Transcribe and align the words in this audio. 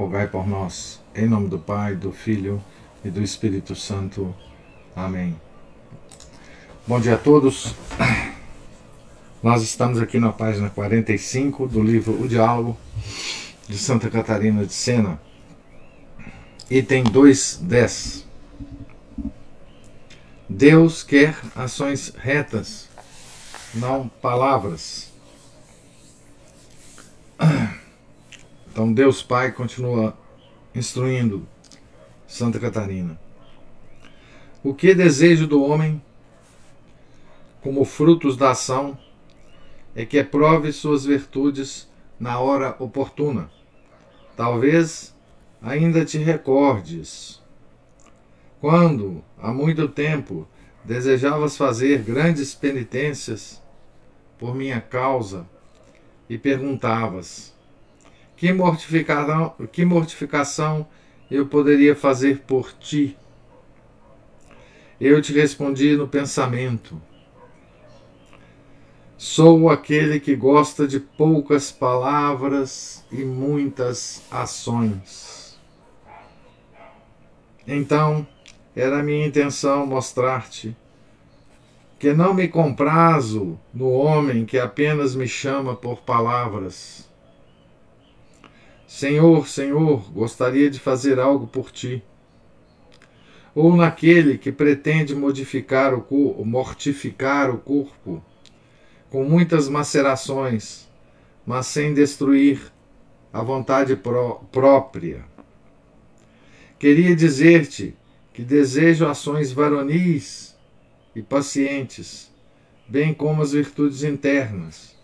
rogai 0.00 0.26
por 0.26 0.48
nós. 0.48 0.98
Em 1.14 1.28
nome 1.28 1.48
do 1.48 1.58
Pai, 1.58 1.94
do 1.94 2.10
Filho 2.10 2.62
e 3.04 3.10
do 3.10 3.22
Espírito 3.22 3.76
Santo. 3.76 4.34
Amém. 4.96 5.38
Bom 6.86 6.98
dia 6.98 7.16
a 7.16 7.18
todos. 7.18 7.74
Nós 9.42 9.62
estamos 9.62 10.00
aqui 10.00 10.18
na 10.18 10.32
página 10.32 10.70
45 10.70 11.68
do 11.68 11.82
livro 11.82 12.18
O 12.18 12.26
Diálogo 12.26 12.78
de 13.68 13.76
Santa 13.76 14.08
Catarina 14.08 14.64
de 14.64 14.72
Sena, 14.72 15.20
item 16.70 17.04
2.10. 17.04 18.24
Deus 20.48 21.02
quer 21.02 21.36
ações 21.54 22.12
retas, 22.16 22.88
não 23.74 24.08
palavras. 24.08 25.12
Então 28.70 28.92
Deus 28.92 29.20
Pai 29.20 29.50
continua 29.50 30.16
instruindo 30.74 31.46
Santa 32.26 32.60
Catarina. 32.60 33.18
O 34.62 34.72
que 34.72 34.94
desejo 34.94 35.46
do 35.46 35.62
homem, 35.62 36.00
como 37.60 37.84
frutos 37.84 38.36
da 38.36 38.50
ação, 38.50 38.96
é 39.94 40.06
que 40.06 40.22
prove 40.22 40.72
suas 40.72 41.04
virtudes 41.04 41.90
na 42.18 42.38
hora 42.38 42.76
oportuna. 42.78 43.50
Talvez 44.36 45.16
ainda 45.60 46.04
te 46.04 46.18
recordes. 46.18 47.42
Quando, 48.60 49.24
há 49.36 49.52
muito 49.52 49.88
tempo, 49.88 50.46
desejavas 50.84 51.56
fazer 51.56 52.02
grandes 52.02 52.54
penitências 52.54 53.60
por 54.38 54.54
minha 54.54 54.80
causa 54.80 55.44
e 56.28 56.38
perguntavas: 56.38 57.52
que 58.40 58.54
mortificação, 58.54 59.54
que 59.70 59.84
mortificação 59.84 60.88
eu 61.30 61.46
poderia 61.46 61.94
fazer 61.94 62.38
por 62.46 62.72
ti? 62.72 63.14
Eu 64.98 65.20
te 65.20 65.34
respondi 65.34 65.94
no 65.94 66.08
pensamento: 66.08 66.98
Sou 69.18 69.68
aquele 69.68 70.18
que 70.18 70.34
gosta 70.34 70.88
de 70.88 70.98
poucas 70.98 71.70
palavras 71.70 73.04
e 73.12 73.22
muitas 73.26 74.22
ações. 74.30 75.60
Então, 77.66 78.26
era 78.74 79.02
minha 79.02 79.26
intenção 79.26 79.84
mostrar-te 79.84 80.74
que 81.98 82.14
não 82.14 82.32
me 82.32 82.48
comprazo 82.48 83.60
no 83.74 83.90
homem 83.90 84.46
que 84.46 84.58
apenas 84.58 85.14
me 85.14 85.28
chama 85.28 85.76
por 85.76 86.00
palavras 86.00 87.09
Senhor, 88.90 89.46
Senhor, 89.46 90.10
gostaria 90.10 90.68
de 90.68 90.80
fazer 90.80 91.20
algo 91.20 91.46
por 91.46 91.70
ti. 91.70 92.02
Ou 93.54 93.76
naquele 93.76 94.36
que 94.36 94.50
pretende 94.50 95.14
modificar 95.14 95.94
o 95.94 96.02
corpo, 96.02 96.44
mortificar 96.44 97.54
o 97.54 97.58
corpo 97.58 98.20
com 99.08 99.22
muitas 99.22 99.68
macerações, 99.68 100.88
mas 101.46 101.68
sem 101.68 101.94
destruir 101.94 102.60
a 103.32 103.44
vontade 103.44 103.94
pró 103.94 104.42
própria. 104.50 105.24
Queria 106.76 107.14
dizer-te 107.14 107.96
que 108.34 108.42
desejo 108.42 109.06
ações 109.06 109.52
varonis 109.52 110.58
e 111.14 111.22
pacientes, 111.22 112.28
bem 112.88 113.14
como 113.14 113.40
as 113.40 113.52
virtudes 113.52 114.02
internas, 114.02 114.96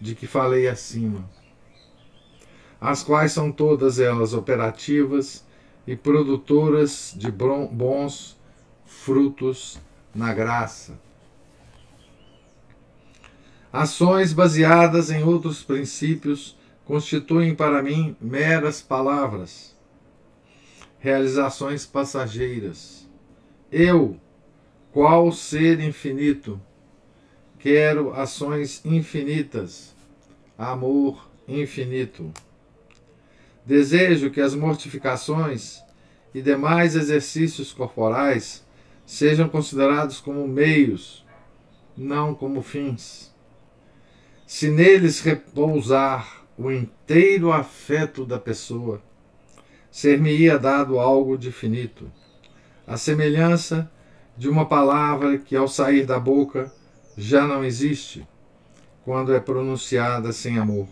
de 0.00 0.14
que 0.14 0.26
falei 0.26 0.66
acima 0.66 1.28
as 2.84 3.02
quais 3.02 3.32
são 3.32 3.50
todas 3.50 3.98
elas 3.98 4.34
operativas 4.34 5.42
e 5.86 5.96
produtoras 5.96 7.14
de 7.16 7.32
bons 7.32 8.38
frutos 8.84 9.80
na 10.14 10.34
graça. 10.34 11.00
Ações 13.72 14.34
baseadas 14.34 15.10
em 15.10 15.24
outros 15.24 15.62
princípios 15.62 16.58
constituem 16.84 17.54
para 17.54 17.82
mim 17.82 18.14
meras 18.20 18.82
palavras, 18.82 19.74
realizações 20.98 21.86
passageiras. 21.86 23.08
Eu, 23.72 24.20
qual 24.92 25.32
ser 25.32 25.80
infinito, 25.80 26.60
quero 27.58 28.12
ações 28.12 28.84
infinitas, 28.84 29.96
amor 30.58 31.26
infinito. 31.48 32.30
Desejo 33.66 34.30
que 34.30 34.40
as 34.40 34.54
mortificações 34.54 35.82
e 36.34 36.42
demais 36.42 36.94
exercícios 36.94 37.72
corporais 37.72 38.64
sejam 39.06 39.48
considerados 39.48 40.20
como 40.20 40.46
meios, 40.46 41.24
não 41.96 42.34
como 42.34 42.60
fins. 42.60 43.34
Se 44.46 44.70
neles 44.70 45.20
repousar 45.20 46.44
o 46.58 46.70
inteiro 46.70 47.52
afeto 47.52 48.26
da 48.26 48.38
pessoa, 48.38 49.00
ser-me-ia 49.90 50.58
dado 50.58 50.98
algo 50.98 51.38
de 51.38 51.50
finito, 51.50 52.10
a 52.86 52.96
semelhança 52.96 53.90
de 54.36 54.48
uma 54.48 54.66
palavra 54.66 55.38
que, 55.38 55.56
ao 55.56 55.68
sair 55.68 56.04
da 56.04 56.18
boca, 56.18 56.70
já 57.16 57.46
não 57.46 57.64
existe, 57.64 58.26
quando 59.04 59.32
é 59.32 59.40
pronunciada 59.40 60.32
sem 60.32 60.58
amor. 60.58 60.88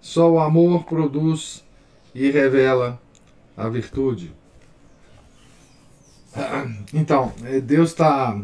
Só 0.00 0.30
o 0.30 0.40
amor 0.40 0.84
produz 0.84 1.64
e 2.14 2.30
revela 2.30 3.00
a 3.56 3.68
virtude. 3.68 4.32
Então, 6.94 7.32
eh, 7.44 7.60
Deus 7.60 7.90
está 7.90 8.40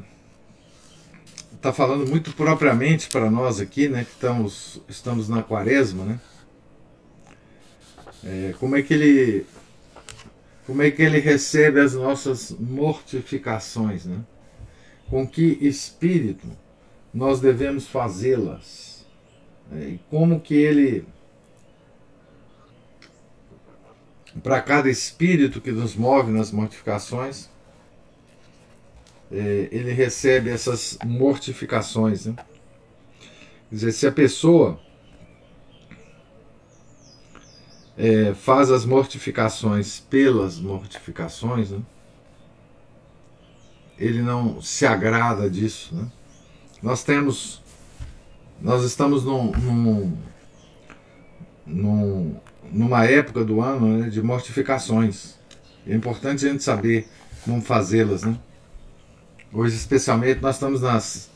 tá 1.60 1.72
falando 1.72 2.09
muito 2.09 2.32
propriamente 2.32 3.09
para 3.09 3.31
nós 3.31 3.60
aqui, 3.60 3.88
né, 3.88 4.04
que 4.04 4.12
estamos, 4.12 4.81
estamos 4.88 5.28
na 5.28 5.43
quaresma, 5.43 6.04
né? 6.04 6.21
É, 8.25 8.54
como 8.59 8.77
é 8.77 8.82
que 8.82 8.93
ele 8.93 9.47
como 10.66 10.83
é 10.83 10.91
que 10.91 11.00
ele 11.00 11.21
recebe 11.21 11.81
as 11.81 11.94
nossas 11.94 12.50
mortificações, 12.50 14.04
né? 14.04 14.19
Com 15.09 15.27
que 15.27 15.59
espírito 15.60 16.48
nós 17.15 17.41
devemos 17.41 17.87
fazê-las? 17.87 19.06
É, 19.72 19.91
e 19.91 20.00
como 20.10 20.41
que 20.41 20.54
ele 20.54 21.04
para 24.42 24.60
cada 24.60 24.91
espírito 24.91 25.60
que 25.60 25.72
nos 25.72 25.94
move 25.94 26.30
nas 26.30 26.50
mortificações, 26.50 27.48
é, 29.30 29.69
ele 29.72 29.92
recebe 29.92 30.50
essas 30.50 30.98
mortificações. 31.04 32.26
Né? 32.26 32.34
Quer 33.69 33.74
dizer, 33.74 33.92
se 33.92 34.06
a 34.06 34.12
pessoa 34.12 34.78
é, 37.97 38.34
faz 38.34 38.70
as 38.70 38.84
mortificações 38.84 40.00
pelas 40.00 40.59
mortificações, 40.60 41.71
né? 41.71 41.80
ele 43.98 44.22
não 44.22 44.60
se 44.60 44.86
agrada 44.86 45.48
disso. 45.48 45.94
Né? 45.94 46.06
Nós 46.83 47.03
temos, 47.03 47.62
nós 48.60 48.84
estamos 48.84 49.24
num, 49.24 49.50
num, 49.53 50.18
num 51.66 52.41
numa 52.72 53.04
época 53.04 53.45
do 53.45 53.60
ano 53.60 53.98
né, 53.98 54.09
de 54.09 54.22
mortificações. 54.22 55.34
É 55.86 55.95
importante 55.95 56.45
a 56.45 56.51
gente 56.51 56.63
saber 56.63 57.09
como 57.45 57.60
fazê-las. 57.60 58.22
Né? 58.22 58.36
Hoje, 59.53 59.77
especialmente, 59.77 60.41
nós 60.41 60.57
estamos 60.57 60.83
nas, 60.83 61.30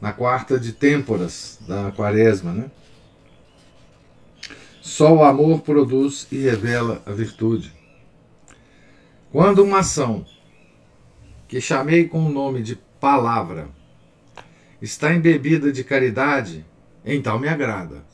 na 0.00 0.12
quarta 0.12 0.58
de 0.58 0.72
têmporas 0.72 1.58
da 1.66 1.90
quaresma. 1.92 2.52
Né? 2.52 2.70
Só 4.80 5.14
o 5.14 5.24
amor 5.24 5.60
produz 5.60 6.26
e 6.30 6.38
revela 6.38 7.02
a 7.06 7.12
virtude. 7.12 7.72
Quando 9.30 9.62
uma 9.62 9.78
ação 9.80 10.26
que 11.46 11.60
chamei 11.60 12.08
com 12.08 12.24
o 12.24 12.32
nome 12.32 12.62
de 12.62 12.76
palavra 13.00 13.68
está 14.80 15.14
embebida 15.14 15.70
de 15.70 15.84
caridade, 15.84 16.64
então 17.04 17.38
me 17.38 17.48
agrada 17.48 18.09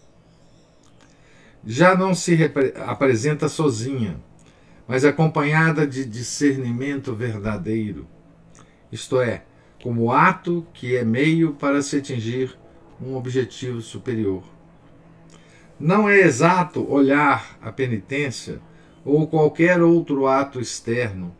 já 1.66 1.96
não 1.96 2.14
se 2.14 2.38
apresenta 2.86 3.48
sozinha, 3.48 4.20
mas 4.86 5.04
acompanhada 5.04 5.84
de 5.84 6.04
discernimento 6.04 7.12
verdadeiro, 7.12 8.06
isto 8.92 9.20
é, 9.20 9.42
como 9.82 10.12
ato 10.12 10.64
que 10.72 10.96
é 10.96 11.04
meio 11.04 11.54
para 11.54 11.82
se 11.82 11.96
atingir 11.96 12.56
um 13.02 13.16
objetivo 13.16 13.80
superior. 13.80 14.44
Não 15.78 16.08
é 16.08 16.20
exato 16.20 16.88
olhar 16.90 17.58
a 17.60 17.72
penitência 17.72 18.60
ou 19.04 19.26
qualquer 19.26 19.82
outro 19.82 20.26
ato 20.28 20.60
externo 20.60 21.36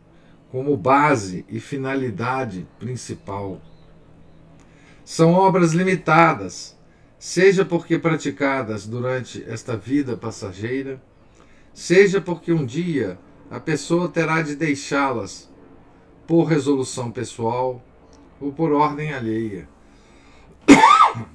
como 0.51 0.77
base 0.77 1.45
e 1.49 1.59
finalidade 1.59 2.67
principal. 2.77 3.61
São 5.03 5.31
obras 5.31 5.71
limitadas, 5.71 6.76
seja 7.19 7.65
porque 7.65 7.97
praticadas 7.97 8.85
durante 8.85 9.43
esta 9.47 9.75
vida 9.75 10.15
passageira, 10.15 11.01
seja 11.73 12.21
porque 12.21 12.51
um 12.51 12.65
dia 12.65 13.17
a 13.49 13.59
pessoa 13.59 14.09
terá 14.09 14.41
de 14.41 14.55
deixá-las 14.55 15.49
por 16.27 16.43
resolução 16.43 17.11
pessoal 17.11 17.81
ou 18.39 18.51
por 18.51 18.71
ordem 18.71 19.13
alheia. 19.13 19.67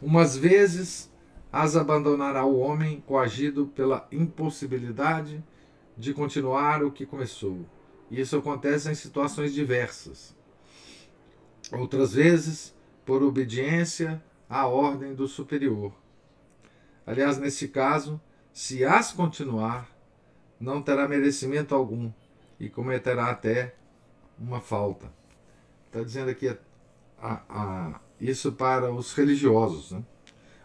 Umas 0.00 0.36
vezes 0.36 1.10
as 1.52 1.76
abandonará 1.76 2.44
o 2.44 2.58
homem 2.58 3.02
coagido 3.06 3.66
pela 3.66 4.06
impossibilidade 4.10 5.44
de 5.96 6.14
continuar 6.14 6.82
o 6.82 6.90
que 6.90 7.04
começou. 7.04 7.66
Isso 8.10 8.36
acontece 8.36 8.90
em 8.90 8.94
situações 8.94 9.52
diversas. 9.52 10.34
Outras 11.70 12.14
vezes, 12.14 12.74
por 13.04 13.22
obediência 13.22 14.22
à 14.50 14.66
ordem 14.66 15.14
do 15.14 15.28
superior. 15.28 15.92
Aliás, 17.06 17.38
nesse 17.38 17.68
caso, 17.68 18.20
se 18.52 18.84
as 18.84 19.12
continuar, 19.12 19.88
não 20.58 20.82
terá 20.82 21.08
merecimento 21.08 21.72
algum 21.72 22.10
e 22.58 22.68
cometerá 22.68 23.30
até 23.30 23.76
uma 24.36 24.60
falta. 24.60 25.10
Está 25.86 26.02
dizendo 26.02 26.30
aqui 26.30 26.48
a, 26.48 26.56
a, 27.18 27.42
a, 27.48 28.00
isso 28.20 28.52
para 28.52 28.92
os 28.92 29.14
religiosos, 29.14 29.92
né? 29.92 30.02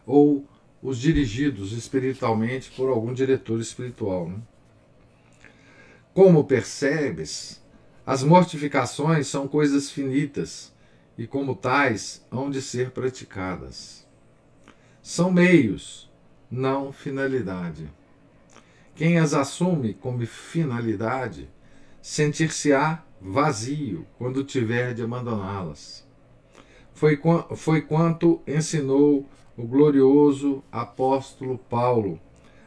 ou 0.06 0.48
os 0.82 1.00
dirigidos 1.00 1.72
espiritualmente 1.72 2.72
por 2.72 2.90
algum 2.90 3.14
diretor 3.14 3.60
espiritual. 3.60 4.30
Né? 4.30 4.40
Como 6.14 6.44
percebes, 6.44 7.64
as 8.06 8.24
mortificações 8.24 9.28
são 9.28 9.48
coisas 9.48 9.90
finitas 9.92 10.75
e, 11.18 11.26
como 11.26 11.56
tais, 11.56 12.26
hão 12.32 12.50
de 12.50 12.62
ser 12.62 12.92
praticadas. 12.92 14.06
São 15.02 15.32
meios, 15.32 16.10
não 16.50 16.92
finalidade. 16.92 17.90
Quem 18.96 19.18
as 19.18 19.34
assume 19.34 19.94
como 19.94 20.26
finalidade 20.26 21.50
sentir-se-á 22.02 23.04
vazio 23.22 24.06
quando 24.18 24.44
tiver 24.44 24.94
de 24.94 25.04
abandoná-las. 25.04 26.06
Foi, 26.94 27.20
foi 27.56 27.82
quanto 27.82 28.42
ensinou 28.48 29.28
o 29.58 29.64
glorioso 29.66 30.64
apóstolo 30.72 31.58
Paulo 31.58 32.20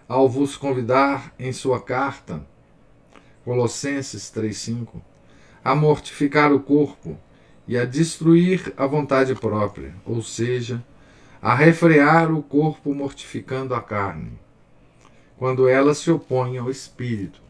ao 0.09 0.29
vos 0.29 0.56
convidar 0.56 1.35
em 1.39 1.53
sua 1.53 1.81
carta, 1.81 2.44
Colossenses 3.44 4.33
3,5, 4.35 5.01
a 5.65 5.75
mortificar 5.75 6.53
o 6.53 6.61
corpo 6.61 7.19
e 7.69 7.76
a 7.76 7.85
destruir 7.85 8.73
a 8.76 8.87
vontade 8.87 9.35
própria, 9.35 9.94
ou 10.05 10.23
seja, 10.23 10.82
a 11.41 11.55
refrear 11.55 12.32
o 12.32 12.43
corpo 12.43 12.93
mortificando 12.93 13.75
a 13.75 13.81
carne 13.81 14.38
quando 15.38 15.69
ela 15.69 15.94
se 15.94 16.11
opõe 16.11 16.59
ao 16.59 16.69
espírito. 16.69 17.41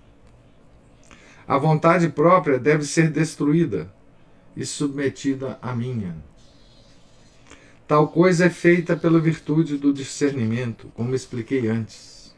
A 1.46 1.56
vontade 1.56 2.08
própria 2.10 2.58
deve 2.58 2.84
ser 2.84 3.10
destruída 3.10 3.90
e 4.54 4.66
submetida 4.66 5.58
à 5.62 5.74
minha. 5.74 6.14
Tal 7.86 8.08
coisa 8.08 8.44
é 8.44 8.50
feita 8.50 8.94
pela 8.94 9.18
virtude 9.18 9.78
do 9.78 9.94
discernimento, 9.94 10.92
como 10.94 11.14
expliquei 11.14 11.68
antes. 11.68 12.36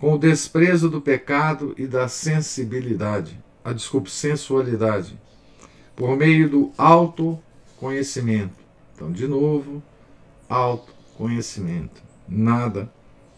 Com 0.00 0.14
o 0.14 0.18
desprezo 0.18 0.88
do 0.88 1.02
pecado 1.02 1.74
e 1.76 1.86
da 1.86 2.08
sensibilidade, 2.08 3.38
a 3.62 3.74
desculpe, 3.74 4.10
sensualidade, 4.10 5.20
por 5.98 6.16
meio 6.16 6.48
do 6.48 6.72
autoconhecimento. 6.78 8.54
Então, 8.94 9.10
de 9.10 9.26
novo, 9.26 9.82
autoconhecimento. 10.48 12.00
Nada 12.28 12.88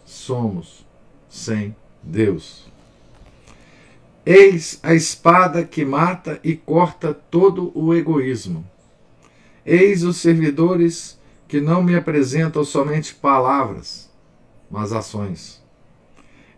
somos 0.05 0.85
sem 1.27 1.75
Deus. 2.03 2.71
Eis 4.23 4.79
a 4.83 4.93
espada 4.93 5.65
que 5.65 5.83
mata 5.83 6.39
e 6.43 6.55
corta 6.55 7.15
todo 7.15 7.71
o 7.73 7.95
egoísmo. 7.95 8.63
Eis 9.65 10.03
os 10.03 10.17
servidores 10.17 11.19
que 11.47 11.59
não 11.59 11.81
me 11.81 11.95
apresentam 11.95 12.63
somente 12.63 13.15
palavras, 13.15 14.07
mas 14.69 14.93
ações. 14.93 15.63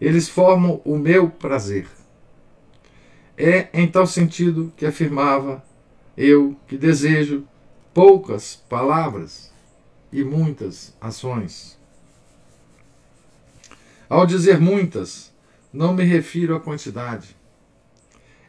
Eles 0.01 0.27
formam 0.27 0.81
o 0.83 0.97
meu 0.97 1.29
prazer. 1.29 1.87
É 3.37 3.69
em 3.73 3.87
tal 3.87 4.05
sentido 4.05 4.73
que 4.75 4.85
afirmava 4.85 5.63
eu 6.17 6.55
que 6.67 6.77
desejo 6.77 7.43
poucas 7.93 8.55
palavras 8.55 9.51
e 10.11 10.23
muitas 10.23 10.95
ações. 11.01 11.77
Ao 14.07 14.25
dizer 14.25 14.59
muitas, 14.59 15.33
não 15.71 15.93
me 15.93 16.03
refiro 16.03 16.55
à 16.55 16.59
quantidade. 16.59 17.35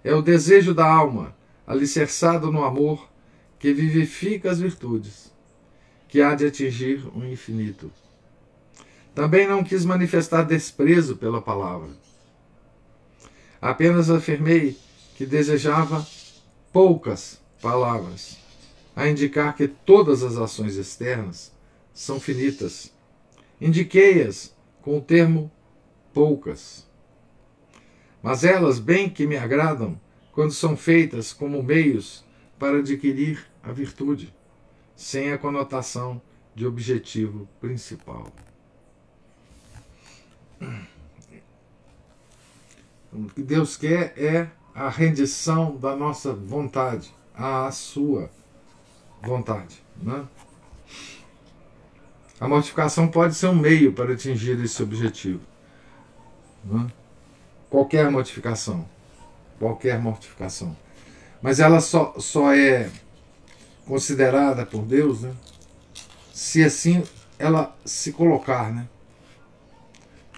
É 0.02 0.14
o 0.14 0.20
desejo 0.20 0.74
da 0.74 0.86
alma, 0.86 1.34
alicerçado 1.66 2.52
no 2.52 2.64
amor, 2.64 3.08
que 3.58 3.72
vivifica 3.72 4.50
as 4.50 4.60
virtudes, 4.60 5.32
que 6.06 6.20
há 6.20 6.34
de 6.34 6.46
atingir 6.46 7.02
o 7.16 7.24
infinito. 7.24 7.90
Também 9.14 9.48
não 9.48 9.64
quis 9.64 9.86
manifestar 9.86 10.42
desprezo 10.42 11.16
pela 11.16 11.40
palavra. 11.40 11.88
Apenas 13.62 14.10
afirmei 14.10 14.76
que 15.16 15.24
desejava 15.24 16.06
poucas 16.70 17.40
palavras, 17.64 18.36
a 18.94 19.08
indicar 19.08 19.56
que 19.56 19.66
todas 19.66 20.22
as 20.22 20.36
ações 20.36 20.76
externas 20.76 21.50
são 21.94 22.20
finitas. 22.20 22.92
Indiquei-as 23.58 24.54
com 24.82 24.98
o 24.98 25.00
termo 25.00 25.50
poucas. 26.12 26.86
Mas 28.22 28.44
elas 28.44 28.78
bem 28.78 29.08
que 29.08 29.26
me 29.26 29.38
agradam 29.38 29.98
quando 30.30 30.52
são 30.52 30.76
feitas 30.76 31.32
como 31.32 31.62
meios 31.62 32.22
para 32.58 32.80
adquirir 32.80 33.46
a 33.62 33.72
virtude, 33.72 34.34
sem 34.94 35.32
a 35.32 35.38
conotação 35.38 36.20
de 36.54 36.66
objetivo 36.66 37.48
principal. 37.62 38.30
O 43.10 43.24
que 43.34 43.42
Deus 43.42 43.74
quer 43.74 44.12
é 44.18 44.50
a 44.74 44.90
rendição 44.90 45.76
da 45.76 45.96
nossa 45.96 46.34
vontade 46.34 47.14
à 47.34 47.70
sua 47.70 48.30
vontade. 49.22 49.82
Né? 50.00 50.24
A 52.40 52.48
mortificação 52.48 53.08
pode 53.08 53.34
ser 53.34 53.48
um 53.48 53.54
meio 53.54 53.92
para 53.92 54.12
atingir 54.12 54.62
esse 54.62 54.82
objetivo. 54.82 55.40
Né? 56.64 56.86
Qualquer 57.70 58.10
mortificação. 58.10 58.88
Qualquer 59.58 59.98
mortificação. 60.00 60.76
Mas 61.40 61.60
ela 61.60 61.80
só, 61.80 62.14
só 62.18 62.54
é 62.54 62.90
considerada 63.86 64.64
por 64.64 64.82
Deus 64.82 65.22
né? 65.22 65.34
se 66.32 66.62
assim 66.62 67.02
ela 67.38 67.76
se 67.84 68.12
colocar. 68.12 68.72
Né? 68.72 68.88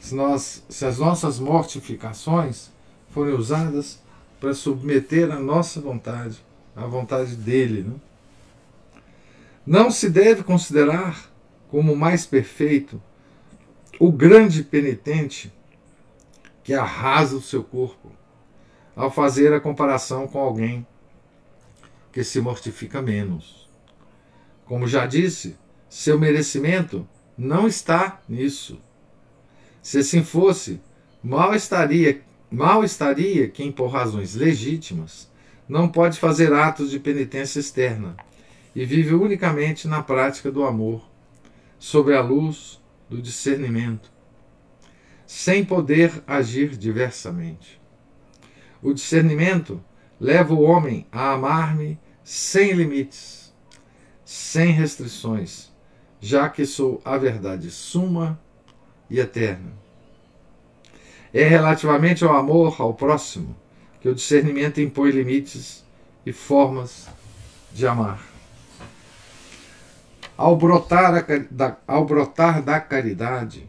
Se, 0.01 0.15
nós, 0.15 0.65
se 0.69 0.85
as 0.85 0.99
nossas 0.99 1.39
mortificações 1.39 2.71
forem 3.11 3.35
usadas 3.35 4.01
para 4.39 4.55
submeter 4.55 5.31
a 5.31 5.39
nossa 5.39 5.81
vontade, 5.81 6.46
à 6.77 6.87
vontade 6.87 7.35
dele. 7.35 7.83
Né? 7.83 7.95
Não 9.67 9.91
se 9.91 10.09
deve 10.09 10.45
considerar 10.45 11.35
como 11.69 11.97
mais 11.97 12.25
perfeito, 12.25 13.03
o 13.99 14.13
grande 14.13 14.63
penitente 14.63 15.53
que 16.63 16.75
arrasa 16.75 17.37
o 17.37 17.43
seu 17.43 17.63
corpo, 17.63 18.13
ao 18.95 19.11
fazer 19.11 19.53
a 19.53 19.61
comparação 19.61 20.27
com 20.27 20.39
alguém 20.39 20.87
que 22.13 22.23
se 22.25 22.41
mortifica 22.41 23.03
menos. 23.03 23.69
Como 24.65 24.87
já 24.87 25.07
disse, 25.07 25.57
seu 25.89 26.19
merecimento 26.19 27.07
não 27.37 27.67
está 27.67 28.21
nisso. 28.29 28.81
Se 29.83 29.99
assim 29.99 30.25
fosse, 30.25 30.81
mal 31.23 31.55
estaria, 31.55 32.23
mal 32.51 32.83
estaria 32.85 33.49
quem, 33.49 33.71
por 33.71 33.89
razões 33.89 34.35
legítimas, 34.35 35.31
não 35.69 35.89
pode 35.89 36.19
fazer 36.19 36.53
atos 36.53 36.91
de 36.91 36.99
penitência 37.01 37.59
externa 37.59 38.17
e 38.75 38.85
vive 38.85 39.15
unicamente 39.15 39.89
na 39.89 40.03
prática 40.03 40.51
do 40.51 40.65
amor 40.65 41.03
sobre 41.79 42.15
a 42.15 42.21
luz 42.21 42.81
do 43.09 43.21
discernimento, 43.21 44.11
sem 45.27 45.65
poder 45.65 46.23
agir 46.27 46.77
diversamente. 46.77 47.81
O 48.83 48.93
discernimento 48.93 49.83
leva 50.21 50.55
o 50.55 50.63
homem 50.63 51.07
a 51.11 51.33
amar-me 51.33 51.99
sem 52.23 52.73
limites, 52.73 53.55
sem 54.25 54.71
restrições, 54.71 55.73
já 56.21 56.49
que 56.49 56.65
sou 56.65 57.01
a 57.05 57.17
verdade 57.17 57.71
suma 57.71 58.41
e 59.09 59.19
eterna. 59.19 59.73
É 61.33 61.45
relativamente 61.45 62.25
ao 62.25 62.35
amor 62.35 62.81
ao 62.81 62.95
próximo 62.95 63.57
que 64.07 64.11
o 64.11 64.15
discernimento 64.15 64.81
impõe 64.81 65.11
limites 65.11 65.85
e 66.25 66.33
formas 66.33 67.09
de 67.73 67.89
amar. 67.89 68.25
Ao 70.37 70.55
brotar, 70.55 71.27
da, 71.51 71.77
ao 71.89 72.05
brotar 72.05 72.63
da 72.63 72.79
caridade, 72.79 73.69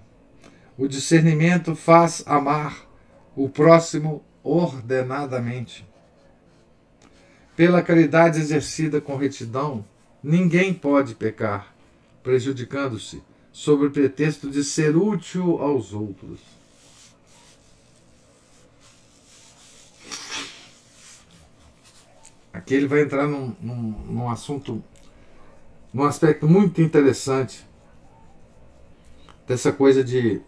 o 0.78 0.88
discernimento 0.88 1.76
faz 1.76 2.24
amar 2.28 2.88
o 3.36 3.50
próximo 3.50 4.24
ordenadamente. 4.44 5.84
Pela 7.56 7.82
caridade 7.82 8.40
exercida 8.40 9.02
com 9.02 9.16
retidão, 9.18 9.84
ninguém 10.22 10.72
pode 10.72 11.16
pecar, 11.16 11.74
prejudicando-se, 12.22 13.24
sob 13.52 13.88
o 13.88 13.92
pretexto 13.92 14.52
de 14.52 14.64
ser 14.64 14.96
útil 14.96 15.58
aos 15.60 15.94
outros. 15.94 16.57
Aqui 22.68 22.76
ele 22.76 22.86
vai 22.86 23.00
entrar 23.00 23.26
num, 23.26 23.56
num, 23.62 23.76
num 24.10 24.30
assunto, 24.30 24.84
num 25.94 26.04
aspecto 26.04 26.50
muito 26.50 26.82
interessante 26.82 27.66
dessa 29.48 29.72
coisa 29.72 30.04
de, 30.04 30.42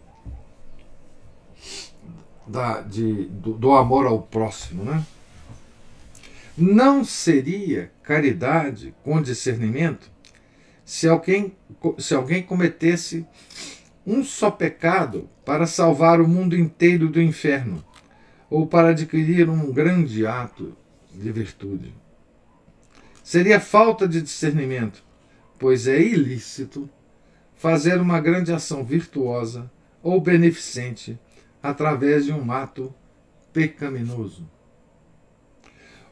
da, 2.46 2.82
de 2.82 3.24
do, 3.24 3.54
do 3.54 3.72
amor 3.72 4.04
ao 4.04 4.20
próximo, 4.20 4.84
né? 4.84 5.02
Não 6.58 7.02
seria 7.04 7.90
caridade 8.02 8.94
com 9.02 9.22
discernimento 9.22 10.10
se 10.84 11.08
alguém, 11.08 11.56
se 11.96 12.14
alguém 12.14 12.42
cometesse 12.42 13.26
um 14.06 14.22
só 14.22 14.50
pecado 14.50 15.26
para 15.42 15.66
salvar 15.66 16.20
o 16.20 16.28
mundo 16.28 16.54
inteiro 16.54 17.08
do 17.08 17.22
inferno 17.22 17.82
ou 18.50 18.66
para 18.66 18.90
adquirir 18.90 19.48
um 19.48 19.72
grande 19.72 20.26
ato 20.26 20.76
de 21.14 21.32
virtude. 21.32 21.94
Seria 23.30 23.60
falta 23.60 24.08
de 24.08 24.20
discernimento, 24.20 25.04
pois 25.56 25.86
é 25.86 26.02
ilícito 26.02 26.90
fazer 27.54 28.00
uma 28.00 28.18
grande 28.18 28.52
ação 28.52 28.84
virtuosa 28.84 29.70
ou 30.02 30.20
beneficente 30.20 31.16
através 31.62 32.24
de 32.24 32.32
um 32.32 32.50
ato 32.50 32.92
pecaminoso. 33.52 34.50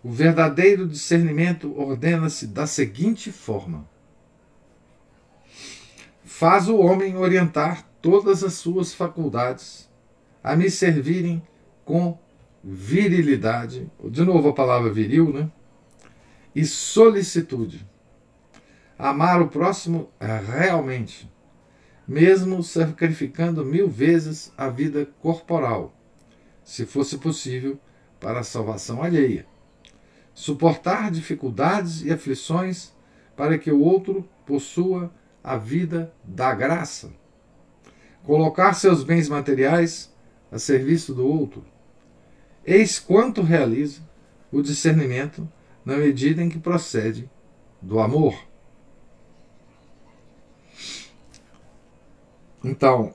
O 0.00 0.12
verdadeiro 0.12 0.86
discernimento 0.86 1.76
ordena-se 1.76 2.46
da 2.46 2.68
seguinte 2.68 3.32
forma: 3.32 3.84
faz 6.24 6.68
o 6.68 6.76
homem 6.76 7.16
orientar 7.16 7.84
todas 8.00 8.44
as 8.44 8.52
suas 8.52 8.94
faculdades 8.94 9.90
a 10.40 10.54
me 10.54 10.70
servirem 10.70 11.42
com 11.84 12.16
virilidade, 12.62 13.90
de 14.04 14.24
novo 14.24 14.50
a 14.50 14.54
palavra 14.54 14.92
viril, 14.92 15.32
né? 15.32 15.50
E 16.58 16.66
solicitude. 16.66 17.86
Amar 18.98 19.40
o 19.40 19.46
próximo 19.46 20.10
realmente, 20.20 21.32
mesmo 22.06 22.64
sacrificando 22.64 23.64
mil 23.64 23.88
vezes 23.88 24.52
a 24.58 24.68
vida 24.68 25.08
corporal, 25.20 25.94
se 26.64 26.84
fosse 26.84 27.18
possível, 27.18 27.78
para 28.18 28.40
a 28.40 28.42
salvação 28.42 29.04
alheia. 29.04 29.46
Suportar 30.34 31.12
dificuldades 31.12 32.02
e 32.02 32.10
aflições 32.10 32.92
para 33.36 33.56
que 33.56 33.70
o 33.70 33.80
outro 33.80 34.28
possua 34.44 35.14
a 35.44 35.56
vida 35.56 36.12
da 36.24 36.52
graça. 36.52 37.12
Colocar 38.24 38.74
seus 38.74 39.04
bens 39.04 39.28
materiais 39.28 40.12
a 40.50 40.58
serviço 40.58 41.14
do 41.14 41.24
outro. 41.24 41.64
Eis 42.66 42.98
quanto 42.98 43.42
realiza 43.42 44.00
o 44.50 44.60
discernimento 44.60 45.48
na 45.88 45.96
medida 45.96 46.42
em 46.42 46.50
que 46.50 46.58
procede 46.58 47.30
do 47.80 47.98
amor. 47.98 48.38
Então, 52.62 53.14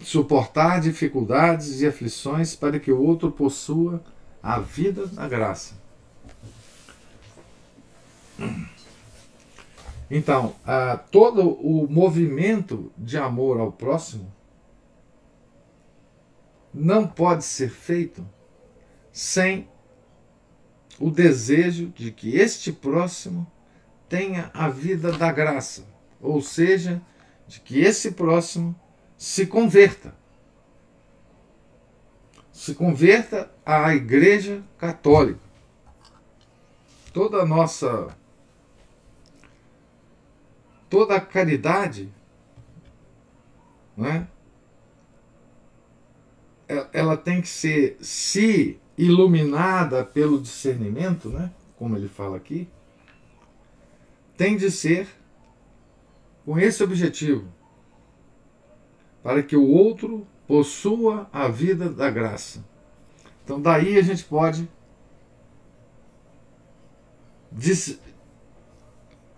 suportar 0.00 0.80
dificuldades 0.80 1.80
e 1.80 1.86
aflições 1.86 2.56
para 2.56 2.80
que 2.80 2.90
o 2.90 3.00
outro 3.00 3.30
possua 3.30 4.02
a 4.42 4.58
vida 4.58 5.06
na 5.12 5.28
graça. 5.28 5.76
Então, 10.10 10.56
todo 11.12 11.50
o 11.50 11.86
movimento 11.88 12.90
de 12.98 13.16
amor 13.16 13.60
ao 13.60 13.70
próximo 13.70 14.34
não 16.74 17.06
pode 17.06 17.44
ser 17.44 17.70
feito 17.70 18.26
sem 19.12 19.72
o 20.98 21.10
desejo 21.10 21.88
de 21.88 22.10
que 22.10 22.36
este 22.36 22.72
próximo 22.72 23.50
tenha 24.08 24.50
a 24.54 24.68
vida 24.68 25.12
da 25.12 25.32
graça, 25.32 25.86
ou 26.20 26.40
seja, 26.40 27.02
de 27.46 27.60
que 27.60 27.80
esse 27.80 28.12
próximo 28.12 28.78
se 29.16 29.46
converta. 29.46 30.14
Se 32.52 32.74
converta 32.74 33.50
à 33.66 33.94
Igreja 33.94 34.62
Católica. 34.78 35.40
Toda 37.12 37.42
a 37.42 37.46
nossa 37.46 38.16
toda 40.88 41.16
a 41.16 41.20
caridade 41.20 42.12
né, 43.96 44.28
ela 46.92 47.16
tem 47.16 47.40
que 47.40 47.48
ser 47.48 47.96
se 48.00 48.80
iluminada 48.96 50.04
pelo 50.04 50.40
discernimento, 50.40 51.28
né? 51.28 51.50
como 51.76 51.96
ele 51.96 52.08
fala 52.08 52.36
aqui, 52.36 52.68
tem 54.36 54.56
de 54.56 54.70
ser 54.70 55.08
com 56.44 56.58
esse 56.58 56.82
objetivo, 56.82 57.48
para 59.22 59.42
que 59.42 59.56
o 59.56 59.66
outro 59.66 60.26
possua 60.46 61.28
a 61.32 61.48
vida 61.48 61.88
da 61.88 62.10
graça. 62.10 62.64
Então, 63.42 63.60
daí 63.60 63.98
a 63.98 64.02
gente 64.02 64.24
pode 64.24 64.68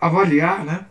avaliar, 0.01 0.65
né? 0.65 0.87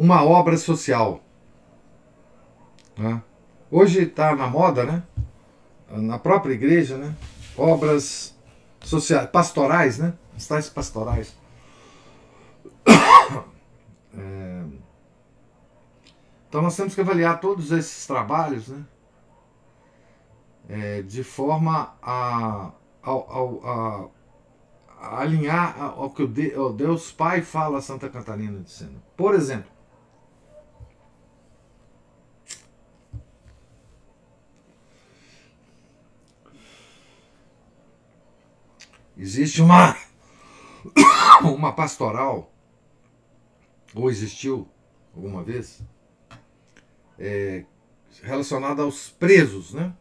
Uma 0.00 0.24
obra 0.24 0.56
social. 0.56 1.20
Né? 2.96 3.22
Hoje 3.70 4.04
está 4.04 4.34
na 4.34 4.46
moda, 4.46 4.82
né? 4.84 5.02
na 5.90 6.18
própria 6.18 6.54
igreja, 6.54 6.96
né? 6.96 7.14
obras 7.54 8.34
sociais, 8.80 9.28
pastorais, 9.28 9.98
né? 9.98 10.14
Estais 10.36 10.70
pastorais. 10.70 11.36
É... 14.12 14.64
Então 16.48 16.60
nós 16.60 16.76
temos 16.76 16.96
que 16.96 17.00
avaliar 17.00 17.38
todos 17.38 17.70
esses 17.70 18.08
trabalhos 18.08 18.66
né? 18.66 18.84
É, 20.68 21.02
de 21.02 21.22
forma 21.22 21.94
a, 22.02 22.72
a, 23.04 23.12
a, 23.12 24.08
a 25.00 25.20
alinhar 25.20 25.80
ao 25.80 26.10
que 26.10 26.24
o 26.24 26.72
Deus 26.72 27.12
Pai 27.12 27.42
fala 27.42 27.78
a 27.78 27.80
Santa 27.80 28.08
Catarina 28.08 28.58
dizendo. 28.58 29.00
Por 29.16 29.32
exemplo, 29.36 29.70
Existe 39.20 39.60
uma, 39.60 39.94
uma 41.44 41.74
pastoral, 41.74 42.50
ou 43.94 44.08
existiu 44.08 44.66
alguma 45.14 45.42
vez, 45.42 45.82
é, 47.18 47.66
relacionada 48.22 48.80
aos 48.80 49.10
presos, 49.10 49.74
né? 49.74 49.94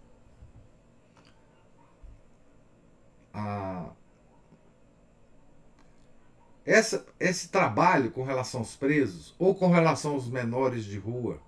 A, 3.34 3.90
essa, 6.66 7.06
esse 7.20 7.50
trabalho 7.50 8.12
com 8.12 8.24
relação 8.24 8.62
aos 8.62 8.78
presos, 8.78 9.36
ou 9.38 9.54
com 9.54 9.68
relação 9.68 10.14
aos 10.14 10.30
menores 10.30 10.86
de 10.86 10.98
rua, 10.98 11.42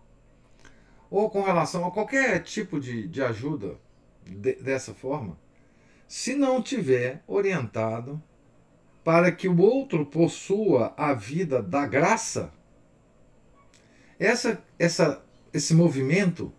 ou 1.10 1.30
com 1.30 1.42
relação 1.42 1.88
a 1.88 1.92
qualquer 1.92 2.44
tipo 2.44 2.82
de, 2.82 3.08
de 3.08 3.24
ajuda 3.24 3.80
de, 4.26 4.56
dessa 4.56 4.94
forma, 4.94 5.40
se 6.12 6.36
não 6.36 6.62
tiver 6.62 7.24
orientado 7.26 8.22
para 9.02 9.32
que 9.32 9.48
o 9.48 9.62
outro 9.62 10.06
possua 10.06 10.94
a 10.98 11.14
vida 11.14 11.64
da 11.64 11.88
graça, 11.88 12.52
essa, 14.20 14.62
essa, 14.78 15.24
esse 15.54 15.74
movimento 15.74 16.52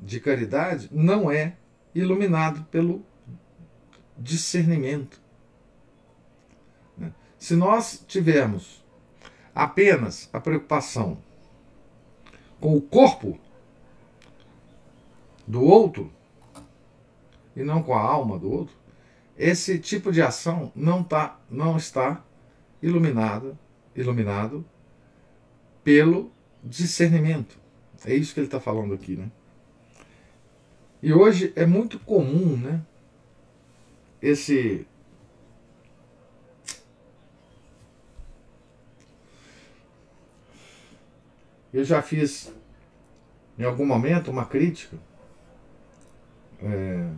de 0.00 0.20
caridade 0.20 0.88
não 0.92 1.32
é 1.32 1.56
iluminado 1.92 2.62
pelo 2.66 3.04
discernimento. 4.16 5.20
Se 7.36 7.56
nós 7.56 8.04
tivermos 8.06 8.84
apenas 9.52 10.30
a 10.32 10.38
preocupação 10.38 11.18
com 12.60 12.76
o 12.76 12.80
corpo 12.80 13.36
do 15.44 15.60
outro 15.60 16.12
e 17.56 17.62
não 17.62 17.82
com 17.82 17.94
a 17.94 18.00
alma 18.00 18.38
do 18.38 18.50
outro, 18.50 18.74
esse 19.36 19.78
tipo 19.78 20.12
de 20.12 20.22
ação 20.22 20.72
não, 20.74 21.02
tá, 21.02 21.40
não 21.50 21.76
está 21.76 22.24
iluminado, 22.82 23.58
iluminado 23.94 24.64
pelo 25.82 26.32
discernimento. 26.62 27.58
É 28.04 28.14
isso 28.14 28.32
que 28.34 28.40
ele 28.40 28.46
está 28.46 28.60
falando 28.60 28.94
aqui, 28.94 29.16
né? 29.16 29.30
E 31.02 31.12
hoje 31.12 31.52
é 31.56 31.66
muito 31.66 31.98
comum, 31.98 32.56
né? 32.56 32.82
Esse 34.22 34.86
eu 41.72 41.84
já 41.84 42.00
fiz 42.00 42.54
em 43.58 43.64
algum 43.64 43.84
momento 43.84 44.30
uma 44.30 44.46
crítica 44.46 44.96
é, 46.62 47.10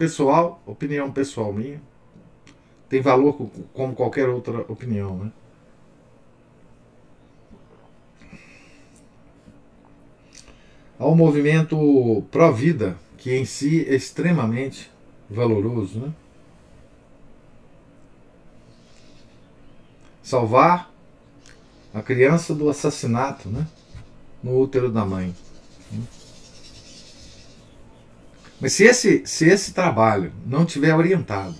pessoal, 0.00 0.62
opinião 0.64 1.12
pessoal 1.12 1.52
minha, 1.52 1.78
tem 2.88 3.02
valor 3.02 3.50
como 3.74 3.94
qualquer 3.94 4.30
outra 4.30 4.60
opinião, 4.62 5.14
né? 5.24 5.32
Ao 10.98 11.14
movimento 11.14 12.24
pró-vida, 12.30 12.96
que 13.18 13.36
em 13.36 13.44
si 13.44 13.84
é 13.86 13.94
extremamente 13.94 14.90
valoroso, 15.28 16.00
né? 16.00 16.14
Salvar 20.22 20.90
a 21.92 22.00
criança 22.00 22.54
do 22.54 22.70
assassinato, 22.70 23.50
né? 23.50 23.66
No 24.42 24.58
útero 24.58 24.90
da 24.90 25.04
mãe. 25.04 25.34
Mas 28.60 28.72
se 28.74 28.84
esse, 28.84 29.26
se 29.26 29.48
esse 29.48 29.72
trabalho 29.72 30.32
não 30.44 30.66
tiver 30.66 30.94
orientado 30.94 31.54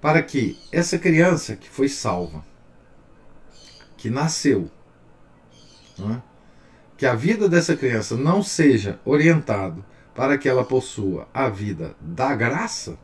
para 0.00 0.22
que 0.22 0.58
essa 0.70 0.98
criança 0.98 1.56
que 1.56 1.68
foi 1.68 1.88
salva, 1.88 2.44
que 3.96 4.10
nasceu, 4.10 4.70
é? 5.98 6.20
que 6.96 7.06
a 7.06 7.14
vida 7.14 7.48
dessa 7.48 7.76
criança 7.76 8.16
não 8.16 8.42
seja 8.42 9.00
orientado 9.04 9.84
para 10.14 10.38
que 10.38 10.48
ela 10.48 10.64
possua 10.64 11.28
a 11.32 11.48
vida 11.48 11.96
da 12.00 12.34
graça, 12.34 12.98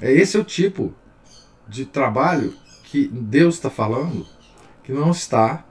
é 0.00 0.12
esse 0.12 0.38
o 0.38 0.44
tipo 0.44 0.94
de 1.66 1.84
trabalho 1.84 2.54
que 2.84 3.08
Deus 3.08 3.56
está 3.56 3.68
falando 3.68 4.26
que 4.82 4.92
não 4.92 5.10
está 5.10 5.66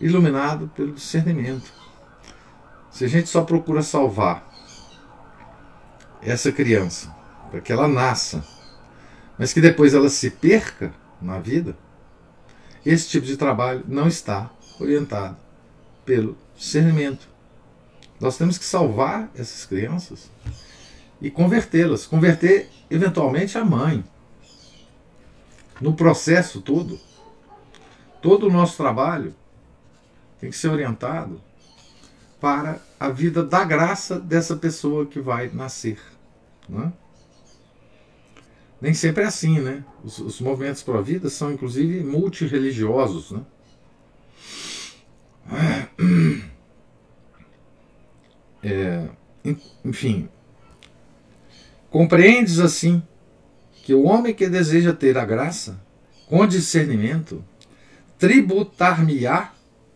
iluminado 0.00 0.68
pelo 0.74 0.92
discernimento. 0.92 1.72
Se 2.96 3.04
a 3.04 3.08
gente 3.08 3.28
só 3.28 3.42
procura 3.42 3.82
salvar 3.82 4.50
essa 6.22 6.50
criança 6.50 7.14
para 7.50 7.60
que 7.60 7.70
ela 7.70 7.86
nasça, 7.86 8.42
mas 9.38 9.52
que 9.52 9.60
depois 9.60 9.92
ela 9.92 10.08
se 10.08 10.30
perca 10.30 10.94
na 11.20 11.38
vida, 11.38 11.76
esse 12.86 13.06
tipo 13.10 13.26
de 13.26 13.36
trabalho 13.36 13.84
não 13.86 14.08
está 14.08 14.50
orientado 14.80 15.36
pelo 16.06 16.38
discernimento. 16.56 17.28
Nós 18.18 18.38
temos 18.38 18.56
que 18.56 18.64
salvar 18.64 19.30
essas 19.34 19.66
crianças 19.66 20.30
e 21.20 21.30
convertê-las, 21.30 22.06
converter 22.06 22.70
eventualmente 22.88 23.58
a 23.58 23.64
mãe. 23.66 24.02
No 25.82 25.92
processo 25.92 26.62
todo, 26.62 26.98
todo 28.22 28.46
o 28.46 28.50
nosso 28.50 28.78
trabalho 28.78 29.34
tem 30.40 30.48
que 30.48 30.56
ser 30.56 30.68
orientado 30.68 31.42
para 32.40 32.80
a 32.98 33.08
vida 33.08 33.42
da 33.42 33.64
graça 33.64 34.18
dessa 34.18 34.56
pessoa 34.56 35.06
que 35.06 35.20
vai 35.20 35.48
nascer. 35.52 35.98
Né? 36.68 36.92
Nem 38.80 38.92
sempre 38.92 39.24
é 39.24 39.26
assim, 39.26 39.60
né? 39.60 39.84
Os, 40.04 40.18
os 40.18 40.40
movimentos 40.40 40.82
para 40.82 40.98
a 40.98 41.02
vida 41.02 41.30
são 41.30 41.52
inclusive 41.52 42.04
multireligiosos, 42.04 43.30
né? 43.30 43.42
É, 48.62 49.08
enfim, 49.84 50.28
compreendes 51.88 52.58
assim 52.58 53.00
que 53.84 53.94
o 53.94 54.02
homem 54.02 54.34
que 54.34 54.48
deseja 54.48 54.92
ter 54.92 55.16
a 55.16 55.24
graça, 55.24 55.80
com 56.26 56.44
discernimento, 56.44 57.44
tributar-me-á 58.18 59.52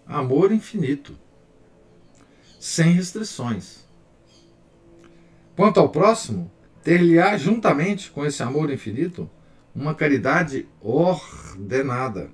amor 0.07 0.53
infinito 0.53 1.19
sem 2.61 2.93
restrições. 2.93 3.89
Quanto 5.57 5.81
ao 5.81 5.89
próximo, 5.89 6.53
ter-lhe-á 6.85 7.37
juntamente 7.39 8.11
com 8.11 8.25
esse 8.25 8.43
amor 8.43 8.71
infinito 8.71 9.29
uma 9.75 9.95
caridade 9.95 10.69
ordenada, 10.83 12.31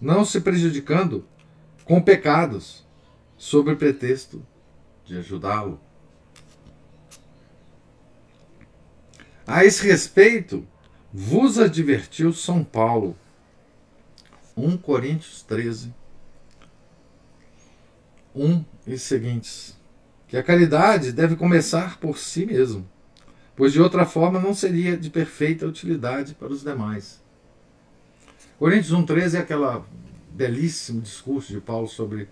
não 0.00 0.24
se 0.24 0.40
prejudicando 0.40 1.28
com 1.84 2.00
pecados, 2.00 2.86
sob 3.36 3.76
pretexto 3.76 4.44
de 5.04 5.18
ajudá-lo. 5.18 5.78
A 9.46 9.64
esse 9.64 9.86
respeito, 9.86 10.66
vos 11.12 11.58
advertiu 11.58 12.32
São 12.32 12.64
Paulo, 12.64 13.16
1 14.56 14.78
Coríntios 14.78 15.42
13, 15.42 15.92
1 18.34 18.71
e 18.86 18.98
seguintes, 18.98 19.76
que 20.26 20.36
a 20.36 20.42
caridade 20.42 21.12
deve 21.12 21.36
começar 21.36 21.98
por 21.98 22.18
si 22.18 22.46
mesmo, 22.46 22.88
pois 23.54 23.72
de 23.72 23.80
outra 23.80 24.04
forma 24.04 24.40
não 24.40 24.54
seria 24.54 24.96
de 24.96 25.10
perfeita 25.10 25.66
utilidade 25.66 26.34
para 26.34 26.52
os 26.52 26.62
demais. 26.62 27.20
Coríntios 28.58 28.92
1,13 28.92 29.34
é 29.34 29.38
aquele 29.38 29.82
belíssimo 30.30 31.00
discurso 31.00 31.52
de 31.52 31.60
Paulo 31.60 31.88
sobre, 31.88 32.28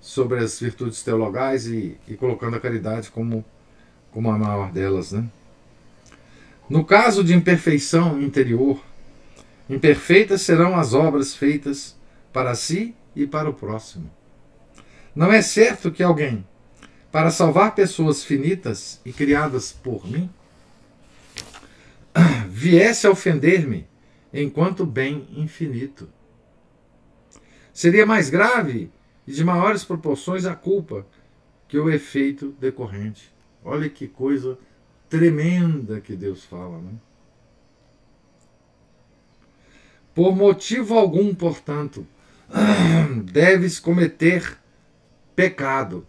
sobre 0.00 0.38
as 0.38 0.58
virtudes 0.58 1.02
teologais 1.02 1.66
e, 1.66 1.96
e 2.06 2.14
colocando 2.14 2.56
a 2.56 2.60
caridade 2.60 3.10
como, 3.10 3.44
como 4.10 4.30
a 4.30 4.38
maior 4.38 4.70
delas. 4.70 5.12
Né? 5.12 5.28
No 6.68 6.84
caso 6.84 7.22
de 7.22 7.32
imperfeição 7.32 8.20
interior, 8.20 8.82
imperfeitas 9.70 10.42
serão 10.42 10.76
as 10.76 10.94
obras 10.94 11.34
feitas 11.34 11.96
para 12.32 12.54
si 12.54 12.94
e 13.14 13.26
para 13.26 13.48
o 13.48 13.54
próximo. 13.54 14.10
Não 15.16 15.32
é 15.32 15.40
certo 15.40 15.90
que 15.90 16.02
alguém, 16.02 16.46
para 17.10 17.30
salvar 17.30 17.74
pessoas 17.74 18.22
finitas 18.22 19.00
e 19.02 19.14
criadas 19.14 19.72
por 19.72 20.06
mim, 20.06 20.28
viesse 22.50 23.06
a 23.06 23.10
ofender-me 23.10 23.86
enquanto 24.30 24.84
bem 24.84 25.26
infinito. 25.34 26.06
Seria 27.72 28.04
mais 28.04 28.28
grave 28.28 28.90
e 29.26 29.32
de 29.32 29.42
maiores 29.42 29.84
proporções 29.84 30.44
a 30.44 30.54
culpa 30.54 31.06
que 31.66 31.78
o 31.78 31.88
efeito 31.88 32.54
decorrente. 32.60 33.32
Olha 33.64 33.88
que 33.88 34.06
coisa 34.06 34.58
tremenda 35.08 35.98
que 35.98 36.14
Deus 36.14 36.44
fala, 36.44 36.78
né? 36.78 36.92
Por 40.14 40.36
motivo 40.36 40.98
algum, 40.98 41.34
portanto, 41.34 42.06
deves 43.32 43.80
cometer 43.80 44.58
pecado. 45.36 46.08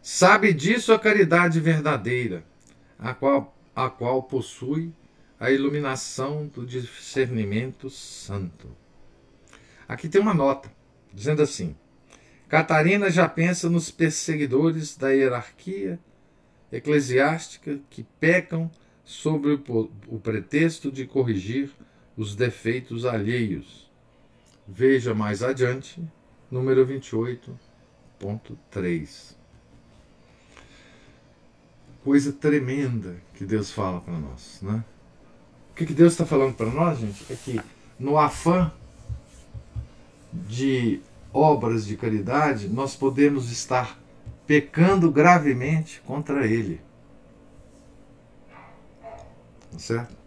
Sabe 0.00 0.54
disso 0.54 0.94
a 0.94 0.98
caridade 0.98 1.60
verdadeira, 1.60 2.42
a 2.98 3.12
qual, 3.12 3.54
a 3.76 3.90
qual 3.90 4.22
possui 4.22 4.92
a 5.38 5.50
iluminação 5.50 6.46
do 6.46 6.66
discernimento 6.66 7.90
santo. 7.90 8.74
Aqui 9.86 10.08
tem 10.08 10.20
uma 10.20 10.32
nota, 10.32 10.72
dizendo 11.12 11.42
assim: 11.42 11.76
Catarina 12.48 13.10
já 13.10 13.28
pensa 13.28 13.68
nos 13.68 13.90
perseguidores 13.90 14.96
da 14.96 15.10
hierarquia 15.10 16.00
eclesiástica 16.72 17.78
que 17.90 18.04
pecam 18.18 18.70
sobre 19.04 19.52
o, 19.52 19.90
o 20.06 20.18
pretexto 20.18 20.90
de 20.90 21.06
corrigir 21.06 21.70
os 22.16 22.34
defeitos 22.34 23.04
alheios. 23.04 23.90
Veja 24.66 25.14
mais 25.14 25.42
adiante 25.42 26.00
número 26.50 26.86
28.3. 26.86 29.36
coisa 32.02 32.32
tremenda 32.32 33.22
que 33.34 33.44
Deus 33.44 33.70
fala 33.70 34.00
para 34.00 34.18
nós, 34.18 34.58
né? 34.62 34.82
O 35.70 35.74
que, 35.74 35.84
que 35.86 35.94
Deus 35.94 36.12
está 36.12 36.26
falando 36.26 36.54
para 36.54 36.70
nós, 36.70 36.98
gente? 36.98 37.32
É 37.32 37.36
que 37.36 37.60
no 37.98 38.18
afã 38.18 38.72
de 40.32 41.00
obras 41.32 41.86
de 41.86 41.96
caridade, 41.96 42.68
nós 42.68 42.96
podemos 42.96 43.50
estar 43.50 43.98
pecando 44.46 45.10
gravemente 45.10 46.00
contra 46.00 46.46
Ele. 46.46 46.80
Tá 49.70 49.78
certo? 49.78 50.20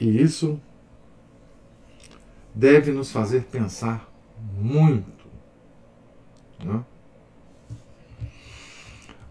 E 0.00 0.22
isso 0.22 0.60
deve 2.58 2.90
nos 2.90 3.12
fazer 3.12 3.44
pensar 3.44 4.12
muito. 4.56 5.28
Né? 6.58 6.84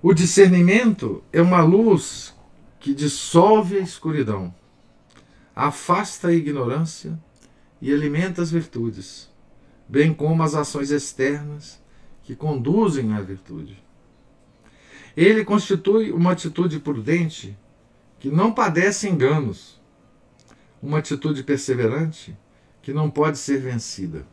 O 0.02 0.14
discernimento 0.14 1.22
é 1.34 1.42
uma 1.42 1.62
luz 1.62 2.34
que 2.80 2.94
dissolve 2.94 3.80
a 3.80 3.82
escuridão, 3.82 4.56
afasta 5.54 6.30
a 6.30 6.34
ignorância 6.34 7.20
e 7.82 7.92
alimenta 7.92 8.42
as 8.42 8.50
virtudes, 8.50 9.30
bem 9.90 10.14
como 10.14 10.42
as 10.42 10.56
ações 10.56 10.90
externas 10.90 11.84
que 12.24 12.34
conduzem 12.34 13.12
à 13.12 13.20
virtude. 13.20 13.84
Ele 15.18 15.44
constitui 15.44 16.14
uma 16.14 16.32
atitude 16.32 16.80
prudente 16.80 17.58
que 18.20 18.30
não 18.30 18.54
padece 18.54 19.10
enganos, 19.10 19.82
uma 20.82 21.00
atitude 21.00 21.44
perseverante 21.44 22.34
que 22.88 22.94
não 22.94 23.12
pode 23.12 23.38
ser 23.38 23.58
vencida. 23.60 24.26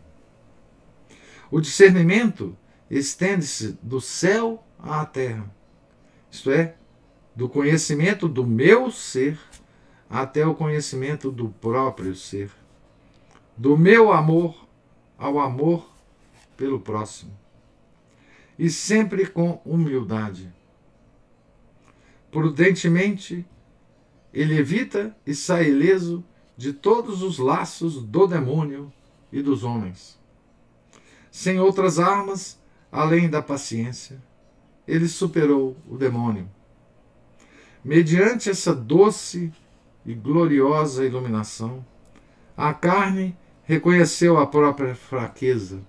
O 1.51 1.61
discernimento 1.61 2.57
estende-se 2.89 3.77
do 3.83 4.01
céu 4.01 4.65
à 4.79 5.05
terra, 5.05 5.53
isto 6.31 6.53
é, 6.53 6.77
do 7.35 7.49
conhecimento 7.49 8.29
do 8.29 8.47
meu 8.47 8.93
ser 8.93 9.41
até 10.09 10.47
o 10.47 10.55
conhecimento 10.55 11.33
do 11.33 11.49
próprio 11.49 12.15
ser, 12.15 12.49
do 13.57 13.77
meu 13.77 14.13
amor 14.13 14.69
ao 15.19 15.41
amor 15.41 15.91
pelo 16.57 16.79
próximo, 16.79 17.37
e 18.57 18.71
sempre 18.71 19.27
com 19.27 19.61
humildade. 19.65 20.49
Prudentemente, 22.31 23.45
ele 24.33 24.57
evita 24.57 25.13
e 25.27 25.35
sai 25.35 25.71
ileso 25.71 26.25
de 26.57 26.73
todos 26.73 27.23
os 27.23 27.39
laços 27.39 28.03
do 28.03 28.27
demônio 28.27 28.93
e 29.33 29.43
dos 29.43 29.65
homens. 29.65 30.19
Sem 31.31 31.59
outras 31.59 31.99
armas, 31.99 32.59
além 32.93 33.29
da 33.29 33.43
paciência, 33.43 34.23
ele 34.87 35.09
superou 35.09 35.77
o 35.89 35.97
demônio. 35.97 36.49
Mediante 37.85 38.49
essa 38.49 38.75
doce 38.75 39.53
e 40.07 40.15
gloriosa 40.15 41.05
iluminação, 41.05 41.85
a 42.57 42.73
carne 42.73 43.37
reconheceu 43.65 44.39
a 44.39 44.47
própria 44.47 44.95
fraqueza, 44.95 45.81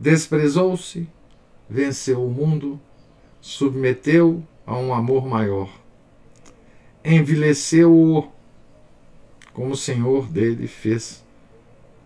desprezou-se, 0.00 1.08
venceu 1.68 2.24
o 2.24 2.30
mundo, 2.30 2.80
submeteu 3.40 4.42
a 4.64 4.76
um 4.76 4.94
amor 4.94 5.26
maior, 5.26 5.70
envileceu-o, 7.04 8.32
como 9.56 9.70
o 9.70 9.76
Senhor 9.76 10.28
dele 10.28 10.68
fez 10.68 11.24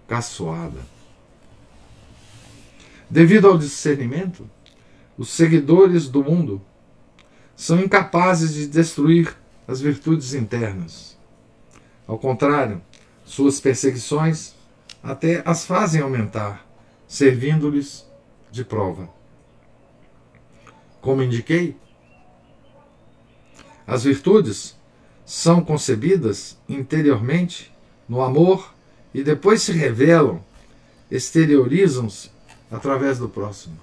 caçoada. 0.07 0.81
Devido 3.11 3.49
ao 3.49 3.59
discernimento, 3.59 4.49
os 5.19 5.31
seguidores 5.31 6.07
do 6.07 6.23
mundo 6.23 6.63
são 7.57 7.81
incapazes 7.81 8.55
de 8.55 8.69
destruir 8.69 9.37
as 9.67 9.81
virtudes 9.81 10.33
internas. 10.33 11.19
Ao 12.07 12.17
contrário, 12.17 12.81
suas 13.25 13.59
perseguições 13.59 14.55
até 15.03 15.43
as 15.45 15.67
fazem 15.67 16.01
aumentar, 16.01 16.65
servindo-lhes 17.09 18.09
de 18.53 18.65
prova. 18.65 19.11
Como 21.01 21.21
indiquei, 21.21 21.77
as 23.85 24.05
virtudes 24.05 24.80
são 25.31 25.63
concebidas 25.65 26.59
interiormente 26.69 27.73
no 28.09 28.21
amor 28.21 28.75
e 29.15 29.23
depois 29.23 29.63
se 29.63 29.71
revelam, 29.71 30.45
exteriorizam-se 31.09 32.33
através 32.69 33.19
do 33.19 33.29
próximo. 33.29 33.79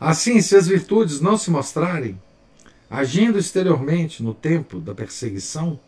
Assim, 0.00 0.40
se 0.40 0.56
as 0.56 0.66
virtudes 0.66 1.20
não 1.20 1.38
se 1.38 1.52
mostrarem, 1.52 2.20
agindo 2.90 3.38
exteriormente 3.38 4.24
no 4.24 4.34
tempo 4.34 4.80
da 4.80 4.92
perseguição, 4.92 5.78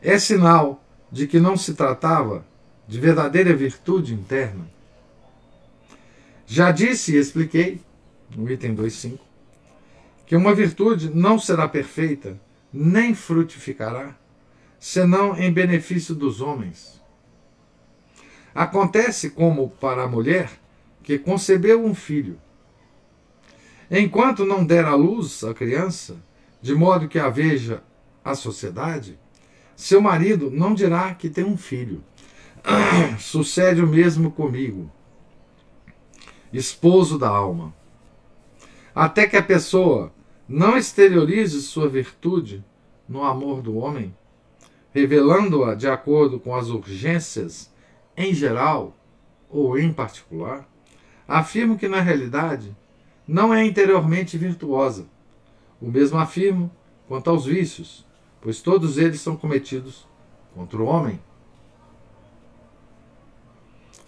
é 0.00 0.16
sinal 0.16 0.80
de 1.10 1.26
que 1.26 1.40
não 1.40 1.56
se 1.56 1.74
tratava 1.74 2.46
de 2.86 3.00
verdadeira 3.00 3.52
virtude 3.52 4.14
interna. 4.14 4.64
Já 6.46 6.70
disse 6.70 7.16
e 7.16 7.18
expliquei, 7.18 7.80
no 8.36 8.48
item 8.48 8.76
2.5, 8.76 9.18
que 10.24 10.36
uma 10.36 10.54
virtude 10.54 11.10
não 11.12 11.36
será 11.36 11.66
perfeita 11.66 12.45
nem 12.72 13.14
frutificará, 13.14 14.16
senão 14.78 15.36
em 15.36 15.52
benefício 15.52 16.14
dos 16.14 16.40
homens. 16.40 17.00
Acontece 18.54 19.30
como 19.30 19.70
para 19.70 20.04
a 20.04 20.08
mulher 20.08 20.50
que 21.02 21.18
concebeu 21.18 21.84
um 21.84 21.94
filho 21.94 22.40
Enquanto 23.90 24.44
não 24.44 24.64
der 24.64 24.84
à 24.84 24.94
luz 24.94 25.44
a 25.44 25.54
criança, 25.54 26.16
de 26.60 26.74
modo 26.74 27.08
que 27.08 27.18
a 27.18 27.28
veja 27.28 27.82
a 28.24 28.34
sociedade, 28.34 29.18
seu 29.76 30.00
marido 30.00 30.50
não 30.50 30.74
dirá 30.74 31.14
que 31.14 31.30
tem 31.30 31.44
um 31.44 31.56
filho. 31.56 32.02
Sucede 33.20 33.80
o 33.80 33.86
mesmo 33.86 34.32
comigo, 34.32 34.90
esposo 36.52 37.16
da 37.16 37.28
alma. 37.28 37.72
Até 38.92 39.26
que 39.28 39.36
a 39.36 39.42
pessoa 39.42 40.12
não 40.48 40.76
exteriorize 40.76 41.60
sua 41.62 41.88
virtude 41.88 42.64
no 43.08 43.24
amor 43.24 43.62
do 43.62 43.76
homem, 43.76 44.14
revelando-a 44.92 45.74
de 45.74 45.88
acordo 45.88 46.38
com 46.38 46.54
as 46.54 46.68
urgências 46.68 47.72
em 48.16 48.32
geral 48.32 48.96
ou 49.50 49.78
em 49.78 49.92
particular, 49.92 50.68
afirmo 51.26 51.78
que 51.78 51.88
na 51.88 52.00
realidade 52.00 52.74
não 53.26 53.52
é 53.52 53.64
interiormente 53.64 54.38
virtuosa. 54.38 55.06
O 55.80 55.90
mesmo 55.90 56.18
afirmo 56.18 56.70
quanto 57.08 57.28
aos 57.28 57.44
vícios, 57.44 58.06
pois 58.40 58.62
todos 58.62 58.98
eles 58.98 59.20
são 59.20 59.36
cometidos 59.36 60.06
contra 60.54 60.78
o 60.78 60.86
homem. 60.86 61.20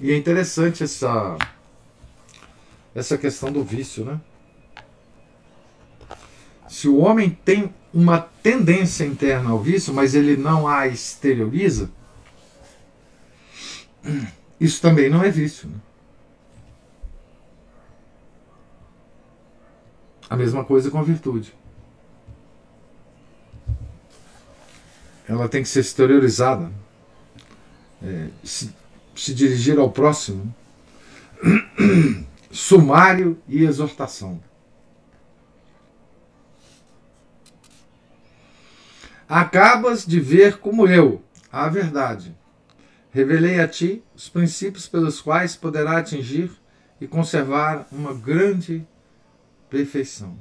E 0.01 0.12
é 0.12 0.16
interessante 0.16 0.85
essa 0.85 1.37
essa 2.94 3.18
questão 3.18 3.53
do 3.53 3.62
vício, 3.62 4.05
né? 4.05 4.20
Se 6.68 6.88
o 6.88 6.98
homem 6.98 7.31
tem 7.31 7.72
uma 7.92 8.20
tendência 8.20 9.04
interna 9.04 9.50
ao 9.50 9.61
vício, 9.61 9.92
mas 9.94 10.14
ele 10.14 10.37
não 10.37 10.68
a 10.68 10.87
exterioriza, 10.87 11.90
isso 14.61 14.81
também 14.81 15.09
não 15.09 15.22
é 15.22 15.31
vício. 15.31 15.68
Né? 15.68 15.76
A 20.28 20.37
mesma 20.37 20.64
coisa 20.64 20.90
com 20.90 20.98
a 20.98 21.02
virtude. 21.02 21.54
Ela 25.26 25.48
tem 25.48 25.62
que 25.62 25.68
ser 25.68 25.81
exteriorizada, 25.81 26.70
é, 28.02 28.28
se, 28.42 28.74
se 29.14 29.35
dirigir 29.35 29.78
ao 29.78 29.90
próximo, 29.90 30.54
sumário 32.50 33.38
e 33.46 33.64
exortação. 33.64 34.40
Acabas 39.29 40.07
de 40.07 40.19
ver 40.19 40.59
como 40.59 40.88
eu, 40.88 41.23
a 41.53 41.69
verdade, 41.69 42.35
revelei 43.11 43.61
a 43.61 43.69
ti 43.69 44.03
os 44.17 44.29
princípios 44.29 44.88
pelos 44.88 45.21
quais 45.21 45.55
poderá 45.55 45.99
atingir 45.99 46.51
e 46.99 47.07
conservar 47.07 47.87
uma 47.93 48.14
grande 48.14 48.87
perfeição. 49.69 50.38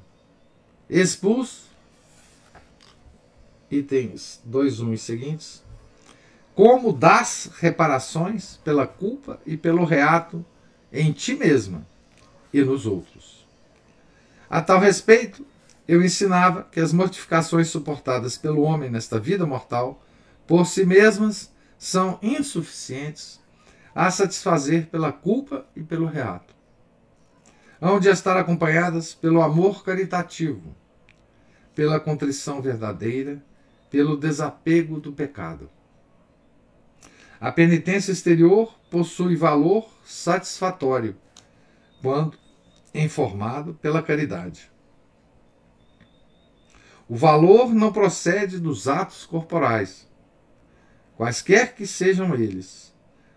Expulso, 0.90 1.66
itens 3.70 4.42
2, 4.46 4.80
1 4.80 4.94
e 4.94 4.98
seguintes, 4.98 5.64
como 6.56 6.94
das 6.94 7.52
reparações 7.60 8.56
pela 8.64 8.88
culpa 8.88 9.40
e 9.46 9.58
pelo 9.58 9.84
reato 9.84 10.46
em 10.94 11.12
ti 11.12 11.36
mesma 11.36 11.86
e 12.54 12.62
nos 12.62 12.86
outros. 12.86 13.46
A 14.50 14.62
tal 14.62 14.80
respeito, 14.80 15.46
eu 15.88 16.04
ensinava 16.04 16.64
que 16.64 16.80
as 16.80 16.92
mortificações 16.92 17.70
suportadas 17.70 18.38
pelo 18.38 18.62
homem 18.62 18.90
nesta 18.90 19.20
vida 19.20 19.46
mortal, 19.46 20.04
por 20.46 20.66
si 20.66 20.86
mesmas, 20.86 21.54
são 21.78 22.20
insuficientes 22.22 23.40
a 23.96 24.12
satisfazer 24.12 24.88
pela 24.88 25.12
culpa 25.12 25.66
e 25.76 25.82
pelo 25.82 26.06
reato. 26.06 26.56
hão 27.80 28.00
de 28.00 28.10
estar 28.10 28.36
acompanhadas 28.36 29.14
pelo 29.14 29.42
amor 29.42 29.84
caritativo, 29.84 30.76
pela 31.76 32.00
contrição 32.00 32.60
verdadeira, 32.62 33.42
pelo 33.90 34.18
desapego 34.18 35.00
do 35.00 35.14
pecado. 35.14 35.70
A 37.40 37.52
penitência 37.52 38.12
exterior 38.12 38.76
possui 38.90 39.36
valor 39.36 39.88
satisfatório 40.04 41.16
quando 42.02 42.38
informado 42.94 43.76
pela 43.76 44.02
caridade. 44.02 44.72
O 47.10 47.16
valor 47.16 47.74
não 47.74 47.94
procede 47.94 48.60
dos 48.60 48.88
atos 48.88 49.26
corporais, 49.26 50.08
quaisquer 51.16 51.74
que 51.74 51.88
sejam 51.88 52.36
eles, 52.36 52.94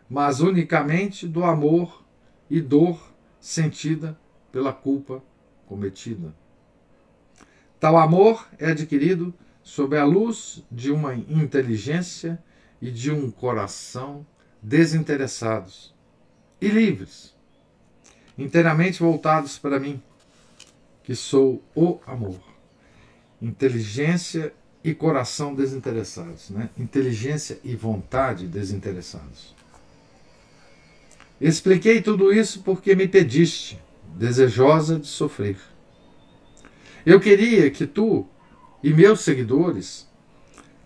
mas 0.09 0.41
unicamente 0.41 1.27
do 1.29 1.45
amor 1.45 2.05
e 2.51 2.61
dor 2.61 3.01
sentida 3.39 4.19
pela 4.51 4.73
culpa 4.73 5.23
cometida. 5.67 6.35
Tal 7.79 7.97
amor 7.97 8.49
é 8.59 8.73
adquirido 8.73 9.33
sob 9.63 9.97
a 9.97 10.05
luz 10.05 10.65
de 10.71 10.91
uma 10.91 11.15
inteligência 11.15 12.43
e 12.83 12.91
de 12.91 13.13
um 13.13 13.31
coração 13.31 14.27
desinteressados 14.61 15.95
e 16.61 16.69
livres, 16.69 17.37
inteiramente 18.37 18.99
voltados 19.01 19.59
para 19.59 19.79
mim, 19.79 20.03
que 21.05 21.15
sou 21.15 21.63
o 21.75 22.01
amor. 22.05 22.50
Inteligência 23.41 24.53
e 24.83 24.95
coração 24.95 25.55
desinteressados, 25.55 26.51
né? 26.51 26.71
Inteligência 26.79 27.59
e 27.63 27.75
vontade 27.75 28.47
desinteressados. 28.47 29.55
Expliquei 31.41 32.03
tudo 32.03 32.33
isso 32.33 32.63
porque 32.63 32.95
me 32.95 33.09
pediste, 33.09 33.81
desejosa 34.17 34.99
de 34.99 35.07
sofrer. 35.07 35.57
Eu 37.05 37.19
queria 37.19 37.71
que 37.71 37.87
tu 37.87 38.27
e 38.83 38.93
meus 38.93 39.21
seguidores 39.21 40.07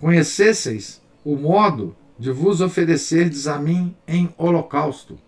conhecesseis 0.00 1.00
o 1.24 1.36
modo 1.36 1.96
de 2.18 2.30
vos 2.30 2.60
oferecerdes 2.60 3.48
a 3.48 3.58
mim 3.58 3.96
em 4.06 4.32
holocausto, 4.38 5.18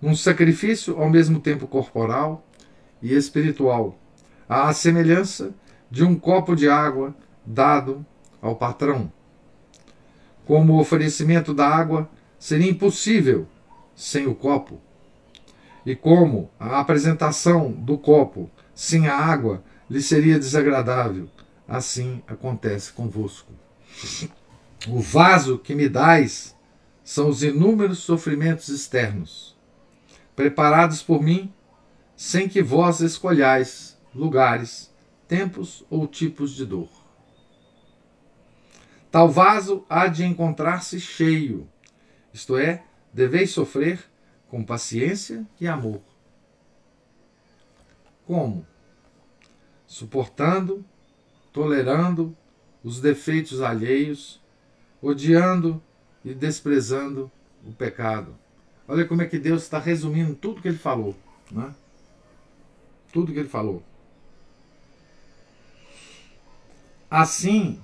num 0.00 0.14
sacrifício 0.14 0.96
ao 1.00 1.10
mesmo 1.10 1.40
tempo 1.40 1.66
corporal 1.66 2.46
e 3.02 3.14
espiritual, 3.14 3.98
à 4.48 4.72
semelhança 4.72 5.52
de 5.90 6.04
um 6.04 6.14
copo 6.14 6.54
de 6.54 6.68
água 6.68 7.14
dado 7.44 8.04
ao 8.40 8.56
patrão. 8.56 9.12
Como 10.44 10.74
o 10.74 10.80
oferecimento 10.80 11.52
da 11.52 11.68
água 11.68 12.08
seria 12.38 12.70
impossível 12.70 13.46
sem 13.94 14.26
o 14.26 14.34
copo, 14.34 14.80
e 15.84 15.96
como 15.96 16.50
a 16.58 16.78
apresentação 16.78 17.72
do 17.72 17.98
copo 17.98 18.50
sem 18.74 19.08
a 19.08 19.16
água 19.16 19.62
lhe 19.90 20.00
seria 20.00 20.38
desagradável, 20.38 21.28
assim 21.66 22.22
acontece 22.26 22.92
convosco. 22.92 23.52
O 24.86 25.00
vaso 25.00 25.58
que 25.58 25.74
me 25.74 25.88
dais 25.88 26.54
são 27.02 27.28
os 27.28 27.42
inúmeros 27.42 27.98
sofrimentos 27.98 28.68
externos, 28.68 29.56
preparados 30.36 31.02
por 31.02 31.22
mim, 31.22 31.52
sem 32.14 32.48
que 32.48 32.62
vós 32.62 33.00
escolhais 33.00 33.98
lugares, 34.14 34.87
tempos 35.28 35.84
ou 35.90 36.08
tipos 36.08 36.52
de 36.52 36.64
dor. 36.64 36.88
Tal 39.10 39.28
vaso 39.28 39.84
há 39.88 40.06
de 40.06 40.24
encontrar-se 40.24 40.98
cheio, 40.98 41.68
isto 42.32 42.56
é, 42.56 42.82
deveis 43.12 43.50
sofrer 43.50 44.04
com 44.48 44.64
paciência 44.64 45.46
e 45.60 45.68
amor. 45.68 46.00
Como? 48.26 48.66
Suportando, 49.86 50.84
tolerando 51.52 52.36
os 52.84 53.00
defeitos 53.00 53.60
alheios, 53.60 54.40
odiando 55.00 55.82
e 56.24 56.34
desprezando 56.34 57.30
o 57.64 57.72
pecado. 57.72 58.36
Olha 58.86 59.06
como 59.06 59.22
é 59.22 59.26
que 59.26 59.38
Deus 59.38 59.62
está 59.62 59.78
resumindo 59.78 60.34
tudo 60.34 60.60
que 60.60 60.68
ele 60.68 60.78
falou. 60.78 61.16
Né? 61.50 61.74
Tudo 63.12 63.32
que 63.32 63.38
ele 63.38 63.48
falou. 63.48 63.82
Assim, 67.10 67.80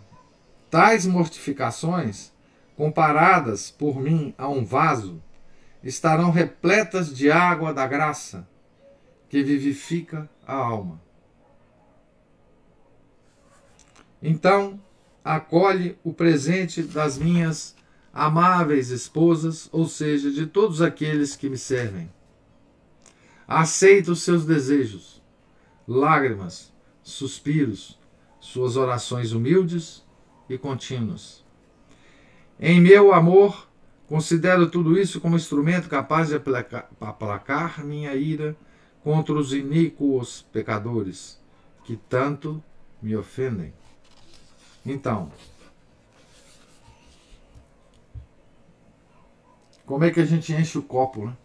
tais 0.71 1.07
mortificações, 1.07 2.33
comparadas 2.77 3.71
por 3.71 4.01
mim 4.01 4.35
a 4.37 4.49
um 4.49 4.65
vaso, 4.65 5.23
estarão 5.83 6.31
repletas 6.31 7.15
de 7.15 7.31
água 7.31 7.73
da 7.73 7.87
graça, 7.87 8.49
que 9.29 9.43
vivifica 9.43 10.29
a 10.47 10.55
alma. 10.55 11.01
Então, 14.23 14.81
acolhe 15.25 15.99
o 16.03 16.13
presente 16.13 16.83
das 16.83 17.19
minhas 17.19 17.75
amáveis 18.13 18.91
esposas, 18.91 19.69
ou 19.73 19.87
seja, 19.87 20.31
de 20.31 20.47
todos 20.47 20.81
aqueles 20.81 21.35
que 21.35 21.49
me 21.49 21.59
servem. 21.59 22.11
Aceita 23.47 24.13
os 24.13 24.23
seus 24.23 24.47
desejos, 24.47 25.23
lágrimas, 25.87 26.73
suspiros, 27.03 27.99
suas 28.44 28.76
orações 28.76 29.33
humildes 29.33 30.04
e 30.50 30.59
contínuas. 30.59 31.42
Em 32.61 32.78
meu 32.78 33.14
amor, 33.14 33.66
considero 34.07 34.70
tudo 34.70 34.98
isso 34.98 35.18
como 35.18 35.35
instrumento 35.35 35.88
capaz 35.88 36.28
de 36.28 36.35
aplacar, 37.00 37.83
minha 37.83 38.14
ira 38.14 38.54
contra 39.02 39.33
os 39.33 39.54
iníquos 39.54 40.42
pecadores 40.52 41.42
que 41.85 41.96
tanto 41.96 42.62
me 43.00 43.16
ofendem. 43.16 43.72
Então, 44.85 45.33
como 49.87 50.04
é 50.04 50.11
que 50.11 50.20
a 50.20 50.26
gente 50.26 50.52
enche 50.52 50.76
o 50.76 50.83
copo, 50.83 51.24
né? 51.24 51.37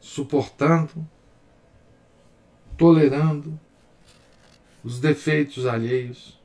Suportando, 0.00 1.04
tolerando 2.78 3.58
os 4.82 4.98
defeitos 4.98 5.66
alheios, 5.66 6.40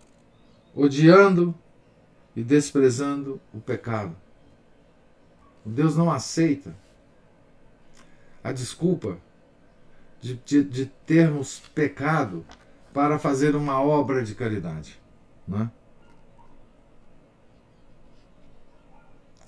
odiando 0.76 1.56
e 2.36 2.44
desprezando 2.44 3.42
o 3.54 3.60
pecado. 3.60 4.16
Deus 5.66 5.98
não 5.98 6.12
aceita 6.12 6.76
a 8.44 8.52
desculpa 8.52 9.18
de, 10.22 10.36
de, 10.36 10.64
de 10.64 10.86
termos 11.06 11.60
pecado 11.74 12.46
para 12.94 13.20
fazer 13.20 13.56
uma 13.56 13.82
obra 13.82 14.24
de 14.24 14.34
caridade. 14.34 15.00
Né? 15.48 15.70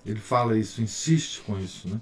Ele 0.05 0.19
fala 0.19 0.57
isso, 0.57 0.81
insiste 0.81 1.41
com 1.41 1.59
isso. 1.59 1.87
Né? 1.87 2.01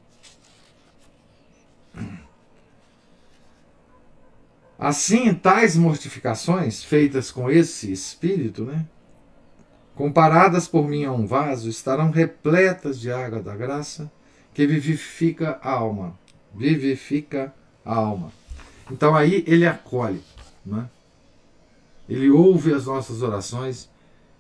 Assim, 4.80 5.34
tais 5.34 5.76
mortificações 5.76 6.84
feitas 6.84 7.32
com 7.32 7.50
esse 7.50 7.92
espírito, 7.92 8.64
né, 8.64 8.86
comparadas 9.96 10.68
por 10.68 10.88
mim 10.88 11.04
a 11.04 11.12
um 11.12 11.26
vaso, 11.26 11.68
estarão 11.68 12.12
repletas 12.12 13.00
de 13.00 13.12
água 13.12 13.42
da 13.42 13.56
graça 13.56 14.12
que 14.54 14.68
vivifica 14.68 15.60
a 15.62 15.72
alma. 15.72 16.18
Vivifica 16.54 17.54
a 17.84 17.96
alma. 17.96 18.32
Então 18.92 19.16
aí 19.16 19.44
ele 19.48 19.66
acolhe. 19.66 20.22
Né? 20.64 20.88
Ele 22.08 22.30
ouve 22.30 22.74
as 22.74 22.86
nossas 22.86 23.24
orações 23.24 23.90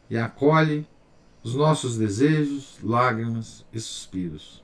e 0.09 0.17
acolhe 0.17 0.87
os 1.43 1.55
nossos 1.55 1.97
desejos, 1.97 2.77
lágrimas 2.83 3.65
e 3.73 3.79
suspiros. 3.79 4.63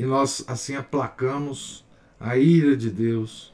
E 0.00 0.02
nós 0.02 0.42
assim 0.46 0.76
aplacamos 0.76 1.84
a 2.18 2.34
ira 2.38 2.74
de 2.74 2.88
Deus 2.88 3.52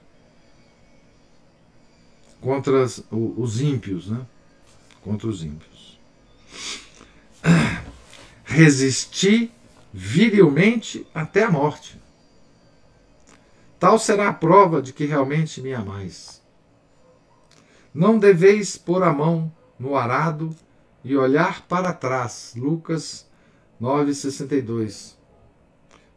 contra 2.41 2.87
os 3.11 3.61
ímpios, 3.61 4.09
né? 4.09 4.25
Contra 5.03 5.27
os 5.27 5.43
ímpios. 5.43 5.99
Resisti 8.45 9.53
virilmente 9.93 11.05
até 11.13 11.43
a 11.43 11.51
morte. 11.51 12.01
Tal 13.81 13.99
será 13.99 14.29
a 14.29 14.33
prova 14.33 14.81
de 14.81 14.93
que 14.93 15.05
realmente 15.05 15.61
me 15.61 15.75
amais. 15.75 16.41
Não 17.93 18.21
deveis 18.21 18.77
pôr 18.77 19.03
a 19.03 19.13
mão 19.13 19.53
no 19.77 19.97
arado 19.97 20.55
e 21.03 21.17
olhar 21.17 21.67
para 21.67 21.93
trás. 21.93 22.53
Lucas 22.57 23.27
9,62. 23.83 25.16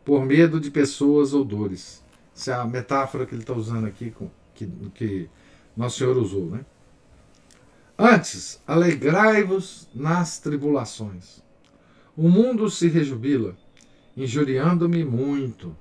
Por 0.09 0.25
medo 0.25 0.59
de 0.59 0.71
pessoas 0.71 1.35
ou 1.35 1.45
dores. 1.45 2.03
Essa 2.35 2.53
é 2.53 2.55
a 2.55 2.65
metáfora 2.65 3.27
que 3.27 3.35
ele 3.35 3.43
está 3.43 3.53
usando 3.53 3.85
aqui, 3.85 4.11
que, 4.55 4.67
que 4.95 5.29
Nosso 5.77 5.99
Senhor 5.99 6.17
usou. 6.17 6.47
Né? 6.47 6.65
Antes, 7.95 8.59
alegrai-vos 8.65 9.87
nas 9.93 10.39
tribulações. 10.39 11.43
O 12.17 12.27
mundo 12.27 12.71
se 12.71 12.87
rejubila, 12.87 13.55
injuriando-me 14.17 15.05
muito. 15.05 15.77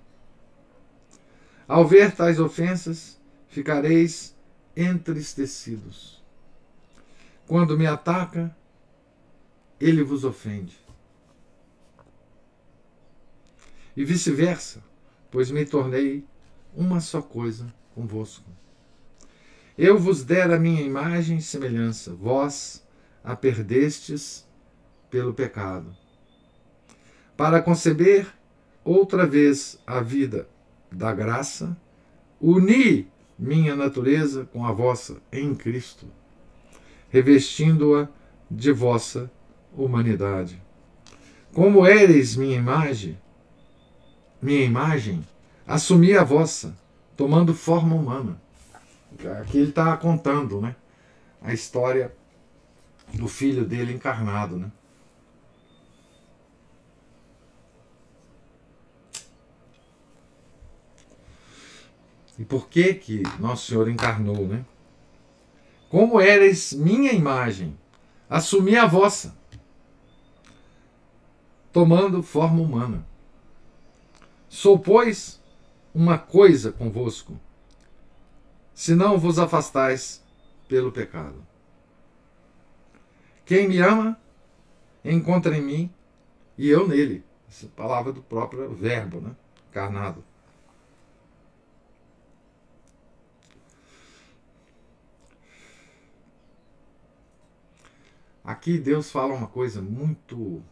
Ao 1.67 1.89
ver 1.89 2.13
tais 2.13 2.39
ofensas, 2.39 3.19
ficareis 3.49 4.37
entristecidos. 4.77 6.23
Quando 7.47 7.79
me 7.79 7.87
ataca, 7.87 8.55
ele 9.81 10.03
vos 10.03 10.23
ofende. 10.23 10.79
E 13.99 14.05
vice-versa, 14.05 14.81
pois 15.29 15.51
me 15.51 15.65
tornei 15.65 16.25
uma 16.73 17.01
só 17.01 17.21
coisa 17.21 17.67
convosco. 17.97 18.49
Eu 19.77 19.99
vos 19.99 20.23
dera 20.23 20.55
a 20.55 20.59
minha 20.59 20.83
imagem 20.83 21.39
e 21.39 21.43
semelhança, 21.43 22.15
vós 22.15 22.87
a 23.25 23.35
perdestes 23.35 24.47
pelo 25.11 25.35
pecado. 25.35 25.97
Para 27.37 27.61
conceber 27.61 28.29
outra 28.85 29.27
vez 29.27 29.83
a 29.85 30.01
vida 30.01 30.49
da 30.93 31.13
graça, 31.13 31.77
uni 32.41 33.11
minha 33.37 33.75
natureza 33.75 34.45
com 34.45 34.65
a 34.65 34.71
vossa 34.71 35.21
em 35.33 35.57
Cristo, 35.57 36.07
revestindo-a 37.11 38.09
de 38.49 38.71
vossa 38.71 39.29
humanidade. 39.77 40.63
Como 41.53 41.85
éreis 41.85 42.37
minha 42.37 42.59
imagem, 42.59 43.19
minha 44.41 44.65
imagem, 44.65 45.27
assumi 45.67 46.17
a 46.17 46.25
vossa, 46.25 46.77
tomando 47.17 47.55
forma 47.55 47.95
humana. 47.95 48.41
Aqui 49.41 49.59
ele 49.59 49.71
está 49.71 49.97
contando 49.97 50.61
né, 50.61 50.77
a 51.43 51.53
história 51.53 52.15
do 53.15 53.27
filho 53.27 53.65
dele 53.65 53.93
encarnado. 53.93 54.57
Né? 54.57 54.71
E 62.39 62.45
por 62.45 62.69
que 62.69 62.95
que 62.95 63.23
Nosso 63.41 63.67
Senhor 63.67 63.89
encarnou, 63.89 64.47
né? 64.47 64.65
Como 65.89 66.21
eres 66.21 66.73
minha 66.73 67.13
imagem, 67.13 67.77
assumi 68.29 68.77
a 68.77 68.87
vossa, 68.87 69.37
tomando 71.73 72.23
forma 72.23 72.61
humana. 72.61 73.08
Sou, 74.49 74.79
pois, 74.79 75.41
uma 75.95 76.19
coisa 76.19 76.73
convosco, 76.73 77.39
se 78.73 78.95
não 78.95 79.19
vos 79.19 79.39
afastais 79.39 80.25
pelo 80.69 80.93
pecado. 80.93 81.47
Quem 83.45 83.69
me 83.69 83.79
ama, 83.79 84.19
encontra 85.05 85.57
em 85.57 85.63
mim 85.63 85.95
e 86.57 86.69
eu 86.69 86.87
nele. 86.87 87.25
Essa 87.49 87.67
é 87.67 87.69
palavra 87.71 88.13
do 88.13 88.23
próprio 88.23 88.71
verbo, 88.75 89.21
né? 89.21 89.35
Encarnado. 89.71 90.23
Aqui 98.45 98.79
Deus 98.79 99.11
fala 99.11 99.35
uma 99.35 99.47
coisa 99.47 99.83
muito 99.83 100.63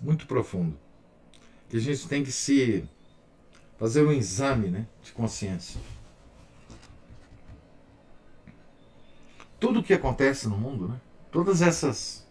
muito 0.00 0.26
profundo. 0.26 0.78
Que 1.68 1.76
a 1.76 1.80
gente 1.80 2.06
tem 2.08 2.22
que 2.22 2.32
se 2.32 2.88
fazer 3.78 4.06
um 4.06 4.12
exame, 4.12 4.68
né, 4.68 4.86
de 5.02 5.12
consciência. 5.12 5.80
Tudo 9.58 9.80
o 9.80 9.82
que 9.82 9.94
acontece 9.94 10.48
no 10.48 10.56
mundo, 10.56 10.88
né? 10.88 11.00
Todas 11.30 11.62
essas 11.62 12.24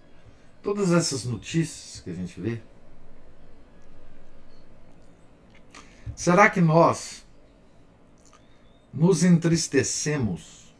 todas 0.62 0.91
essas 0.91 1.25
notícias 1.25 2.01
que 2.01 2.10
a 2.10 2.13
gente 2.13 2.41
vê, 2.41 2.60
será 6.15 6.49
que 6.49 6.60
nós 6.60 7.23
nos 8.95 9.23
entristecemos 9.23 10.73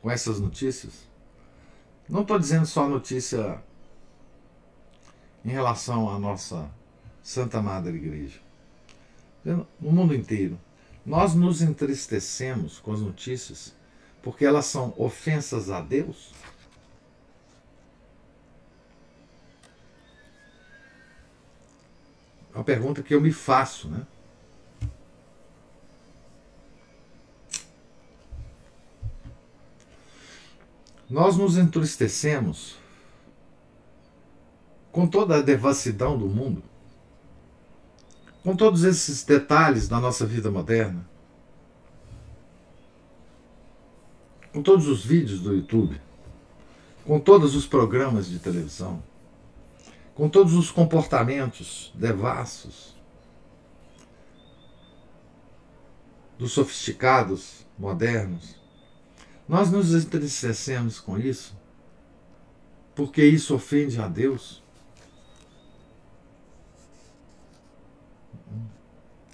com 0.00 0.10
essas 0.10 0.40
notícias. 0.40 1.06
Não 2.08 2.22
estou 2.22 2.38
dizendo 2.38 2.64
só 2.64 2.88
notícia 2.88 3.62
em 5.46 5.50
relação 5.50 6.10
à 6.10 6.18
nossa 6.18 6.68
Santa 7.22 7.62
Madre 7.62 7.96
Igreja. 7.96 8.40
No 9.44 9.92
mundo 9.92 10.12
inteiro. 10.12 10.58
Nós 11.04 11.34
nos 11.34 11.62
entristecemos 11.62 12.80
com 12.80 12.92
as 12.92 13.00
notícias 13.00 13.72
porque 14.20 14.44
elas 14.44 14.66
são 14.66 14.92
ofensas 14.96 15.70
a 15.70 15.80
Deus. 15.80 16.32
É 22.52 22.58
uma 22.58 22.64
pergunta 22.64 23.04
que 23.04 23.14
eu 23.14 23.20
me 23.20 23.30
faço, 23.30 23.88
né? 23.88 24.04
Nós 31.08 31.36
nos 31.36 31.56
entristecemos 31.56 32.84
com 34.96 35.06
toda 35.06 35.36
a 35.36 35.42
devassidão 35.42 36.16
do 36.16 36.26
mundo, 36.26 36.62
com 38.42 38.56
todos 38.56 38.82
esses 38.82 39.22
detalhes 39.24 39.88
da 39.88 40.00
nossa 40.00 40.24
vida 40.24 40.50
moderna, 40.50 41.06
com 44.54 44.62
todos 44.62 44.88
os 44.88 45.04
vídeos 45.04 45.40
do 45.40 45.54
YouTube, 45.54 46.00
com 47.04 47.20
todos 47.20 47.54
os 47.54 47.66
programas 47.66 48.26
de 48.26 48.38
televisão, 48.38 49.02
com 50.14 50.30
todos 50.30 50.54
os 50.54 50.70
comportamentos 50.70 51.92
devassos 51.94 52.96
dos 56.38 56.52
sofisticados 56.52 57.66
modernos, 57.78 58.56
nós 59.46 59.70
nos 59.70 59.92
entristecemos 59.92 60.98
com 60.98 61.18
isso, 61.18 61.54
porque 62.94 63.22
isso 63.22 63.54
ofende 63.54 64.00
a 64.00 64.08
Deus. 64.08 64.64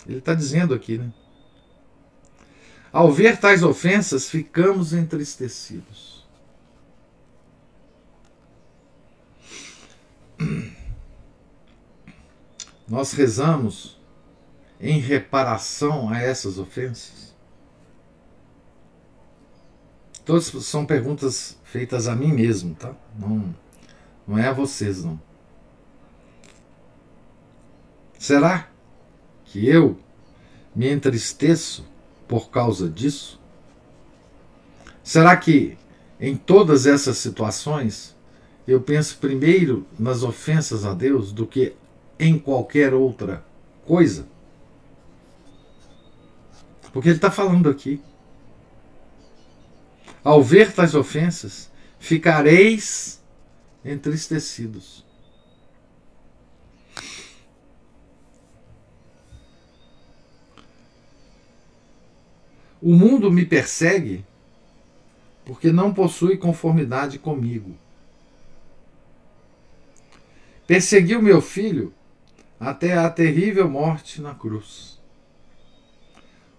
Ele 0.07 0.19
está 0.19 0.35
dizendo 0.35 0.75
aqui, 0.75 0.99
né? 0.99 1.13
Ao 2.93 3.11
ver 3.11 3.39
tais 3.39 3.63
ofensas, 3.63 4.29
ficamos 4.29 4.93
entristecidos. 4.93 6.27
Nós 12.87 13.13
rezamos 13.13 13.99
em 14.81 14.99
reparação 14.99 16.11
a 16.11 16.19
essas 16.19 16.59
ofensas. 16.59 17.33
Todas 20.25 20.45
são 20.65 20.85
perguntas 20.85 21.59
feitas 21.65 22.07
a 22.07 22.15
mim 22.15 22.33
mesmo, 22.33 22.75
tá? 22.75 22.95
Não, 23.19 23.55
não 24.27 24.37
é 24.37 24.49
a 24.49 24.53
vocês, 24.53 25.03
não. 25.03 25.19
Será 28.19 28.72
que 29.53 29.69
eu 29.69 29.99
me 30.75 30.91
entristeço 30.91 31.85
por 32.27 32.49
causa 32.49 32.89
disso? 32.89 33.39
Será 35.05 35.37
que 35.37 35.77
em 36.19 36.35
todas 36.35 36.87
essas 36.87 37.19
situações 37.19 38.17
eu 38.67 38.81
penso 38.81 39.19
primeiro 39.19 39.87
nas 39.99 40.23
ofensas 40.23 40.87
a 40.87 40.95
Deus 40.95 41.33
do 41.33 41.47
que 41.47 41.75
em 42.19 42.39
qualquer 42.39 42.95
outra 42.95 43.45
coisa? 43.85 44.27
Porque 46.91 47.11
ele 47.11 47.17
está 47.17 47.31
falando 47.31 47.69
aqui. 47.69 48.01
Ao 50.25 50.43
ver 50.43 50.73
tais 50.73 50.95
ofensas, 50.95 51.71
ficareis 51.99 53.23
entristecidos. 53.85 55.05
O 62.83 62.95
mundo 62.95 63.31
me 63.31 63.47
persegue 63.47 64.25
porque 65.45 65.71
não 65.73 65.95
possui 65.95 66.37
conformidade 66.37 67.19
comigo. 67.19 67.77
Perseguiu 70.67 71.23
meu 71.23 71.41
filho 71.41 71.95
até 72.59 72.95
a 72.99 73.09
terrível 73.09 73.69
morte 73.71 74.21
na 74.21 74.35
cruz. 74.35 75.01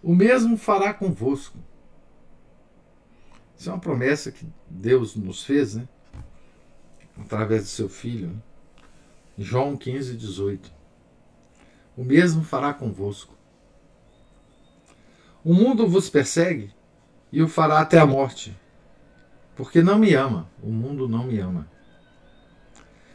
O 0.02 0.16
mesmo 0.16 0.58
fará 0.58 0.94
convosco 0.94 1.58
isso 3.64 3.70
é 3.70 3.74
uma 3.74 3.80
promessa 3.80 4.30
que 4.30 4.46
Deus 4.70 5.16
nos 5.16 5.46
fez, 5.46 5.76
né? 5.76 5.88
Através 7.18 7.62
do 7.62 7.70
seu 7.70 7.88
Filho. 7.88 8.28
Né? 8.28 8.36
João 9.38 9.78
15, 9.78 10.18
18. 10.18 10.70
O 11.96 12.04
mesmo 12.04 12.44
fará 12.44 12.74
convosco. 12.74 13.38
O 15.44 15.54
mundo 15.54 15.88
vos 15.88 16.10
persegue 16.10 16.74
e 17.32 17.42
o 17.42 17.48
fará 17.48 17.80
até 17.80 18.00
a 18.00 18.06
morte. 18.06 18.56
porque 19.56 19.84
não 19.84 20.00
me 20.00 20.14
ama, 20.16 20.50
o 20.62 20.72
mundo 20.72 21.08
não 21.08 21.26
me 21.26 21.40
ama. 21.40 21.68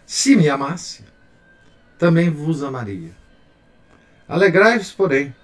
Se 0.06 0.36
me 0.36 0.48
amasse, 0.48 1.04
também 1.98 2.30
vos 2.30 2.62
amaria. 2.62 3.14
Alegrai-vos, 4.28 4.92
porém, 4.92 5.34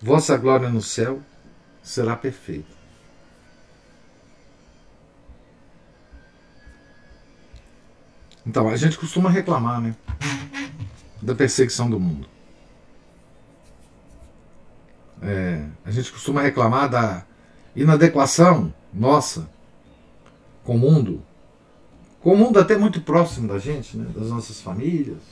vossa 0.00 0.36
glória 0.36 0.68
no 0.68 0.80
céu 0.80 1.20
será 1.82 2.16
perfeita. 2.16 2.72
Então, 8.46 8.68
a 8.68 8.76
gente 8.76 8.98
costuma 8.98 9.30
reclamar, 9.30 9.80
né? 9.80 9.94
Da 11.20 11.34
perseguição 11.34 11.88
do 11.88 11.98
mundo. 11.98 12.28
É, 15.22 15.64
a 15.84 15.90
gente 15.90 16.10
costuma 16.10 16.42
reclamar 16.42 16.90
da 16.90 17.24
inadequação 17.76 18.74
nossa 18.92 19.48
com 20.64 20.74
o 20.74 20.78
mundo, 20.78 21.22
com 22.20 22.34
o 22.34 22.36
mundo 22.36 22.58
até 22.58 22.76
muito 22.76 23.00
próximo 23.00 23.46
da 23.46 23.58
gente, 23.58 23.96
né? 23.96 24.10
das 24.14 24.30
nossas 24.30 24.60
famílias, 24.60 25.22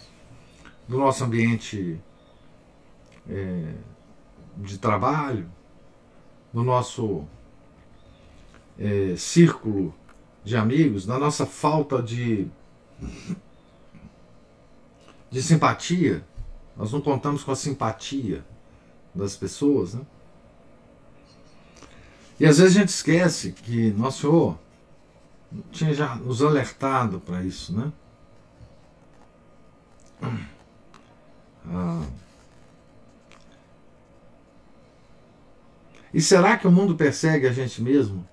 do 0.89 0.97
nosso 0.97 1.25
ambiente 1.25 2.01
é, 3.29 3.75
de 4.59 4.79
trabalho, 4.79 5.51
do 6.53 6.63
nosso 6.63 7.25
é, 8.79 9.15
círculo 9.17 9.93
de 10.45 10.57
amigos, 10.57 11.05
da 11.05 11.19
nossa 11.19 11.45
falta 11.45 12.01
de 12.01 12.49
de 15.31 15.43
simpatia. 15.43 16.25
Nós 16.77 16.93
não 16.93 17.01
contamos 17.01 17.45
com 17.45 17.53
a 17.53 17.57
simpatia 17.57 18.45
das 19.15 19.37
pessoas, 19.37 19.95
né? 19.95 20.03
E 22.39 22.47
às 22.47 22.59
vezes 22.59 22.77
a 22.77 22.81
gente 22.81 22.89
esquece 22.89 23.53
que 23.53 23.91
Nosso 23.93 24.21
Senhor 24.23 24.59
tinha 25.71 25.93
já 25.93 26.15
nos 26.17 26.43
alertado 26.43 27.21
para 27.21 27.43
isso, 27.43 27.77
né? 27.77 27.93
Ah. 31.67 32.07
E 36.13 36.21
será 36.21 36.57
que 36.57 36.67
o 36.67 36.73
mundo 36.73 36.97
persegue 36.97 37.47
a 37.47 37.53
gente 37.53 37.83
mesmo 37.83 38.27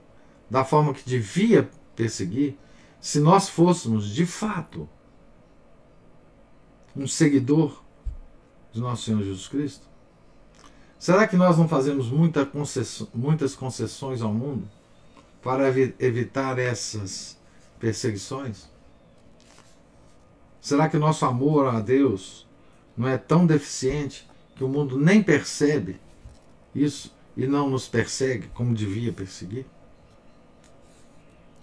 da 0.50 0.64
forma 0.64 0.94
que 0.94 1.08
devia 1.08 1.70
perseguir? 1.96 2.58
se 3.00 3.20
nós 3.20 3.48
fôssemos 3.48 4.10
de 4.10 4.26
fato 4.26 4.90
um 6.96 7.08
seguidor 7.08 7.84
de 8.72 8.82
nosso 8.82 9.04
Senhor 9.04 9.24
Jesus 9.24 9.48
Cristo? 9.48 9.88
Será 11.00 11.28
que 11.28 11.36
nós 11.36 11.58
não 11.58 11.68
fazemos 11.68 12.10
muita 12.10 12.50
muitas 13.14 13.56
concessões 13.56 14.22
ao 14.22 14.34
mundo 14.34 14.68
para 15.44 15.68
evitar 16.00 16.58
essas 16.58 17.38
perseguições? 17.80 18.68
Será 20.60 20.90
que 20.90 20.98
nosso 20.98 21.26
amor 21.26 21.68
a 21.68 21.80
Deus 21.80 22.48
não 22.96 23.08
é 23.08 23.18
tão 23.18 23.46
deficiente 23.46 24.28
que 24.56 24.64
o 24.64 24.68
mundo 24.68 24.98
nem 25.00 25.22
percebe 25.22 26.00
isso 26.74 27.16
e 27.36 27.46
não 27.46 27.70
nos 27.70 27.88
persegue 27.88 28.48
como 28.48 28.74
devia 28.74 29.14
perseguir? 29.14 29.66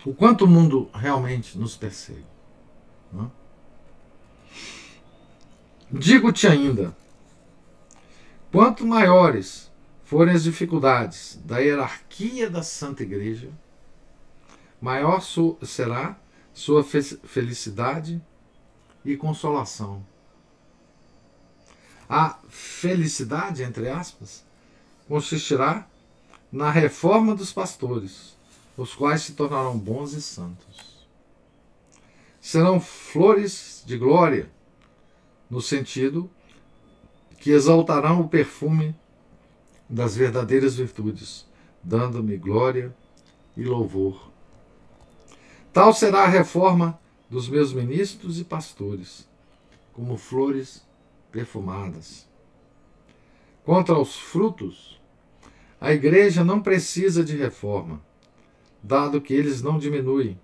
o 0.05 0.13
quanto 0.13 0.45
o 0.45 0.49
mundo 0.49 0.91
realmente 0.93 1.59
nos 1.59 1.77
persegue. 1.77 2.25
É? 3.19 3.25
Digo-te 5.91 6.47
ainda: 6.47 6.95
quanto 8.55 8.87
maiores 8.87 9.69
forem 10.05 10.33
as 10.33 10.45
dificuldades 10.45 11.41
da 11.45 11.59
hierarquia 11.59 12.49
da 12.49 12.63
Santa 12.63 13.03
Igreja, 13.03 13.51
maior 14.81 15.21
será 15.21 16.17
sua 16.53 16.85
felicidade 16.85 18.23
e 19.05 19.17
consolação. 19.17 20.07
A 22.09 22.39
felicidade, 22.49 23.65
entre 23.65 23.89
aspas, 23.89 24.47
consistirá 25.09 25.89
na 26.53 26.71
reforma 26.71 27.35
dos 27.35 27.53
pastores 27.53 28.37
os 28.77 28.95
quais 28.95 29.23
se 29.23 29.33
tornarão 29.33 29.77
bons 29.77 30.13
e 30.13 30.23
santos. 30.23 31.09
Serão 32.41 32.79
flores 32.79 33.83
de 33.85 33.99
glória, 33.99 34.49
no 35.51 35.61
sentido 35.61 36.31
que 37.45 37.51
exaltarão 37.51 38.23
o 38.23 38.29
perfume 38.29 38.97
das 39.87 40.17
verdadeiras 40.17 40.77
virtudes, 40.77 41.47
dando-me 41.83 42.39
glória 42.39 42.97
e 43.55 43.63
louvor. 43.63 44.31
Tal 45.71 45.93
será 45.93 46.23
a 46.23 46.27
reforma 46.27 46.99
dos 47.29 47.47
meus 47.47 47.71
ministros 47.71 48.41
e 48.41 48.45
pastores, 48.45 49.29
como 49.93 50.17
flores 50.17 50.87
perfumadas. 51.31 52.27
Quanto 53.63 53.93
aos 53.93 54.17
frutos, 54.17 54.99
a 55.79 55.93
igreja 55.93 56.43
não 56.43 56.63
precisa 56.63 57.23
de 57.23 57.37
reforma 57.37 58.03
dado 58.83 59.21
que 59.21 59.35
eles 59.35 59.61
não 59.61 59.79
diminuem, 59.79 60.41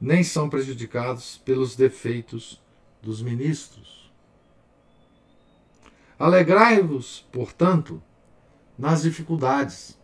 nem 0.00 0.22
são 0.22 0.48
prejudicados 0.48 1.38
pelos 1.38 1.74
defeitos 1.74 2.62
dos 3.02 3.20
ministros. 3.20 3.97
Alegrai-vos, 6.18 7.26
portanto, 7.32 8.02
nas 8.78 9.02
dificuldades. 9.02 9.98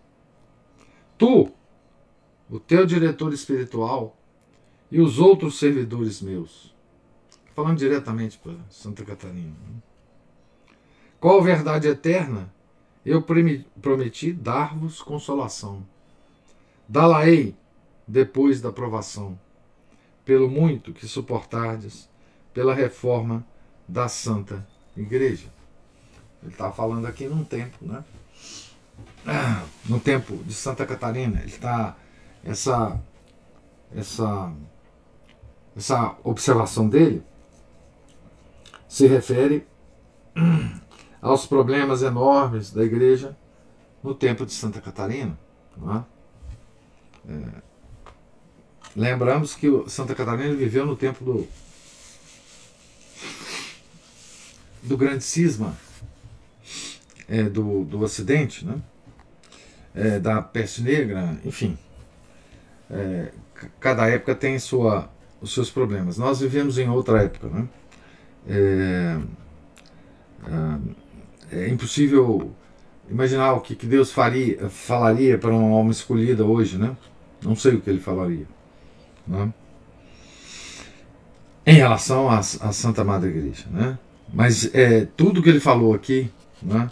Tu, 1.19 1.51
o 2.49 2.61
teu 2.61 2.87
diretor 2.87 3.33
espiritual 3.33 4.17
e 4.91 5.01
os 5.01 5.19
outros 5.19 5.59
servidores 5.59 6.21
meus. 6.21 6.75
Falando 7.55 7.79
diretamente 7.79 8.39
para 8.39 8.57
Santa 8.69 9.05
Catarina. 9.05 9.57
Né? 9.69 9.83
Qual 11.21 11.43
verdade 11.43 11.89
eterna 11.89 12.53
eu 13.05 13.23
prometi 13.23 14.33
dar-vos 14.33 15.01
consolação 15.03 15.85
Dá-la-ei 16.87 17.57
depois 18.07 18.61
da 18.61 18.71
provação, 18.71 19.39
pelo 20.25 20.51
muito 20.51 20.93
que 20.93 21.09
suportardes, 21.09 22.11
pela 22.53 22.75
reforma 22.75 23.47
da 23.89 24.07
Santa 24.07 24.67
Igreja. 24.95 25.51
Ele 26.45 26.53
está 26.53 26.71
falando 26.71 27.07
aqui 27.07 27.27
num 27.27 27.43
tempo, 27.43 27.79
né? 27.81 28.05
Ah, 29.27 29.65
no 29.87 29.99
tempo 29.99 30.37
de 30.45 30.53
Santa 30.53 30.85
Catarina. 30.85 31.41
Ele 31.41 31.49
está. 31.49 31.97
Essa, 32.45 33.01
essa, 33.97 34.53
essa 35.75 36.15
observação 36.23 36.87
dele 36.87 37.23
se 38.87 39.07
refere 39.07 39.67
aos 41.23 41.47
problemas 41.47 42.03
enormes 42.03 42.71
da 42.71 42.85
igreja 42.85 43.35
no 44.03 44.15
tempo 44.15 44.45
de 44.45 44.53
Santa 44.53 44.83
Catarina. 44.83 45.39
É? 47.27 47.33
É, 47.33 47.63
lembramos 48.95 49.55
que 49.55 49.69
Santa 49.89 50.15
Catarina 50.15 50.55
viveu 50.55 50.85
no 50.85 50.95
tempo 50.95 51.25
do, 51.25 51.49
do 54.83 54.99
grande 54.99 55.25
cisma 55.25 55.75
é, 57.29 57.45
do, 57.45 57.85
do 57.85 58.01
Ocidente, 58.03 58.65
né? 58.65 58.77
É, 59.95 60.19
da 60.19 60.43
peste 60.43 60.83
negra, 60.83 61.39
enfim. 61.45 61.79
É, 62.91 63.31
cada 63.79 64.09
época 64.09 64.35
tem 64.35 64.59
sua, 64.59 65.09
os 65.41 65.55
seus 65.55 65.71
problemas. 65.71 66.19
Nós 66.19 66.41
vivemos 66.41 66.79
em 66.79 66.89
outra 66.89 67.23
época. 67.23 67.49
Né? 67.49 67.69
É, 68.49 69.19
é, 71.53 71.65
é 71.65 71.69
impossível 71.69 72.53
imaginar 73.09 73.53
o 73.53 73.61
que, 73.61 73.75
que 73.77 73.87
Deus 73.87 74.11
faria, 74.11 74.69
falaria 74.69 75.39
para 75.39 75.51
uma 75.51 75.77
alma 75.77 75.93
escolhida 75.93 76.45
hoje, 76.45 76.79
né? 76.79 76.97
Não 77.43 77.55
sei 77.55 77.75
o 77.75 77.81
que 77.81 77.91
ele 77.91 78.01
falaria. 78.01 78.47
Né? 79.27 79.53
Em 81.67 81.75
relação 81.75 82.29
à, 82.29 82.43
Santa 82.43 83.05
Madre 83.05 83.31
Igreja. 83.31 83.65
Né? 83.71 83.99
Mas 84.33 84.75
é, 84.75 85.07
tudo 85.17 85.43
que 85.43 85.49
ele 85.49 85.61
falou 85.61 85.95
aqui 85.95 86.31
né, 86.63 86.91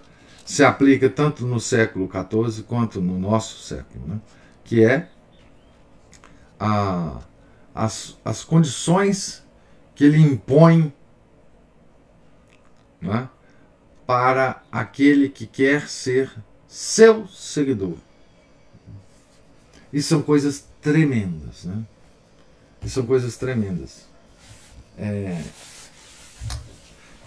se 0.53 0.63
aplica 0.63 1.09
tanto 1.09 1.47
no 1.47 1.59
século 1.59 2.07
XIV 2.07 2.65
quanto 2.65 3.01
no 3.01 3.19
nosso 3.19 3.67
século. 3.67 4.07
Né? 4.07 4.21
Que 4.63 4.85
é 4.85 5.09
a, 6.61 7.23
as, 7.75 8.19
as 8.23 8.45
condições 8.45 9.43
que 9.95 10.05
ele 10.05 10.19
impõe 10.19 10.93
né, 13.01 13.31
para 14.07 14.63
aquele 14.71 15.31
que 15.31 15.47
quer 15.47 15.89
ser 15.89 16.31
seu 16.69 17.27
seguidor. 17.29 17.97
E 19.91 20.03
são 20.03 20.21
coisas 20.21 20.67
tremendas, 20.83 21.65
né? 21.65 21.83
E 22.83 22.91
são 22.91 23.07
coisas 23.07 23.39
tremendas. 23.39 24.07
É, 24.99 25.43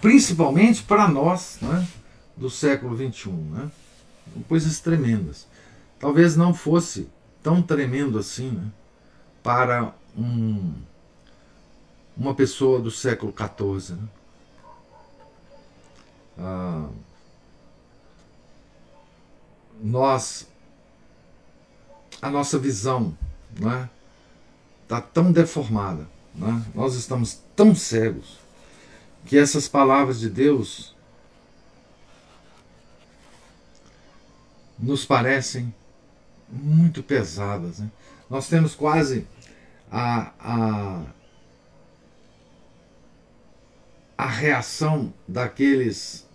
principalmente 0.00 0.84
para 0.84 1.08
nós, 1.08 1.58
né? 1.60 1.86
Do 2.36 2.50
século 2.50 2.96
XXI, 2.96 3.30
né? 3.30 3.70
Coisas 4.48 4.80
tremendas. 4.80 5.46
Talvez 5.98 6.36
não 6.36 6.52
fosse 6.52 7.08
tão 7.42 7.62
tremendo 7.62 8.18
assim 8.18 8.50
né, 8.50 8.72
para 9.40 9.94
um, 10.16 10.74
uma 12.16 12.34
pessoa 12.34 12.80
do 12.80 12.90
século 12.90 13.32
XIV. 13.32 13.94
Né? 13.94 14.08
Ah, 16.36 16.88
nós, 19.80 20.48
a 22.20 22.28
nossa 22.30 22.58
visão 22.58 23.16
está 23.54 23.68
né, 23.68 23.90
tá 24.88 25.00
tão 25.00 25.30
deformada, 25.30 26.08
né? 26.34 26.64
nós 26.74 26.94
estamos 26.94 27.40
tão 27.54 27.76
cegos, 27.76 28.38
que 29.24 29.38
essas 29.38 29.68
palavras 29.68 30.18
de 30.18 30.28
Deus 30.28 30.95
nos 34.78 35.04
parecem 35.04 35.74
muito 36.48 37.02
pesadas. 37.02 37.78
Né? 37.78 37.90
Nós 38.28 38.48
temos 38.48 38.74
quase 38.74 39.26
a, 39.90 40.32
a, 40.38 41.02
a 44.18 44.26
reação 44.26 45.12
daqueles 45.26 46.26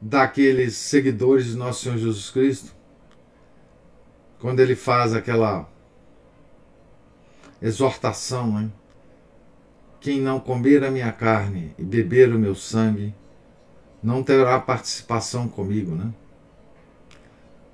daqueles 0.00 0.76
seguidores 0.76 1.46
de 1.46 1.56
nosso 1.56 1.84
Senhor 1.84 1.96
Jesus 1.96 2.28
Cristo 2.28 2.74
quando 4.38 4.60
ele 4.60 4.76
faz 4.76 5.14
aquela 5.14 5.66
exortação, 7.62 8.52
né? 8.52 8.70
Quem 9.98 10.20
não 10.20 10.38
comer 10.38 10.84
a 10.84 10.90
minha 10.90 11.10
carne 11.10 11.74
e 11.78 11.82
beber 11.82 12.30
o 12.30 12.38
meu 12.38 12.54
sangue 12.54 13.14
não 14.02 14.22
terá 14.22 14.60
participação 14.60 15.48
comigo, 15.48 15.94
né? 15.94 16.12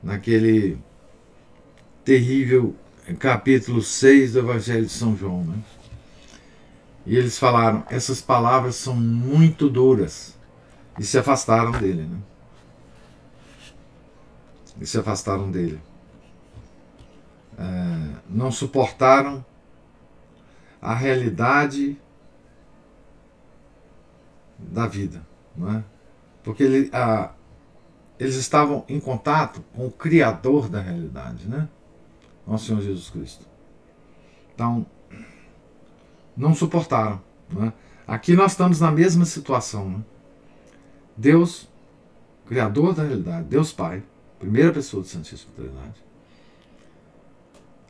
Naquele 0.03 0.79
terrível 2.05 2.75
capítulo 3.19 3.83
6 3.83 4.33
do 4.33 4.39
Evangelho 4.41 4.87
de 4.87 4.93
São 4.93 5.17
João, 5.17 5.45
né? 5.45 5.59
E 7.07 7.17
eles 7.17 7.39
falaram: 7.39 7.85
essas 7.91 8.21
palavras 8.21 8.77
são 8.77 8.95
muito 8.95 9.69
duras. 9.69 10.39
E 10.99 11.05
se 11.05 11.19
afastaram 11.19 11.73
dele, 11.73 12.03
né? 12.03 12.19
E 14.81 14.87
se 14.87 14.99
afastaram 14.99 15.51
dele. 15.51 15.81
É, 17.59 18.17
não 18.29 18.51
suportaram 18.51 19.45
a 20.81 20.95
realidade 20.95 21.97
da 24.59 24.87
vida, 24.87 25.27
não 25.57 25.77
é? 25.77 25.85
Porque 26.43 26.63
ele, 26.63 26.91
a, 26.93 27.33
eles 28.21 28.35
estavam 28.35 28.85
em 28.87 29.01
contato 29.01 29.65
com 29.75 29.87
o 29.87 29.91
Criador 29.91 30.69
da 30.69 30.79
realidade, 30.79 31.49
né? 31.49 31.67
Nosso 32.47 32.67
Senhor 32.67 32.83
Jesus 32.83 33.09
Cristo. 33.09 33.47
Então, 34.55 34.85
não 36.37 36.55
suportaram. 36.55 37.23
Né? 37.49 37.73
Aqui 38.07 38.35
nós 38.35 38.53
estamos 38.53 38.79
na 38.79 38.91
mesma 38.91 39.25
situação. 39.25 39.89
Né? 39.89 40.05
Deus, 41.17 41.67
Criador 42.45 42.95
da 42.95 43.05
realidade, 43.05 43.49
Deus 43.49 43.73
Pai, 43.73 44.03
primeira 44.39 44.71
pessoa 44.71 45.03
do 45.03 45.09
Santíssimo 45.09 45.53
Trindade, 45.55 46.05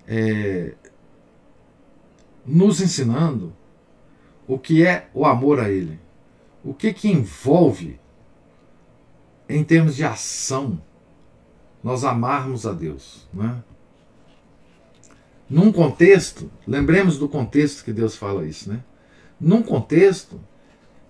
é, 0.06 0.74
nos 2.46 2.80
ensinando 2.80 3.52
o 4.46 4.58
que 4.58 4.86
é 4.86 5.08
o 5.12 5.26
amor 5.26 5.58
a 5.58 5.68
Ele, 5.68 5.98
o 6.64 6.72
que 6.72 6.92
que 6.92 7.10
envolve 7.10 7.99
em 9.50 9.64
termos 9.64 9.96
de 9.96 10.04
ação 10.04 10.80
nós 11.82 12.04
amarmos 12.04 12.66
a 12.66 12.72
Deus, 12.72 13.28
né? 13.32 13.62
Num 15.48 15.72
contexto, 15.72 16.50
lembremos 16.66 17.18
do 17.18 17.28
contexto 17.28 17.84
que 17.84 17.92
Deus 17.92 18.14
fala 18.14 18.46
isso, 18.46 18.70
né? 18.70 18.84
Num 19.40 19.62
contexto 19.62 20.40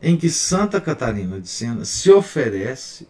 em 0.01 0.17
que 0.17 0.31
Santa 0.31 0.81
Catarina 0.81 1.41
de 1.41 1.49
Sena 1.49 1.85
se 1.85 2.11
oferece 2.11 3.07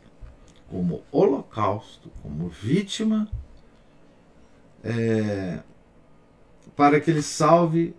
como 0.68 1.02
holocausto, 1.12 2.10
como 2.22 2.48
vítima, 2.48 3.28
é, 4.82 5.60
para 6.74 7.00
que 7.00 7.10
ele 7.10 7.22
salve 7.22 7.94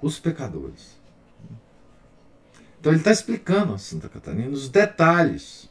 os 0.00 0.18
pecadores. 0.18 0.98
Então 2.78 2.92
ele 2.92 3.00
está 3.00 3.10
explicando 3.10 3.74
a 3.74 3.78
Santa 3.78 4.08
Catarina 4.08 4.48
os 4.48 4.68
detalhes 4.68 5.69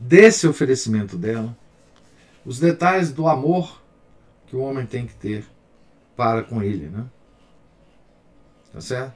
desse 0.00 0.48
oferecimento 0.48 1.16
dela, 1.16 1.56
os 2.44 2.58
detalhes 2.58 3.12
do 3.12 3.28
amor 3.28 3.80
que 4.46 4.56
o 4.56 4.60
homem 4.60 4.86
tem 4.86 5.06
que 5.06 5.14
ter 5.14 5.44
para 6.16 6.42
com 6.42 6.62
ele, 6.62 6.88
né? 6.88 7.04
Tá 8.72 8.80
certo? 8.80 9.14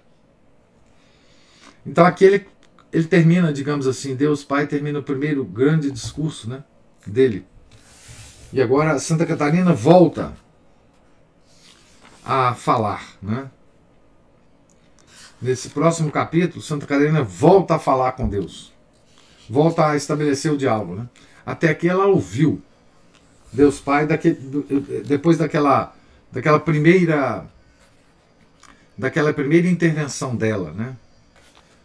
Então 1.87 2.05
aqui 2.05 2.25
ele, 2.25 2.47
ele 2.93 3.05
termina, 3.05 3.53
digamos 3.53 3.87
assim, 3.87 4.15
Deus 4.15 4.45
Pai 4.45 4.67
termina 4.67 4.99
o 4.99 5.03
primeiro 5.03 5.45
grande 5.45 5.91
discurso, 5.91 6.49
né, 6.49 6.63
dele. 7.07 7.47
E 8.53 8.61
agora 8.61 8.99
Santa 8.99 9.27
Catarina 9.27 9.73
volta 9.73 10.37
a 12.25 12.55
falar, 12.55 13.17
né? 13.21 13.51
Nesse 15.43 15.69
próximo 15.71 16.11
capítulo, 16.11 16.63
Santa 16.63 16.87
Catarina 16.87 17.23
volta 17.23 17.75
a 17.75 17.79
falar 17.79 18.13
com 18.13 18.29
Deus. 18.29 18.74
Volta 19.49 19.89
a 19.89 19.97
estabelecer 19.97 20.53
o 20.53 20.57
diálogo, 20.57 20.95
né? 20.95 21.09
Até 21.45 21.69
aqui 21.69 21.89
ela 21.89 22.07
ouviu 22.07 22.63
Deus 23.53 23.79
Pai 23.79 24.07
daquele, 24.07 24.37
depois 25.07 25.39
daquela 25.39 25.95
daquela 26.33 26.59
primeira 26.59 27.47
daquela 28.97 29.33
primeira 29.33 29.69
intervenção 29.69 30.35
dela, 30.35 30.73
né? 30.73 30.97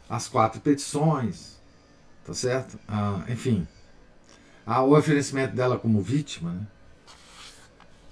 As 0.10 0.28
quatro 0.28 0.60
petições, 0.62 1.60
tá 2.26 2.34
certo? 2.34 2.80
Ah, 2.88 3.24
enfim, 3.30 3.68
ah, 4.66 4.82
o 4.82 4.98
oferecimento 4.98 5.56
dela 5.56 5.78
como 5.78 6.02
vítima, 6.02 6.52
né? 6.52 6.68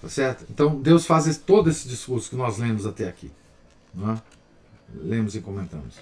Tá 0.01 0.09
certo? 0.09 0.45
Então 0.49 0.79
Deus 0.79 1.05
faz 1.05 1.25
esse, 1.25 1.39
todo 1.39 1.69
esse 1.69 1.87
discurso 1.87 2.29
que 2.29 2.35
nós 2.35 2.57
lemos 2.59 2.85
até 2.85 3.07
aqui, 3.07 3.31
né? 3.93 4.21
Lemos 4.93 5.35
e 5.35 5.41
comentamos, 5.41 5.95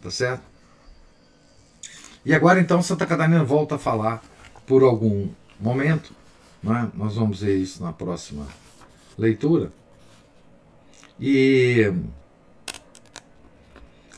tá 0.00 0.10
certo? 0.10 0.42
E 2.24 2.34
agora 2.34 2.60
então 2.60 2.82
Santa 2.82 3.06
Catarina 3.06 3.42
volta 3.42 3.76
a 3.76 3.78
falar 3.78 4.22
por 4.66 4.82
algum 4.82 5.28
momento, 5.58 6.12
né? 6.62 6.90
Nós 6.94 7.16
vamos 7.16 7.40
ver 7.40 7.56
isso 7.56 7.82
na 7.82 7.92
próxima 7.92 8.46
leitura. 9.18 9.72
E, 11.18 11.92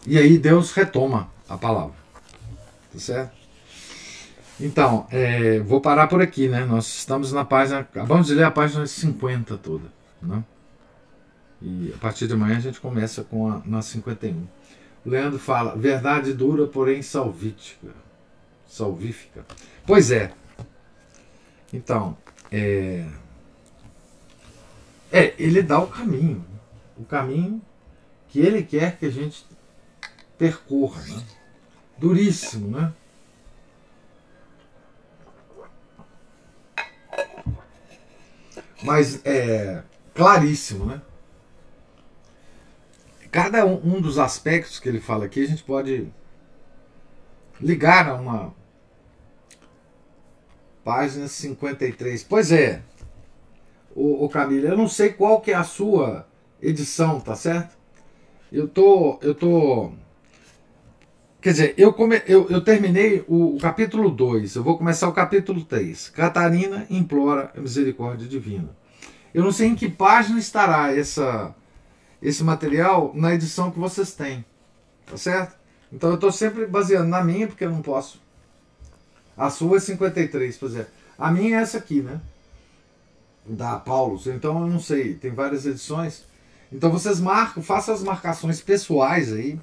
e 0.07 0.19
aí 0.19 0.39
Deus 0.39 0.73
retoma 0.73 1.31
a 1.49 1.57
palavra. 1.57 1.95
Tá 2.93 2.99
certo? 2.99 3.43
Então, 4.61 5.07
é, 5.11 5.59
vou 5.61 5.81
parar 5.81 6.07
por 6.07 6.23
aqui, 6.23 6.49
né? 6.49 6.65
Nós 6.65 6.87
estamos 6.87 7.33
na 7.33 7.45
página. 7.45 7.81
Acabamos 7.81 8.29
de 8.29 8.35
ler 8.35 8.45
a 8.45 8.51
página 8.51 8.87
50 8.87 9.57
toda. 9.57 9.87
Né? 10.21 10.45
E 11.61 11.93
a 11.95 11.99
partir 11.99 12.29
de 12.29 12.35
amanhã 12.35 12.57
a 12.57 12.61
gente 12.61 12.81
começa 12.81 13.25
com 13.25 13.49
a 13.49 13.61
na 13.65 13.83
51. 13.83 14.47
Leandro 15.05 15.39
fala, 15.39 15.77
verdade 15.77 16.33
dura, 16.33 16.67
porém 16.67 17.03
salvífica. 17.03 17.89
Salvífica. 18.67 19.45
Pois 19.87 20.11
é. 20.11 20.33
Então, 21.73 22.17
é, 22.51 23.07
é, 25.11 25.35
ele 25.39 25.63
dá 25.63 25.81
o 25.81 25.89
caminho. 25.89 26.45
O 26.97 27.05
caminho 27.05 27.61
que 28.29 28.41
ele 28.41 28.63
quer 28.63 28.97
que 28.97 29.07
a 29.07 29.11
gente 29.11 29.45
percorra. 30.39 31.03
Né? 31.03 31.23
Duríssimo, 31.99 32.69
né? 32.69 32.93
Mas 38.83 39.25
é 39.25 39.83
claríssimo, 40.15 40.87
né? 40.87 41.01
Cada 43.33 43.65
um, 43.65 43.99
dos 43.99 44.19
aspectos 44.19 44.79
que 44.79 44.87
ele 44.87 45.01
fala 45.01 45.25
aqui, 45.25 45.43
a 45.43 45.49
gente 45.49 45.65
pode 45.65 46.07
ligar 47.59 48.07
a 48.07 48.15
uma 48.15 48.55
página 50.85 51.27
53. 51.27 52.25
Pois 52.25 52.53
é, 52.53 52.83
o, 53.95 54.27
o 54.27 54.29
Camila. 54.29 54.69
Eu 54.69 54.77
não 54.77 54.87
sei 54.87 55.15
qual 55.15 55.41
que 55.41 55.51
é 55.51 55.55
a 55.55 55.65
sua 55.65 56.27
edição, 56.61 57.21
tá 57.21 57.35
certo? 57.35 57.75
Eu 58.53 58.69
tô, 58.69 59.19
eu 59.23 59.35
tô. 59.35 59.93
Quer 61.41 61.53
dizer, 61.53 61.75
eu, 61.79 61.91
come, 61.91 62.21
eu, 62.27 62.49
eu 62.51 62.61
terminei 62.61 63.25
o, 63.27 63.57
o 63.57 63.59
capítulo 63.59 64.11
2, 64.11 64.57
eu 64.57 64.63
vou 64.63 64.77
começar 64.77 65.09
o 65.09 65.13
capítulo 65.13 65.65
3. 65.65 66.11
Catarina 66.11 66.87
implora 66.91 67.51
a 67.57 67.61
misericórdia 67.61 68.29
divina. 68.29 68.77
Eu 69.33 69.43
não 69.43 69.51
sei 69.51 69.69
em 69.69 69.75
que 69.75 69.89
página 69.89 70.39
estará 70.39 70.95
essa, 70.95 71.55
esse 72.23 72.45
material 72.45 73.13
na 73.15 73.35
edição 73.35 73.71
que 73.71 73.79
vocês 73.79 74.13
têm, 74.13 74.45
tá 75.05 75.17
certo? 75.17 75.57
Então 75.93 76.11
eu 76.11 76.15
estou 76.15 76.33
sempre 76.33 76.67
baseando 76.67 77.09
na 77.09 77.23
minha, 77.23 77.47
porque 77.47 77.65
eu 77.65 77.71
não 77.71 77.83
posso. 77.83 78.21
A 79.37 79.51
sua 79.51 79.79
é 79.79 79.81
53, 79.81 80.57
por 80.57 80.67
exemplo. 80.67 80.93
A 81.19 81.31
minha 81.31 81.59
é 81.59 81.63
essa 81.63 81.79
aqui, 81.79 82.01
né? 82.01 82.21
da 83.45 83.77
Paulus. 83.79 84.27
Então 84.27 84.61
eu 84.61 84.67
não 84.67 84.81
sei, 84.81 85.15
tem 85.15 85.33
várias 85.33 85.67
edições. 85.67 86.25
Então 86.73 86.91
vocês 86.91 87.21
marcam, 87.21 87.63
façam 87.63 87.95
as 87.95 88.03
marcações 88.03 88.61
pessoais 88.61 89.33
aí, 89.33 89.61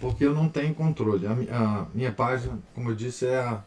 porque 0.00 0.24
eu 0.24 0.34
não 0.34 0.48
tenho 0.48 0.74
controle. 0.74 1.26
A, 1.26 1.32
a 1.32 1.86
minha 1.94 2.12
página, 2.12 2.58
como 2.74 2.90
eu 2.90 2.94
disse, 2.94 3.26
é 3.26 3.38
a, 3.38 3.62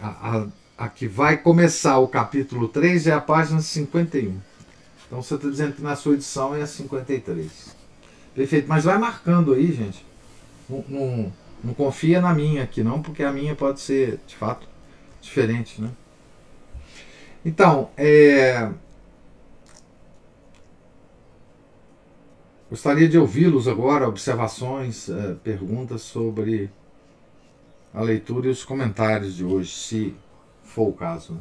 a, 0.00 0.08
a, 0.08 0.46
a, 0.78 0.88
que 0.88 1.06
vai 1.06 1.36
começar 1.36 1.98
o 1.98 2.08
capítulo 2.08 2.68
3 2.68 3.08
é 3.08 3.12
a 3.12 3.20
página 3.20 3.60
51. 3.60 4.38
Então 5.06 5.22
você 5.22 5.34
está 5.34 5.48
dizendo 5.48 5.74
que 5.74 5.82
na 5.82 5.94
sua 5.94 6.14
edição 6.14 6.54
é 6.54 6.62
a 6.62 6.66
53. 6.66 7.76
Perfeito, 8.34 8.68
mas 8.68 8.84
vai 8.84 8.98
marcando 8.98 9.54
aí, 9.54 9.72
gente. 9.72 10.04
Não, 10.68 10.84
não, 10.88 11.32
não 11.62 11.74
confia 11.74 12.20
na 12.20 12.34
minha 12.34 12.64
aqui 12.64 12.82
não, 12.82 13.00
porque 13.00 13.22
a 13.22 13.32
minha 13.32 13.54
pode 13.54 13.80
ser, 13.80 14.20
de 14.26 14.36
fato, 14.36 14.68
diferente, 15.20 15.80
né? 15.80 15.90
Então, 17.44 17.90
é, 17.96 18.68
gostaria 22.68 23.08
de 23.08 23.16
ouvi-los 23.16 23.68
agora, 23.68 24.08
observações, 24.08 25.08
é, 25.08 25.34
perguntas 25.34 26.02
sobre 26.02 26.68
a 27.94 28.02
leitura 28.02 28.48
e 28.48 28.50
os 28.50 28.64
comentários 28.64 29.36
de 29.36 29.44
hoje, 29.44 29.70
se 29.70 30.16
for 30.64 30.88
o 30.88 30.92
caso. 30.92 31.34
Né? 31.34 31.40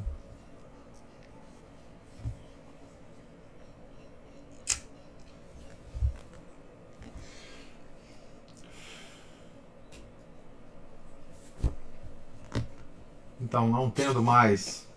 Então, 13.40 13.68
não 13.68 13.90
tendo 13.90 14.22
mais. 14.22 14.88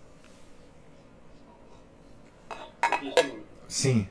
Sim. 3.66 4.08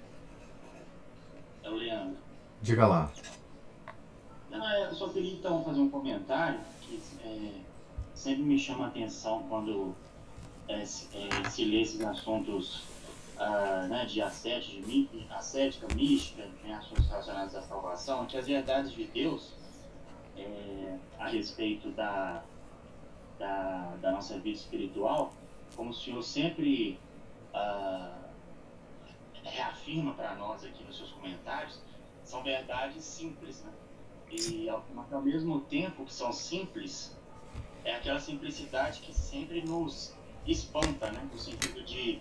É 1.64 1.70
o 1.70 1.76
Leandro. 1.76 2.18
Diga 2.62 2.88
lá. 2.88 3.12
Não, 4.50 4.74
eu 4.84 4.94
só 4.94 5.10
queria 5.10 5.34
então 5.34 5.64
fazer 5.64 5.80
um 5.80 5.90
comentário 5.90 6.60
que 6.82 7.02
é, 7.24 7.52
sempre 8.14 8.44
me 8.44 8.60
chama 8.60 8.86
a 8.86 8.88
atenção 8.88 9.44
quando 9.50 9.96
é, 10.68 10.86
se, 10.86 11.08
é, 11.16 11.50
se 11.50 11.66
lê 11.66 11.82
esses 11.82 12.02
assuntos 12.02 12.84
uh, 13.38 13.88
né, 13.88 14.06
de 14.06 14.22
ascética, 14.22 14.82
de, 14.82 15.28
ascética, 15.30 15.88
mística, 15.96 16.44
né, 16.64 16.74
assuntos 16.76 17.08
relacionados 17.08 17.56
à 17.56 17.62
salvação, 17.62 18.26
que 18.26 18.38
as 18.38 18.46
verdades 18.46 18.92
de 18.92 19.06
Deus 19.06 19.54
é, 20.36 20.98
a 21.20 21.28
respeito 21.28 21.90
da 21.92 22.44
da, 23.38 23.96
da 24.02 24.12
nossa 24.12 24.36
vida 24.40 24.58
espiritual, 24.58 25.34
como 25.76 25.92
o 25.92 25.94
Senhor 25.94 26.22
sempre 26.24 27.00
ah, 27.54 28.18
reafirma 29.44 30.14
para 30.14 30.36
nós 30.36 30.64
aqui 30.64 30.84
nos 30.84 30.98
seus 30.98 31.12
comentários, 31.12 31.80
são 32.24 32.44
verdades 32.44 33.04
simples, 33.04 33.64
né? 33.64 33.72
E 34.30 34.68
ao, 34.70 34.84
ao 35.12 35.22
mesmo 35.22 35.62
tempo 35.62 36.04
que 36.04 36.14
são 36.14 36.34
simples, 36.34 37.18
é 37.86 37.96
aquela 37.96 38.20
simplicidade 38.20 39.00
que 39.00 39.14
sempre 39.14 39.62
nos 39.62 40.14
espanta, 40.46 41.10
né? 41.12 41.28
No 41.32 41.40
sentido 41.40 41.82
de 41.84 42.20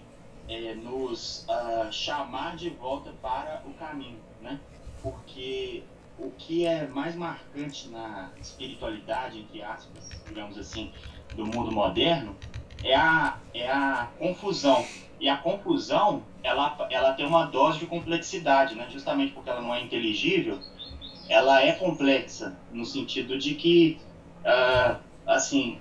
é, 0.49 0.75
nos 0.75 1.45
uh, 1.49 1.93
chamar 1.93 2.57
de 2.57 2.71
volta 2.71 3.13
para 3.21 3.63
o 3.67 3.75
caminho, 3.75 4.21
né? 4.41 4.61
Porque 5.03 5.83
o 6.19 6.31
que 6.31 6.67
é 6.67 6.87
mais 6.87 7.15
marcante 7.15 7.89
na 7.89 8.31
espiritualidade, 8.41 9.41
entre 9.41 9.63
aspas, 9.63 10.11
digamos 10.27 10.59
assim, 10.59 10.91
do 11.35 11.45
mundo 11.47 11.71
moderno, 11.71 12.35
é 12.83 12.95
a, 12.95 13.39
é 13.53 13.71
a 13.71 14.09
confusão. 14.19 14.85
E 15.19 15.29
a 15.29 15.37
confusão, 15.37 16.23
ela, 16.43 16.77
ela 16.91 17.13
tem 17.15 17.27
uma 17.27 17.47
dose 17.47 17.79
de 17.79 17.87
complexidade, 17.87 18.75
né? 18.75 18.87
justamente 18.91 19.33
porque 19.33 19.49
ela 19.49 19.61
não 19.61 19.75
é 19.75 19.83
inteligível, 19.83 20.59
ela 21.29 21.63
é 21.63 21.73
complexa, 21.73 22.57
no 22.71 22.85
sentido 22.85 23.39
de 23.39 23.55
que, 23.55 23.99
uh, 24.43 24.97
assim, 25.27 25.81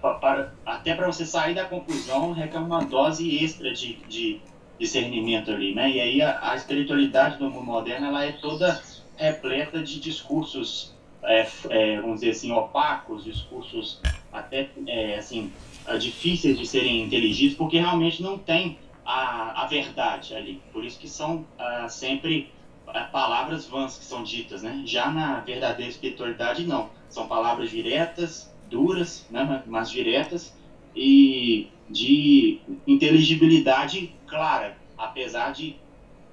para, 0.00 0.52
até 0.64 0.94
para 0.94 1.06
você 1.06 1.24
sair 1.24 1.54
da 1.54 1.64
confusão, 1.64 2.32
requer 2.32 2.58
uma 2.58 2.84
dose 2.84 3.44
extra 3.44 3.72
de, 3.72 3.96
de 4.08 4.40
discernimento 4.78 5.50
ali, 5.50 5.74
né? 5.74 5.90
E 5.90 6.00
aí 6.00 6.22
a, 6.22 6.50
a 6.50 6.56
espiritualidade 6.56 7.36
do 7.36 7.50
mundo 7.50 7.66
moderno, 7.66 8.06
ela 8.06 8.24
é 8.24 8.32
toda 8.32 8.82
repleta 9.20 9.82
de 9.82 10.00
discursos, 10.00 10.94
é, 11.22 11.46
é, 11.68 12.00
vamos 12.00 12.20
dizer 12.20 12.30
assim, 12.30 12.50
opacos, 12.50 13.24
discursos 13.24 14.00
até 14.32 14.70
é, 14.86 15.16
assim 15.16 15.52
difíceis 15.98 16.58
de 16.58 16.66
serem 16.66 17.02
inteligidos, 17.02 17.56
porque 17.56 17.78
realmente 17.78 18.22
não 18.22 18.38
tem 18.38 18.78
a, 19.04 19.62
a 19.62 19.66
verdade 19.66 20.34
ali. 20.34 20.62
Por 20.72 20.84
isso 20.84 20.98
que 20.98 21.08
são 21.08 21.44
ah, 21.58 21.88
sempre 21.88 22.50
ah, 22.86 23.04
palavras 23.04 23.66
vãs 23.66 23.98
que 23.98 24.04
são 24.04 24.22
ditas, 24.22 24.62
né? 24.62 24.82
Já 24.84 25.10
na 25.10 25.40
verdadeira 25.40 25.90
espiritualidade 25.90 26.64
não, 26.64 26.90
são 27.08 27.26
palavras 27.26 27.70
diretas, 27.70 28.54
duras, 28.68 29.26
né? 29.30 29.62
Mas 29.66 29.90
diretas 29.90 30.56
e 30.94 31.68
de 31.88 32.60
inteligibilidade 32.86 34.14
clara, 34.26 34.76
apesar 34.96 35.52
de 35.52 35.76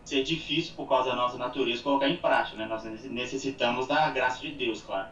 ser 0.07 0.23
difícil 0.23 0.73
por 0.75 0.87
causa 0.87 1.09
da 1.09 1.15
nossa 1.17 1.37
natureza 1.37 1.83
colocar 1.83 2.07
em 2.07 2.15
prática, 2.15 2.55
né? 2.55 2.65
Nós 2.65 2.83
necessitamos 3.11 3.87
da 3.87 4.09
graça 4.09 4.39
de 4.39 4.51
Deus, 4.53 4.81
claro. 4.81 5.09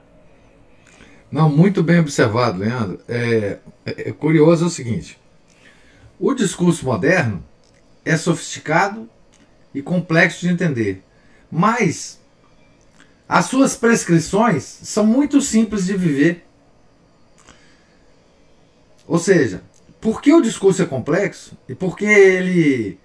Não, 1.29 1.49
muito 1.49 1.83
bem 1.83 1.99
observado, 1.99 2.59
Leandro. 2.59 3.01
É, 3.07 3.59
é, 3.85 4.09
é 4.09 4.11
curioso 4.13 4.67
o 4.67 4.69
seguinte: 4.69 5.19
o 6.17 6.33
discurso 6.33 6.85
moderno 6.85 7.43
é 8.05 8.15
sofisticado 8.15 9.09
e 9.73 9.81
complexo 9.81 10.39
de 10.39 10.47
entender, 10.47 11.03
mas 11.51 12.21
as 13.27 13.47
suas 13.47 13.75
prescrições 13.75 14.63
são 14.63 15.05
muito 15.05 15.41
simples 15.41 15.85
de 15.85 15.97
viver. 15.97 16.45
Ou 19.05 19.19
seja, 19.19 19.61
por 19.99 20.21
que 20.21 20.31
o 20.33 20.41
discurso 20.41 20.81
é 20.81 20.85
complexo 20.85 21.57
e 21.67 21.75
por 21.75 21.97
que 21.97 22.05
ele 22.05 22.97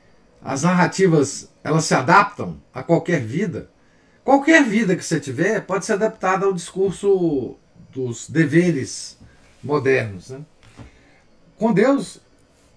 as 0.42 0.62
narrativas 0.62 1.50
elas 1.62 1.84
se 1.84 1.94
adaptam 1.94 2.60
a 2.72 2.82
qualquer 2.82 3.20
vida. 3.20 3.70
Qualquer 4.24 4.64
vida 4.64 4.96
que 4.96 5.04
você 5.04 5.20
tiver 5.20 5.60
pode 5.60 5.84
ser 5.84 5.94
adaptada 5.94 6.46
ao 6.46 6.52
discurso 6.52 7.56
dos 7.90 8.28
deveres 8.28 9.18
modernos. 9.62 10.30
Né? 10.30 10.40
Com 11.56 11.72
Deus 11.72 12.20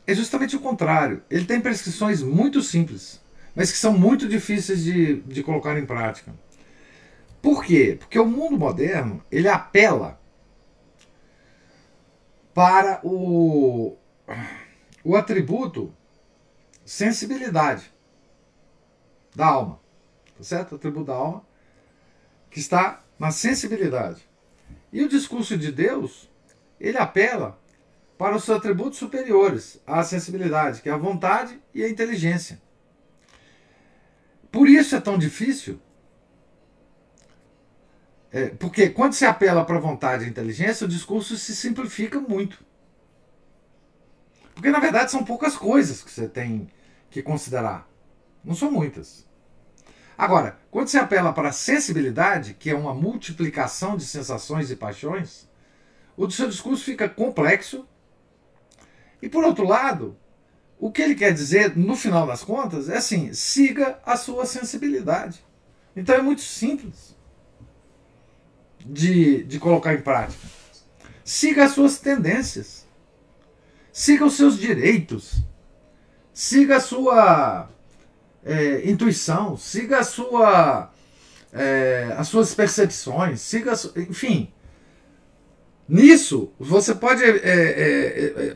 é 0.05 0.13
justamente 0.13 0.55
o 0.55 0.59
contrário. 0.59 1.21
Ele 1.29 1.45
tem 1.45 1.61
prescrições 1.61 2.21
muito 2.21 2.61
simples, 2.61 3.21
mas 3.55 3.71
que 3.71 3.77
são 3.77 3.97
muito 3.97 4.27
difíceis 4.27 4.83
de, 4.83 5.21
de 5.21 5.43
colocar 5.43 5.77
em 5.77 5.85
prática. 5.85 6.33
Por 7.41 7.63
quê? 7.63 7.97
Porque 7.99 8.19
o 8.19 8.25
mundo 8.25 8.57
moderno 8.57 9.23
ele 9.31 9.47
apela 9.47 10.19
para 12.53 12.99
o, 13.03 13.97
o 15.03 15.15
atributo 15.15 15.93
sensibilidade 16.93 17.91
da 19.35 19.47
alma. 19.47 19.79
Tá 20.37 20.43
certo? 20.43 20.73
O 20.73 20.75
atributo 20.75 21.05
da 21.05 21.15
alma 21.15 21.43
que 22.51 22.59
está 22.59 23.01
na 23.17 23.31
sensibilidade. 23.31 24.21
E 24.91 25.03
o 25.03 25.09
discurso 25.09 25.57
de 25.57 25.71
Deus, 25.71 26.29
ele 26.79 26.99
apela 26.99 27.59
para 28.15 28.35
os 28.35 28.43
seus 28.43 28.59
atributos 28.59 28.99
superiores 28.99 29.81
à 29.87 30.03
sensibilidade, 30.03 30.83
que 30.83 30.89
é 30.89 30.91
a 30.91 30.97
vontade 30.97 31.59
e 31.73 31.83
a 31.83 31.89
inteligência. 31.89 32.61
Por 34.51 34.69
isso 34.69 34.95
é 34.95 35.01
tão 35.01 35.17
difícil. 35.17 35.81
É, 38.31 38.49
porque 38.49 38.89
quando 38.89 39.13
se 39.13 39.25
apela 39.25 39.65
para 39.65 39.77
a 39.77 39.81
vontade 39.81 40.23
e 40.23 40.27
a 40.27 40.29
inteligência, 40.29 40.85
o 40.85 40.89
discurso 40.89 41.35
se 41.37 41.55
simplifica 41.55 42.19
muito. 42.19 42.63
Porque 44.53 44.69
na 44.69 44.79
verdade 44.79 45.09
são 45.09 45.25
poucas 45.25 45.57
coisas 45.57 46.03
que 46.03 46.11
você 46.11 46.27
tem 46.27 46.69
que 47.13 47.21
considerar. 47.21 47.87
Não 48.43 48.55
são 48.55 48.71
muitas. 48.71 49.27
Agora, 50.17 50.57
quando 50.71 50.87
você 50.87 50.97
apela 50.97 51.31
para 51.31 51.49
a 51.49 51.53
sensibilidade, 51.53 52.55
que 52.55 52.71
é 52.71 52.75
uma 52.75 52.93
multiplicação 52.93 53.95
de 53.95 54.03
sensações 54.03 54.71
e 54.71 54.75
paixões, 54.75 55.47
o 56.17 56.29
seu 56.29 56.49
discurso 56.49 56.83
fica 56.83 57.07
complexo. 57.07 57.87
E 59.21 59.29
por 59.29 59.43
outro 59.43 59.65
lado, 59.65 60.17
o 60.79 60.91
que 60.91 61.01
ele 61.01 61.15
quer 61.15 61.33
dizer, 61.33 61.77
no 61.77 61.95
final 61.95 62.25
das 62.25 62.43
contas, 62.43 62.89
é 62.89 62.97
assim: 62.97 63.31
siga 63.31 63.99
a 64.03 64.17
sua 64.17 64.45
sensibilidade. 64.45 65.45
Então 65.95 66.15
é 66.15 66.21
muito 66.21 66.41
simples 66.41 67.15
de, 68.83 69.43
de 69.43 69.59
colocar 69.59 69.93
em 69.93 70.01
prática. 70.01 70.47
Siga 71.23 71.65
as 71.65 71.71
suas 71.71 71.99
tendências. 71.99 72.85
Siga 73.91 74.25
os 74.25 74.33
seus 74.33 74.57
direitos. 74.57 75.43
Siga 76.33 76.77
a 76.77 76.79
sua 76.79 77.69
é, 78.43 78.89
intuição, 78.89 79.55
siga 79.55 79.99
a 79.99 80.03
sua, 80.03 80.91
é, 81.53 82.13
as 82.17 82.27
suas 82.27 82.55
percepções, 82.55 83.39
siga, 83.41 83.73
enfim. 83.95 84.51
Nisso, 85.87 86.51
você 86.59 86.95
pode 86.95 87.23
é, 87.23 87.29
é, 87.29 88.25
é, 88.47 88.55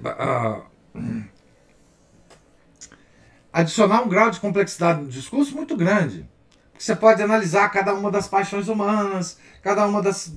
adicionar 3.54 4.02
um 4.02 4.10
grau 4.10 4.32
de 4.32 4.40
complexidade 4.40 5.02
no 5.02 5.08
discurso 5.08 5.56
muito 5.56 5.76
grande. 5.76 6.28
Você 6.78 6.96
pode 6.96 7.22
analisar 7.22 7.70
cada 7.70 7.94
uma 7.94 8.10
das 8.12 8.28
paixões 8.28 8.68
humanas, 8.68 9.38
cada 9.62 9.86
uma 9.88 10.02
das 10.02 10.34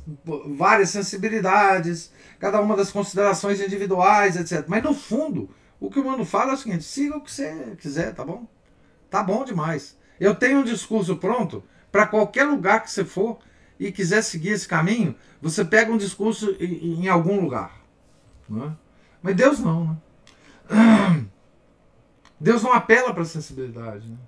várias 0.57 0.91
sensibilidades, 0.91 2.11
cada 2.38 2.61
uma 2.61 2.74
das 2.76 2.91
considerações 2.91 3.61
individuais, 3.61 4.36
etc. 4.36 4.64
Mas 4.66 4.82
no 4.82 4.95
fundo, 4.95 5.51
o 5.81 5.91
que 5.91 5.99
o 5.99 6.05
mundo 6.05 6.24
fala 6.24 6.53
é 6.53 6.55
o 6.55 6.57
seguinte: 6.59 6.85
siga 6.85 7.16
o 7.16 7.20
que 7.20 7.33
você 7.33 7.76
quiser, 7.81 8.14
tá 8.14 8.24
bom? 8.24 8.47
Tá 9.09 9.22
bom 9.22 9.45
demais. 9.45 9.99
Eu 10.20 10.35
tenho 10.35 10.59
um 10.59 10.64
discurso 10.64 11.16
pronto 11.16 11.64
para 11.91 12.07
qualquer 12.07 12.45
lugar 12.45 12.83
que 12.83 12.91
você 12.91 13.05
for 13.05 13.39
e 13.78 13.91
quiser 13.91 14.22
seguir 14.22 14.51
esse 14.51 14.68
caminho, 14.68 15.14
você 15.41 15.64
pega 15.64 15.91
um 15.91 15.97
discurso 15.97 16.55
em, 16.61 17.05
em 17.05 17.09
algum 17.09 17.41
lugar. 17.41 17.81
Não 18.47 18.66
é? 18.66 18.76
Mas 19.22 19.35
Deus 19.35 19.59
não. 19.59 19.99
Né? 20.68 21.26
Deus 22.39 22.62
não 22.62 22.72
apela 22.72 23.12
para 23.14 23.22
a 23.22 23.26
sensibilidade. 23.26 24.07
Né? 24.07 24.18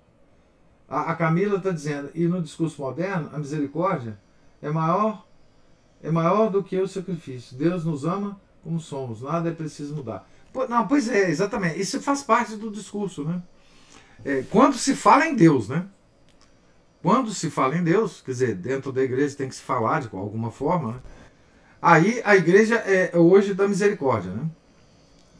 A, 0.88 1.12
a 1.12 1.14
Camila 1.14 1.58
está 1.58 1.70
dizendo, 1.70 2.10
e 2.14 2.26
no 2.26 2.42
discurso 2.42 2.80
moderno, 2.80 3.30
a 3.32 3.38
misericórdia 3.38 4.18
é 4.62 4.70
maior, 4.70 5.26
é 6.02 6.10
maior 6.10 6.50
do 6.50 6.62
que 6.62 6.78
o 6.80 6.88
sacrifício. 6.88 7.56
Deus 7.56 7.84
nos 7.84 8.04
ama 8.06 8.40
como 8.64 8.80
somos, 8.80 9.20
nada 9.20 9.50
é 9.50 9.52
preciso 9.52 9.94
mudar. 9.94 10.26
Não, 10.68 10.86
pois 10.86 11.08
é, 11.08 11.30
exatamente. 11.30 11.80
Isso 11.80 12.00
faz 12.00 12.22
parte 12.22 12.56
do 12.56 12.70
discurso, 12.70 13.24
né? 13.24 13.42
É, 14.24 14.44
quando 14.50 14.76
se 14.76 14.94
fala 14.94 15.26
em 15.26 15.34
Deus, 15.34 15.68
né? 15.68 15.86
Quando 17.02 17.32
se 17.32 17.50
fala 17.50 17.76
em 17.76 17.82
Deus, 17.82 18.22
quer 18.24 18.30
dizer, 18.30 18.54
dentro 18.54 18.92
da 18.92 19.02
igreja 19.02 19.36
tem 19.36 19.48
que 19.48 19.54
se 19.54 19.62
falar 19.62 20.00
de 20.00 20.08
alguma 20.12 20.50
forma, 20.50 20.92
né? 20.92 21.00
Aí 21.80 22.22
a 22.24 22.36
igreja 22.36 22.76
é 22.76 23.10
hoje 23.18 23.54
da 23.54 23.66
misericórdia, 23.66 24.30
né? 24.30 24.48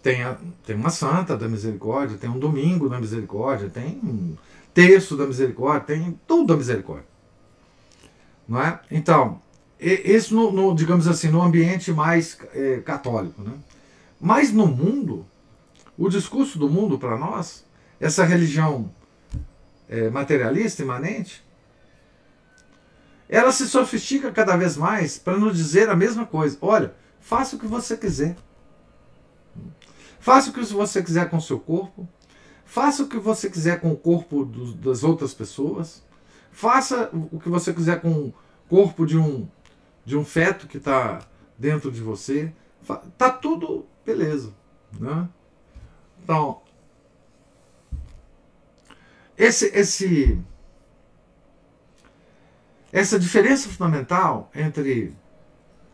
Tem, 0.03 0.25
a, 0.25 0.37
tem 0.67 0.75
uma 0.75 0.91
santa 0.91 1.37
da 1.37 1.47
misericórdia, 1.47 2.19
tem 2.19 2.29
um 2.29 2.39
domingo 2.39 2.89
da 2.89 2.99
misericórdia, 2.99 3.71
tem 3.71 4.01
um 4.03 4.37
terço 4.75 5.17
da 5.17 5.25
misericórdia, 5.25 5.97
tem 5.97 6.19
tudo 6.27 6.49
da 6.49 6.57
misericórdia. 6.57 7.07
Não 8.49 8.61
é? 8.61 8.81
Então, 8.91 9.41
isso 9.79 10.35
no, 10.35 10.51
no 10.51 10.75
digamos 10.75 11.07
assim, 11.07 11.29
no 11.29 11.41
ambiente 11.41 11.93
mais 11.93 12.37
é, 12.53 12.79
católico. 12.79 13.41
Né? 13.41 13.53
Mas 14.25 14.53
no 14.53 14.69
mundo, 14.69 15.27
o 15.99 16.09
discurso 16.09 16.57
do 16.57 16.71
mundo 16.71 16.97
para 16.97 17.19
nós, 17.19 17.67
essa 17.99 18.23
religião 18.23 18.95
é, 19.89 20.09
materialista, 20.11 20.81
imanente, 20.81 21.45
ela 23.29 23.51
se 23.51 23.67
sofistica 23.67 24.31
cada 24.31 24.57
vez 24.57 24.77
mais 24.77 25.19
para 25.19 25.37
nos 25.37 25.57
dizer 25.57 25.91
a 25.91 25.97
mesma 25.97 26.25
coisa. 26.25 26.57
Olha, 26.61 26.95
faça 27.19 27.57
o 27.57 27.59
que 27.59 27.67
você 27.67 27.97
quiser. 27.97 28.37
Faça 30.21 30.51
o 30.51 30.53
que 30.53 30.65
você 30.67 31.03
quiser 31.03 31.29
com 31.29 31.39
o 31.39 31.43
seu 31.43 31.59
corpo. 31.59 32.09
Faça 32.65 33.03
o 33.03 33.09
que 33.09 33.19
você 33.19 33.51
quiser 33.51 33.81
com 33.81 33.91
o 33.91 33.97
corpo 33.97 34.45
do, 34.45 34.73
das 34.75 35.03
outras 35.03 35.35
pessoas. 35.35 36.01
Faça 36.53 37.11
o 37.13 37.41
que 37.41 37.49
você 37.49 37.73
quiser 37.73 38.01
com 38.01 38.13
o 38.13 38.35
corpo 38.69 39.05
de 39.05 39.19
um, 39.19 39.49
de 40.05 40.17
um 40.17 40.25
feto 40.25 40.69
que 40.69 40.77
está 40.77 41.27
dentro 41.59 41.91
de 41.91 42.01
você. 42.01 42.53
Tá 43.19 43.29
tudo 43.29 43.91
beleza. 44.05 44.53
Né? 44.99 45.29
Então, 46.23 46.61
esse, 49.37 49.67
esse, 49.77 50.39
essa 52.93 53.19
diferença 53.19 53.69
fundamental 53.69 54.51
entre 54.55 55.15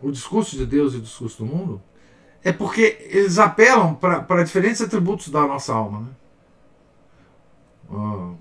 o 0.00 0.10
discurso 0.10 0.56
de 0.56 0.66
Deus 0.66 0.94
e 0.94 0.98
o 0.98 1.02
discurso 1.02 1.44
do 1.44 1.46
mundo 1.46 1.82
é 2.42 2.52
porque 2.52 2.98
eles 3.10 3.38
apelam 3.38 3.94
para 3.94 4.44
diferentes 4.44 4.80
atributos 4.80 5.28
da 5.28 5.46
nossa 5.46 5.74
alma. 5.74 6.00
Né? 6.00 6.08
uh, 7.90 8.36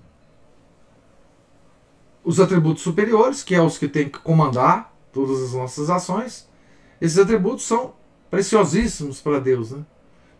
os 2.23 2.39
atributos 2.39 2.83
superiores, 2.83 3.43
que 3.43 3.55
é 3.55 3.61
os 3.61 3.77
que 3.77 3.87
têm 3.87 4.09
que 4.09 4.19
comandar 4.19 4.93
todas 5.13 5.41
as 5.41 5.53
nossas 5.53 5.89
ações, 5.89 6.47
esses 6.99 7.17
atributos 7.17 7.65
são 7.65 7.93
preciosíssimos 8.29 9.21
para 9.21 9.39
Deus, 9.39 9.71
né? 9.71 9.85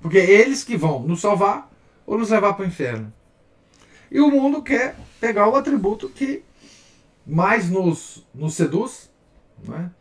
Porque 0.02 0.18
é 0.18 0.30
eles 0.30 0.64
que 0.64 0.78
vão 0.78 1.02
nos 1.02 1.22
salvar 1.22 1.72
ou 2.06 2.18
nos 2.18 2.30
levar 2.30 2.54
para 2.54 2.64
o 2.64 2.68
inferno. 2.68 3.12
E 4.10 4.20
o 4.20 4.30
mundo 4.30 4.62
quer 4.62 4.96
pegar 5.20 5.50
o 5.50 5.56
atributo 5.56 6.08
que 6.08 6.44
mais 7.26 7.70
nos, 7.70 8.26
nos 8.34 8.54
seduz, 8.54 9.10
né? 9.64 9.92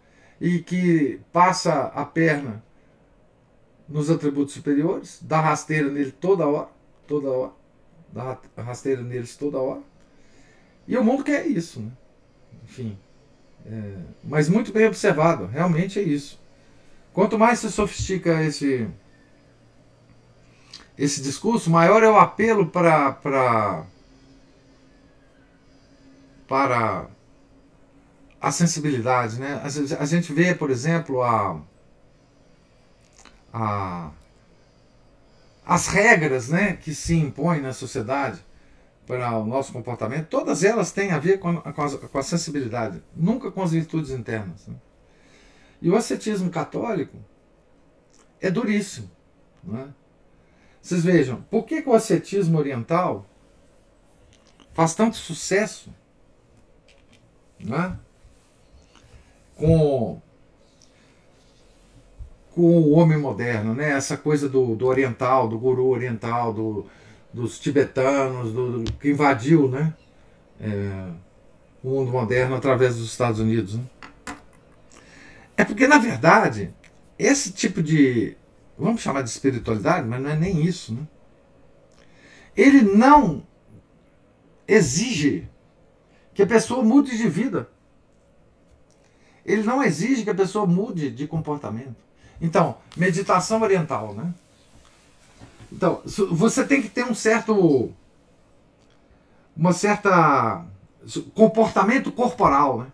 e 0.41 0.59
que 0.59 1.21
passa 1.33 1.85
a 1.87 2.05
perna 2.05 2.63
nos 3.89 4.11
atributos 4.11 4.55
superiores, 4.55 5.19
dá 5.23 5.41
rasteira 5.41 5.91
nele 5.91 6.13
toda 6.13 6.47
hora, 6.47 6.69
toda 7.07 7.31
hora 7.31 7.53
dá 8.13 8.39
rasteira 8.63 9.03
neles 9.03 9.37
toda 9.37 9.59
hora. 9.59 9.83
E 10.89 10.97
o 10.97 11.05
mundo 11.05 11.25
quer 11.25 11.47
isso, 11.47 11.81
né? 11.81 11.93
Enfim. 12.65 12.99
É, 13.67 13.97
mas 14.23 14.49
muito 14.49 14.73
bem 14.73 14.87
observado, 14.87 15.47
realmente 15.47 15.99
é 15.99 16.03
isso. 16.03 16.41
Quanto 17.17 17.39
mais 17.39 17.61
se 17.61 17.73
sofistica 17.73 18.43
esse, 18.43 18.87
esse 20.99 21.23
discurso, 21.23 21.71
maior 21.71 22.03
é 22.03 22.11
o 22.11 22.19
apelo 22.19 22.67
para, 22.67 23.11
para, 23.11 23.87
para 26.47 27.07
a 28.39 28.53
sensibilidade. 28.53 29.41
Né? 29.41 29.63
A, 29.99 30.05
gente 30.05 30.31
vê, 30.31 30.55
por 30.55 30.71
exemplo, 30.71 31.23
a, 31.23 31.59
a 33.51 34.11
as 35.65 35.87
regras 35.89 36.51
né, 36.51 36.75
que 36.75 36.95
se 36.95 37.17
impõem 37.17 37.63
na 37.63 37.73
sociedade 37.73 38.45
para 39.07 39.39
o 39.39 39.47
nosso 39.47 39.73
comportamento, 39.73 40.29
todas 40.29 40.63
elas 40.63 40.93
têm 40.93 41.13
a 41.13 41.19
ver 41.19 41.39
com 41.39 41.49
a, 41.49 41.73
com 41.73 41.83
a, 41.83 41.99
com 41.99 42.19
a 42.19 42.23
sensibilidade, 42.23 43.03
nunca 43.17 43.51
com 43.51 43.63
as 43.63 43.73
virtudes 43.73 44.11
internas. 44.11 44.67
Né? 44.67 44.77
E 45.87 45.89
o 45.89 45.95
ascetismo 45.95 46.51
católico 46.51 47.17
é 48.41 48.51
duríssimo. 48.51 49.09
Né? 49.63 49.87
Vocês 50.83 51.05
vejam, 51.05 51.43
por 51.43 51.65
que, 51.65 51.81
que 51.81 51.89
o 51.89 51.95
ascetismo 51.95 52.59
oriental 52.59 53.25
faz 54.75 54.97
tanto 54.97 55.17
sucesso 55.17 55.95
né? 57.61 57.97
com 59.55 60.21
com 62.51 62.63
o 62.63 62.93
homem 62.93 63.19
moderno, 63.19 63.73
né? 63.73 63.91
Essa 63.91 64.17
coisa 64.17 64.49
do, 64.49 64.75
do 64.75 64.87
oriental, 64.87 65.47
do 65.47 65.59
guru 65.59 65.87
oriental, 65.89 66.53
do, 66.53 66.87
dos 67.33 67.61
tibetanos, 67.61 68.51
do, 68.51 68.83
do, 68.83 68.93
que 68.95 69.11
invadiu, 69.11 69.69
né? 69.69 69.95
É, 70.59 71.11
o 71.85 71.91
mundo 71.91 72.11
moderno 72.11 72.57
através 72.57 72.97
dos 72.97 73.07
Estados 73.07 73.39
Unidos. 73.39 73.77
Né? 73.77 73.85
É 75.57 75.65
porque, 75.65 75.87
na 75.87 75.99
verdade, 75.99 76.75
esse 77.19 77.53
tipo 77.53 77.83
de. 77.83 78.37
Vamos 78.79 79.01
chamar 79.01 79.23
de 79.23 79.31
espiritualidade, 79.31 80.07
mas 80.07 80.21
não 80.21 80.31
é 80.31 80.37
nem 80.37 80.63
isso. 80.63 80.93
Né? 80.95 81.07
Ele 82.55 82.83
não 82.83 83.43
exige 84.69 85.49
que 86.35 86.43
a 86.43 86.47
pessoa 86.47 86.85
mude 86.85 87.17
de 87.17 87.29
vida. 87.29 87.71
Ele 89.45 89.63
não 89.63 89.83
exige 89.83 90.25
que 90.25 90.31
a 90.31 90.35
pessoa 90.35 90.67
mude 90.67 91.11
de 91.11 91.27
comportamento. 91.27 91.97
Então, 92.41 92.77
meditação 92.97 93.63
oriental, 93.63 94.13
né? 94.13 94.35
Então, 95.73 96.03
você 96.31 96.65
tem 96.65 96.83
que 96.83 96.89
ter 96.89 97.05
um 97.05 97.15
certo 97.15 97.95
uma 99.57 99.73
certa 99.73 100.65
comportamento 101.35 102.13
corporal, 102.13 102.81
né? 102.81 102.87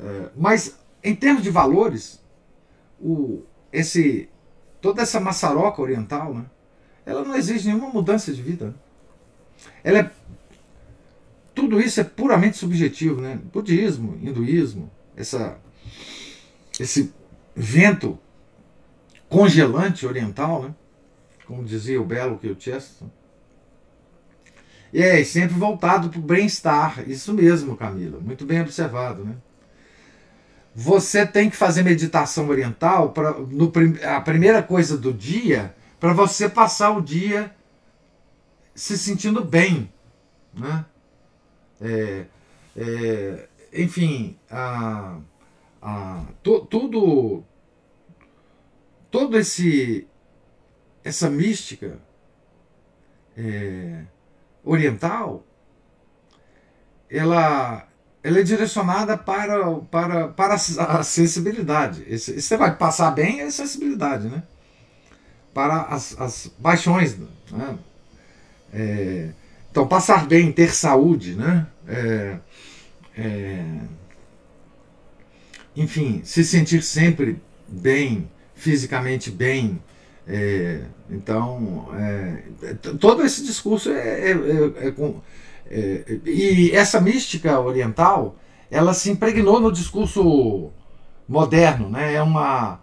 É, 0.00 0.28
mas 0.36 0.78
em 1.02 1.14
termos 1.14 1.42
de 1.42 1.50
valores, 1.50 2.22
o, 3.00 3.42
esse 3.72 4.28
toda 4.80 5.02
essa 5.02 5.20
maçaroca 5.20 5.80
oriental, 5.80 6.34
né? 6.34 6.44
Ela 7.06 7.22
não 7.24 7.36
exige 7.36 7.68
nenhuma 7.68 7.90
mudança 7.90 8.32
de 8.32 8.42
vida. 8.42 8.66
Né? 8.66 8.74
Ela 9.82 9.98
é 10.00 10.10
tudo 11.54 11.80
isso 11.80 12.00
é 12.00 12.04
puramente 12.04 12.56
subjetivo, 12.56 13.20
né? 13.20 13.38
Budismo, 13.52 14.18
hinduísmo, 14.20 14.90
essa 15.16 15.58
esse 16.78 17.12
vento 17.54 18.18
congelante 19.28 20.06
oriental, 20.06 20.62
né? 20.64 20.74
como 21.46 21.64
dizia 21.64 22.00
o 22.00 22.04
belo 22.04 22.38
que 22.38 22.48
o 22.48 22.58
Chesterton. 22.58 23.10
E 24.92 25.02
é 25.02 25.22
sempre 25.24 25.56
voltado 25.56 26.08
para 26.08 26.20
o 26.20 26.22
bem-estar. 26.22 27.08
Isso 27.08 27.34
mesmo, 27.34 27.76
Camila. 27.76 28.20
Muito 28.20 28.46
bem 28.46 28.60
observado. 28.60 29.24
Né? 29.24 29.34
Você 30.74 31.24
tem 31.26 31.48
que 31.48 31.56
fazer 31.56 31.82
meditação 31.82 32.48
oriental 32.48 33.10
pra, 33.10 33.32
no, 33.32 33.72
a 34.04 34.20
primeira 34.20 34.62
coisa 34.62 34.98
do 34.98 35.12
dia 35.12 35.74
para 36.00 36.12
você 36.12 36.48
passar 36.48 36.90
o 36.90 37.00
dia 37.00 37.54
se 38.74 38.98
sentindo 38.98 39.44
bem. 39.44 39.92
Né? 40.52 40.84
É, 41.80 42.24
é, 42.76 43.48
enfim, 43.72 44.36
a 44.50 45.18
a, 45.84 46.24
to, 46.42 46.64
tudo 46.64 47.44
todo 49.10 49.38
esse 49.38 50.08
essa 51.04 51.28
mística 51.28 52.00
é, 53.36 54.04
oriental, 54.64 55.44
ela, 57.10 57.86
ela 58.24 58.40
é 58.40 58.42
direcionada 58.42 59.18
para, 59.18 59.70
para, 59.90 60.28
para 60.28 60.54
a 60.54 61.02
sensibilidade. 61.02 62.06
Você 62.08 62.56
vai 62.56 62.74
passar 62.74 63.10
bem 63.10 63.42
é 63.42 63.50
sensibilidade, 63.50 64.28
né? 64.28 64.42
Para 65.52 65.82
as, 65.82 66.18
as 66.18 66.46
paixões. 66.62 67.18
Né? 67.52 67.78
É, 68.72 69.28
então, 69.70 69.86
passar 69.86 70.26
bem, 70.26 70.50
ter 70.50 70.74
saúde, 70.74 71.34
né? 71.34 71.66
É, 71.86 72.38
é, 73.18 73.64
enfim, 75.76 76.22
se 76.24 76.42
sentir 76.44 76.82
sempre 76.82 77.38
bem, 77.68 78.30
fisicamente 78.54 79.30
bem. 79.30 79.82
É, 80.26 80.80
então, 81.10 81.90
é, 81.94 82.72
todo 82.98 83.22
esse 83.22 83.44
discurso 83.44 83.90
é, 83.90 84.30
é 84.30 84.90
com. 84.92 85.20
É, 85.70 86.20
e 86.24 86.70
essa 86.72 87.00
mística 87.00 87.58
oriental, 87.60 88.36
ela 88.70 88.94
se 88.94 89.10
impregnou 89.10 89.60
no 89.60 89.72
discurso 89.72 90.70
moderno, 91.28 91.88
né? 91.88 92.14
É 92.14 92.22
uma, 92.22 92.80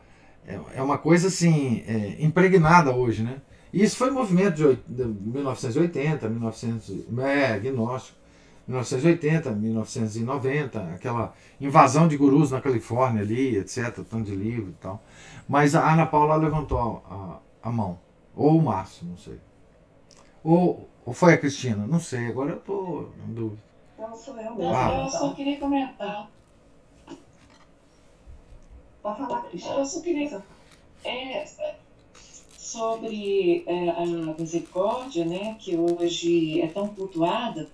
é 0.75 0.81
uma 0.81 0.97
coisa 0.97 1.27
assim, 1.27 1.83
impregnada 2.19 2.91
hoje, 2.91 3.23
né? 3.23 3.41
E 3.73 3.83
isso 3.83 3.95
foi 3.95 4.11
um 4.11 4.15
movimento 4.15 4.77
de 4.87 5.03
1980, 5.05 6.27
1900, 6.27 7.05
é, 7.19 7.59
gnóstico. 7.59 8.21
1980, 8.67 9.51
1990, 9.51 10.79
aquela 10.93 11.33
invasão 11.59 12.07
de 12.07 12.15
gurus 12.15 12.51
na 12.51 12.61
Califórnia 12.61 13.21
ali, 13.21 13.57
etc, 13.57 13.93
tanto 14.09 14.23
de 14.23 14.35
livro 14.35 14.69
e 14.69 14.81
tal. 14.81 15.03
Mas 15.47 15.75
a 15.75 15.91
Ana 15.91 16.05
Paula 16.05 16.35
levantou 16.35 17.03
a, 17.09 17.39
a 17.67 17.71
mão. 17.71 17.99
Ou 18.35 18.57
o 18.57 18.63
Márcio, 18.63 19.05
não 19.05 19.17
sei. 19.17 19.39
Ou, 20.43 20.89
ou 21.05 21.13
foi 21.13 21.33
a 21.33 21.37
Cristina? 21.37 21.85
Não 21.87 21.99
sei, 21.99 22.27
agora 22.27 22.51
eu 22.51 22.57
estou 22.57 23.09
em 23.27 23.33
dúvida. 23.33 23.61
Não, 23.97 24.15
sou 24.15 24.37
eu 24.37 24.55
mesmo. 24.55 24.73
Ah, 24.73 25.03
eu 25.03 25.09
só 25.09 25.33
queria 25.33 25.59
comentar. 25.59 26.29
Pode 29.01 29.17
falar, 29.17 29.41
Cristina. 29.43 29.75
Eu 29.75 29.85
só 29.85 30.01
queria... 30.01 30.43
É, 31.03 31.45
sobre 32.71 33.63
é, 33.67 33.89
a 33.89 34.05
misericórdia, 34.39 35.25
né, 35.25 35.57
que 35.59 35.75
hoje 35.75 36.61
é 36.61 36.67
tão 36.67 36.87
cultuada, 36.87 37.67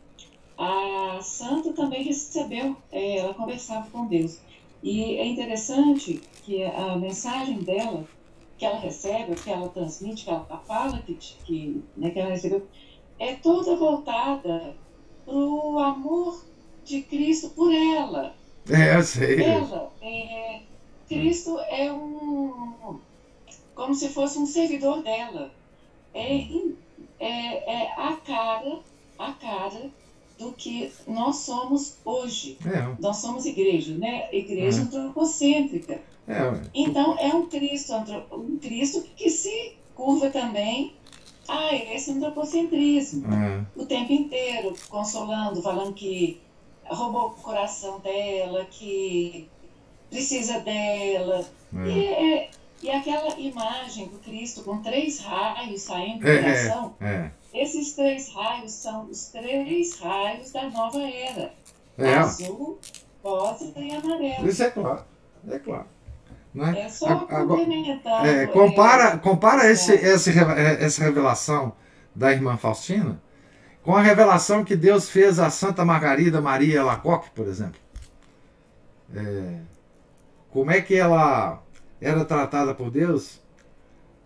a 0.58 1.20
santa 1.22 1.72
também 1.74 2.02
recebeu, 2.02 2.76
é, 2.92 3.18
ela 3.18 3.34
conversava 3.36 3.88
com 3.92 4.08
Deus. 4.08 4.40
E 4.82 5.18
é 5.18 5.26
interessante 5.28 6.20
que 6.44 6.64
a 6.64 6.96
mensagem 6.96 7.60
dela, 7.60 8.06
que 8.58 8.66
ela 8.66 8.80
recebe, 8.80 9.36
que 9.36 9.52
ela 9.52 9.70
transmite, 9.70 10.24
que 10.24 10.32
ela 10.32 10.64
fala 10.66 10.98
que, 11.00 11.14
que, 11.14 11.84
né, 11.96 12.10
que 12.10 12.20
ela 12.20 12.32
recebeu, 12.32 12.66
é 13.20 13.36
toda 13.36 13.76
voltada 13.76 14.76
para 15.26 15.36
o 15.36 15.80
amor 15.80 16.44
de 16.84 17.02
Cristo 17.02 17.50
por 17.50 17.74
ela. 17.74 18.34
É, 18.70 18.96
eu 18.96 19.04
sei. 19.04 19.44
Ela, 19.44 19.92
é, 20.02 20.62
Cristo 21.08 21.60
é 21.60 21.92
um. 21.92 23.00
como 23.76 23.94
se 23.94 24.10
fosse 24.10 24.38
um 24.38 24.46
servidor 24.46 25.04
dela. 25.04 25.52
É, 26.14 26.48
é, 27.20 27.74
é 27.74 27.92
a 27.98 28.16
cara, 28.26 28.80
a 29.18 29.32
cara 29.34 29.92
do 30.38 30.52
que 30.54 30.92
nós 31.08 31.38
somos 31.38 31.98
hoje. 32.06 32.58
É. 32.66 32.96
Nós 33.00 33.18
somos 33.18 33.46
igreja, 33.46 33.96
né? 33.98 34.30
Igreja 34.32 34.80
é. 34.80 34.84
antropocêntrica. 34.84 36.02
É. 36.28 36.62
Então 36.74 37.18
é 37.18 37.34
um 37.34 37.48
Cristo, 37.48 37.94
um 38.32 38.58
Cristo 38.58 39.02
que 39.16 39.30
se 39.30 39.78
curva 39.96 40.30
também 40.30 40.94
a 41.48 41.76
esse 41.76 42.12
antropocentrismo. 42.12 43.26
É. 43.34 43.66
O 43.76 43.86
tempo 43.86 44.12
inteiro, 44.12 44.74
consolando, 44.90 45.62
falando 45.62 45.94
que 45.94 46.42
roubou 46.86 47.28
o 47.28 47.32
coração 47.32 48.00
dela, 48.00 48.66
que 48.66 49.50
precisa 50.10 50.60
dela. 50.60 51.46
É. 51.76 51.88
E, 51.88 52.08
é, 52.08 52.50
e 52.82 52.90
aquela 52.90 53.40
imagem 53.40 54.08
do 54.08 54.20
Cristo 54.20 54.64
com 54.64 54.82
três 54.82 55.20
raios 55.20 55.82
saindo 55.82 56.20
do 56.20 56.26
coração. 56.26 56.96
É. 57.02 57.32
Esses 57.54 57.94
três 57.94 58.30
raios 58.30 58.72
são 58.72 59.06
os 59.06 59.28
três 59.30 60.00
raios 60.00 60.52
da 60.52 60.70
nova 60.70 61.02
era: 61.02 61.54
é. 61.98 62.14
azul, 62.16 62.78
rosa 63.24 63.74
e 63.76 63.92
amarelo. 63.96 64.48
Isso 64.48 64.64
é 64.64 64.70
claro, 64.70 65.04
é 65.50 65.60
claro. 65.60 65.97
É? 66.66 66.82
é 66.82 66.90
só 66.90 67.16
complementar. 67.20 68.26
É, 68.26 68.48
compara 68.48 69.18
compara 69.18 69.70
esse, 69.72 69.94
esse, 69.94 70.32
é, 70.32 70.84
essa 70.84 71.04
revelação 71.04 71.74
da 72.16 72.32
irmã 72.32 72.58
Faustina 72.58 73.22
com 73.84 73.96
a 73.96 74.02
revelação 74.02 74.66
que 74.66 74.76
Deus 74.76 75.10
fez 75.10 75.40
a 75.40 75.50
Santa 75.50 75.86
Margarida 75.86 76.42
Maria 76.42 76.84
Lacoque, 76.84 77.30
por 77.32 77.48
exemplo. 77.48 77.80
É, 79.16 79.60
como 80.50 80.72
é 80.72 80.82
que 80.82 80.96
ela 80.96 81.64
era 82.02 82.26
tratada 82.26 82.74
por 82.74 82.92
Deus 82.92 83.42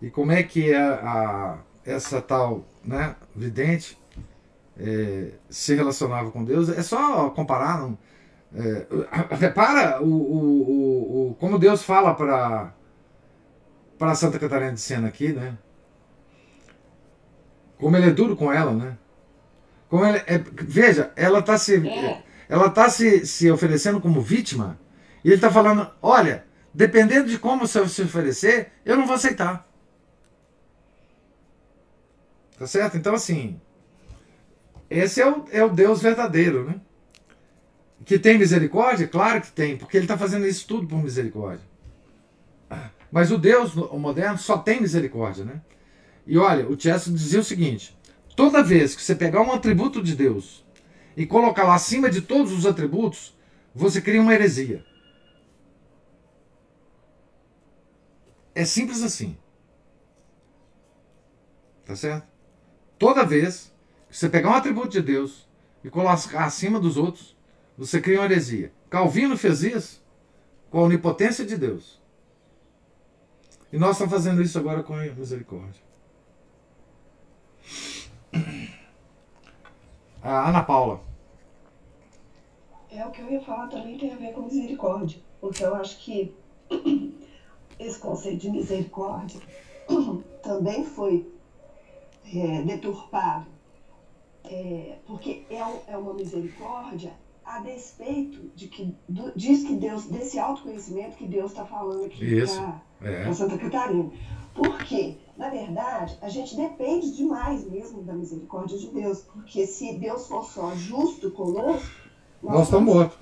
e 0.00 0.10
como 0.10 0.32
é 0.32 0.42
que 0.42 0.74
a, 0.74 0.94
a 0.94 1.58
essa 1.84 2.20
tal 2.20 2.64
né, 2.84 3.14
vidente 3.34 3.98
é, 4.78 5.32
se 5.48 5.74
relacionava 5.74 6.30
com 6.30 6.44
Deus, 6.44 6.68
é 6.68 6.82
só 6.82 7.30
comparar. 7.30 7.80
Não, 7.80 7.98
é, 8.54 8.86
repara 9.36 10.02
o, 10.02 10.06
o, 10.06 11.30
o, 11.30 11.34
como 11.34 11.58
Deus 11.58 11.82
fala 11.82 12.14
para 12.14 12.72
para 13.98 14.16
Santa 14.16 14.38
Catarina 14.38 14.72
de 14.72 14.80
Sena 14.80 15.06
aqui, 15.06 15.32
né? 15.32 15.56
Como 17.78 17.96
ele 17.96 18.08
é 18.08 18.10
duro 18.10 18.36
com 18.36 18.52
ela, 18.52 18.72
né? 18.72 18.98
Como 19.88 20.04
ele 20.04 20.18
é, 20.26 20.38
veja, 20.38 21.12
ela 21.14 21.38
está 21.38 21.56
se 21.56 21.86
é. 21.86 22.22
ela 22.48 22.68
tá 22.68 22.90
se, 22.90 23.24
se 23.24 23.50
oferecendo 23.50 24.00
como 24.00 24.20
vítima 24.20 24.78
e 25.24 25.28
ele 25.28 25.36
está 25.36 25.50
falando, 25.50 25.88
olha, 26.02 26.44
dependendo 26.74 27.28
de 27.28 27.38
como 27.38 27.66
você 27.66 27.86
se 27.86 28.02
oferecer, 28.02 28.72
eu 28.84 28.96
não 28.96 29.06
vou 29.06 29.14
aceitar. 29.14 29.68
Tá 32.58 32.66
certo? 32.66 32.96
Então, 32.96 33.14
assim, 33.14 33.60
esse 34.90 35.20
é 35.20 35.30
o, 35.30 35.44
é 35.52 35.64
o 35.64 35.70
Deus 35.70 36.02
verdadeiro, 36.02 36.64
né? 36.64 36.80
Que 38.04 38.18
tem 38.18 38.38
misericórdia? 38.38 39.06
Claro 39.06 39.40
que 39.40 39.52
tem, 39.52 39.76
porque 39.76 39.96
ele 39.96 40.04
está 40.04 40.18
fazendo 40.18 40.46
isso 40.46 40.66
tudo 40.66 40.86
por 40.86 41.02
misericórdia. 41.02 41.64
Mas 43.10 43.30
o 43.30 43.36
Deus 43.36 43.76
o 43.76 43.98
moderno 43.98 44.38
só 44.38 44.56
tem 44.56 44.80
misericórdia, 44.80 45.44
né? 45.44 45.60
E 46.26 46.38
olha, 46.38 46.66
o 46.66 46.78
Chesterton 46.78 47.14
dizia 47.14 47.40
o 47.40 47.44
seguinte: 47.44 47.96
toda 48.34 48.62
vez 48.62 48.96
que 48.96 49.02
você 49.02 49.14
pegar 49.14 49.42
um 49.42 49.52
atributo 49.52 50.02
de 50.02 50.16
Deus 50.16 50.64
e 51.14 51.26
colocar 51.26 51.64
lá 51.64 51.74
acima 51.74 52.08
de 52.08 52.22
todos 52.22 52.52
os 52.52 52.64
atributos, 52.64 53.36
você 53.74 54.00
cria 54.00 54.20
uma 54.20 54.32
heresia. 54.32 54.84
É 58.54 58.64
simples 58.64 59.02
assim. 59.02 59.36
Tá 61.84 61.94
certo? 61.94 62.26
Toda 62.98 63.24
vez 63.24 63.72
que 64.08 64.16
você 64.16 64.28
pegar 64.28 64.50
um 64.50 64.54
atributo 64.54 64.88
de 64.88 65.02
Deus 65.02 65.46
e 65.84 65.90
colocar 65.90 66.44
acima 66.44 66.78
dos 66.78 66.96
outros, 66.96 67.36
você 67.76 68.00
cria 68.00 68.18
uma 68.18 68.24
heresia. 68.24 68.72
Calvino 68.88 69.36
fez 69.36 69.62
isso 69.62 70.04
com 70.70 70.78
a 70.78 70.82
onipotência 70.82 71.44
de 71.44 71.56
Deus. 71.56 72.00
E 73.72 73.78
nós 73.78 73.92
estamos 73.92 74.12
fazendo 74.12 74.42
isso 74.42 74.58
agora 74.58 74.82
com 74.82 74.94
a 74.94 75.02
misericórdia. 75.02 75.82
A 80.22 80.48
Ana 80.48 80.62
Paula. 80.62 81.00
É 82.90 83.04
o 83.06 83.10
que 83.10 83.22
eu 83.22 83.30
ia 83.30 83.40
falar 83.40 83.68
também 83.68 83.96
tem 83.96 84.12
a 84.12 84.16
ver 84.16 84.32
com 84.32 84.42
misericórdia. 84.42 85.20
Porque 85.40 85.64
eu 85.64 85.74
acho 85.74 85.98
que 85.98 86.34
esse 87.78 87.98
conceito 87.98 88.42
de 88.42 88.50
misericórdia 88.50 89.40
também 90.42 90.84
foi 90.84 91.26
é, 92.34 92.62
deturpado, 92.62 93.46
é, 94.44 94.98
porque 95.06 95.44
é, 95.50 95.92
é, 95.92 95.96
uma 95.96 96.14
misericórdia 96.14 97.12
a 97.44 97.60
despeito 97.60 98.50
de 98.54 98.68
que 98.68 98.96
do, 99.08 99.32
diz 99.36 99.64
que 99.64 99.74
Deus, 99.74 100.06
desse 100.06 100.38
autoconhecimento 100.38 101.16
que 101.16 101.26
Deus 101.26 101.50
está 101.50 101.64
falando 101.64 102.04
aqui 102.04 102.42
para 102.98 103.10
é. 103.10 103.32
Santa 103.32 103.58
Catarina. 103.58 104.10
Porque, 104.54 105.16
na 105.36 105.48
verdade, 105.48 106.18
a 106.20 106.28
gente 106.28 106.54
depende 106.54 107.16
demais 107.16 107.64
mesmo 107.64 108.02
da 108.02 108.12
misericórdia 108.12 108.78
de 108.78 108.88
Deus, 108.88 109.22
porque 109.22 109.66
se 109.66 109.98
Deus 109.98 110.26
for 110.26 110.44
só 110.44 110.74
justo 110.74 111.30
conosco, 111.30 111.90
nós, 112.42 112.54
nós 112.54 112.64
estamos 112.64 112.94
mortos. 112.94 113.18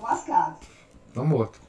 Lascados. 0.00 0.66
Estamos 1.08 1.28
mortos. 1.28 1.60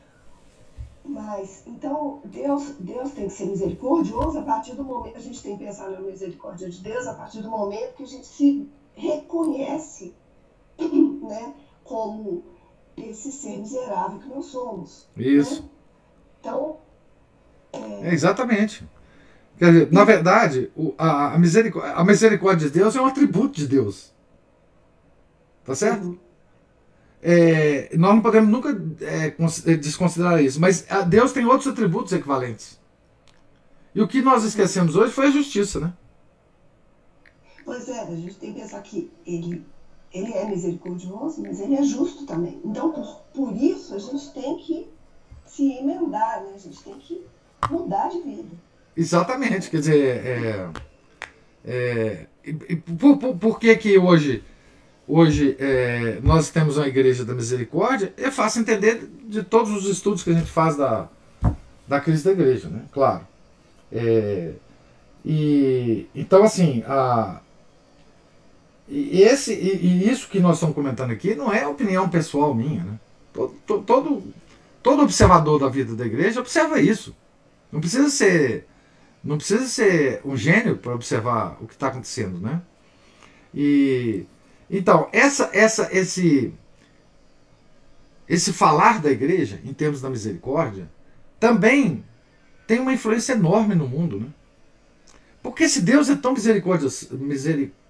Mas, 1.04 1.64
então, 1.68 2.22
Deus, 2.26 2.76
Deus 2.80 3.12
tem 3.12 3.28
que 3.28 3.34
ser 3.34 3.46
misericordioso 3.46 4.40
a 4.40 4.42
partir 4.42 4.76
do 4.76 4.84
momento. 4.84 5.18
A 5.18 5.22
gente 5.22 5.42
tem 5.42 5.58
que 5.58 5.64
pensar 5.64 5.90
na 5.90 6.00
misericórdia 6.00 6.70
de 6.70 6.82
Deus 6.82 7.06
a 7.06 7.14
partir 7.14 7.42
do 7.42 7.50
momento 7.50 7.96
que 7.96 8.04
a 8.04 8.08
gente 8.08 8.26
se 8.26 8.68
reconhece 8.96 10.16
né, 10.80 11.54
como 11.86 12.44
esse 12.98 13.32
ser 13.32 13.58
miserável 13.60 14.20
que 14.20 14.28
nós 14.28 14.48
somos. 14.48 15.08
Isso. 15.16 15.62
Né? 15.62 15.70
Então. 16.42 16.78
É... 17.72 18.10
é... 18.10 18.14
exatamente. 18.14 18.86
Quer 19.58 19.72
dizer, 19.72 19.92
na 19.94 20.04
verdade, 20.04 20.70
a, 20.98 21.38
misericórdia, 21.38 21.94
a 21.94 22.04
misericórdia 22.04 22.68
de 22.68 22.74
Deus 22.74 22.94
é 22.94 23.02
um 23.02 23.06
atributo 23.06 23.56
de 23.56 23.68
Deus. 23.68 24.14
Tá 25.64 25.74
certo? 25.74 26.20
É, 27.22 27.90
nós 27.98 28.14
não 28.14 28.22
podemos 28.22 28.50
nunca 28.50 28.70
é, 29.02 29.28
é, 29.28 29.78
desconsiderar 29.78 30.44
isso. 30.44 30.60
Mas 30.60 30.86
Deus 31.08 31.32
tem 31.32 31.46
outros 31.46 31.68
atributos 31.68 32.12
equivalentes. 32.12 32.80
E 33.96 34.02
o 34.02 34.08
que 34.08 34.22
nós 34.22 34.44
esquecemos 34.44 34.96
hoje 34.96 35.14
foi 35.14 35.28
a 35.28 35.32
justiça, 35.32 35.80
né? 35.80 35.94
Pois 37.64 37.88
é, 37.88 38.00
a 38.00 38.06
gente 38.06 38.36
tem 38.36 38.54
que 38.54 38.60
pensar 38.60 38.82
que 38.82 39.10
ele, 39.26 39.66
ele 40.16 40.34
é 40.34 40.46
misericordioso, 40.46 41.42
mas 41.42 41.60
ele 41.60 41.76
é 41.76 41.84
justo 41.84 42.26
também. 42.26 42.60
Então, 42.64 42.92
por, 42.92 43.22
por 43.34 43.56
isso, 43.56 43.94
a 43.94 44.00
gente 44.00 44.32
tem 44.32 44.58
que 44.58 44.88
se 45.46 45.74
emendar, 45.74 46.42
né? 46.44 46.54
A 46.56 46.58
gente 46.58 46.82
tem 46.82 46.94
que 46.96 47.22
mudar 47.70 48.08
de 48.08 48.22
vida. 48.22 48.56
Exatamente, 48.96 49.70
quer 49.70 49.80
dizer, 49.80 50.26
é, 50.26 50.70
é, 51.66 52.28
por, 52.98 53.18
por, 53.18 53.36
por 53.36 53.60
que 53.60 53.76
que 53.76 53.98
hoje 53.98 54.42
hoje 55.08 55.56
é, 55.60 56.20
nós 56.24 56.50
temos 56.50 56.78
uma 56.78 56.88
igreja 56.88 57.24
da 57.24 57.34
misericórdia, 57.34 58.14
é 58.18 58.32
fácil 58.32 58.62
entender 58.62 59.08
de 59.28 59.44
todos 59.44 59.72
os 59.72 59.86
estudos 59.86 60.24
que 60.24 60.32
a 60.32 60.34
gente 60.34 60.50
faz 60.50 60.78
da, 60.78 61.08
da 61.88 62.00
crise 62.00 62.24
da 62.24 62.32
igreja, 62.32 62.70
né? 62.70 62.84
Claro. 62.92 63.28
É, 63.92 64.54
e, 65.24 66.08
então, 66.16 66.44
assim, 66.44 66.84
a, 66.88 67.40
e, 68.88 69.22
esse, 69.22 69.54
e, 69.54 69.86
e, 69.86 70.10
isso 70.10 70.30
que 70.30 70.40
nós 70.40 70.58
estamos 70.58 70.76
comentando 70.76 71.12
aqui 71.12 71.34
não 71.34 71.52
é 71.52 71.68
opinião 71.68 72.10
pessoal 72.10 72.54
minha, 72.54 72.84
né? 72.84 73.00
Todo, 73.34 73.84
todo, 73.84 74.24
todo 74.82 75.02
observador 75.04 75.60
da 75.60 75.68
vida 75.68 75.96
da 75.96 76.06
igreja 76.06 76.40
observa 76.40 76.80
isso. 76.80 77.16
Não 77.72 77.80
precisa 77.80 78.10
ser, 78.10 78.68
não 79.24 79.38
precisa 79.38 79.68
ser 79.68 80.22
um 80.24 80.38
gênio 80.38 80.78
para 80.78 80.94
observar 80.94 81.58
o 81.60 81.68
que 81.68 81.74
está 81.74 81.88
acontecendo, 81.88 82.40
né? 82.40 82.62
E 83.54 84.26
então, 84.70 85.10
essa, 85.12 85.50
essa, 85.54 85.90
esse, 85.92 86.54
esse 88.28 88.54
falar 88.54 89.02
da 89.02 89.12
igreja, 89.12 89.60
em 89.64 89.74
termos 89.74 90.02
da 90.02 90.10
misericórdia, 90.10 90.90
também 91.40 92.04
tem 92.66 92.80
uma 92.80 92.94
influência 92.94 93.34
enorme 93.34 93.76
no 93.76 93.88
mundo. 93.88 94.20
Né? 94.20 94.28
Porque 95.44 95.70
se 95.70 95.82
Deus 95.82 96.10
é 96.10 96.16
tão 96.16 96.34
misericordioso, 96.34 97.16
misericordioso 97.18 97.85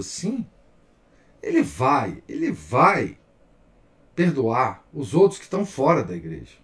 assim, 0.00 0.46
ele 1.42 1.62
vai, 1.62 2.22
ele 2.28 2.52
vai 2.52 3.18
perdoar 4.14 4.84
os 4.92 5.14
outros 5.14 5.38
que 5.38 5.44
estão 5.44 5.64
fora 5.64 6.04
da 6.04 6.14
igreja. 6.14 6.56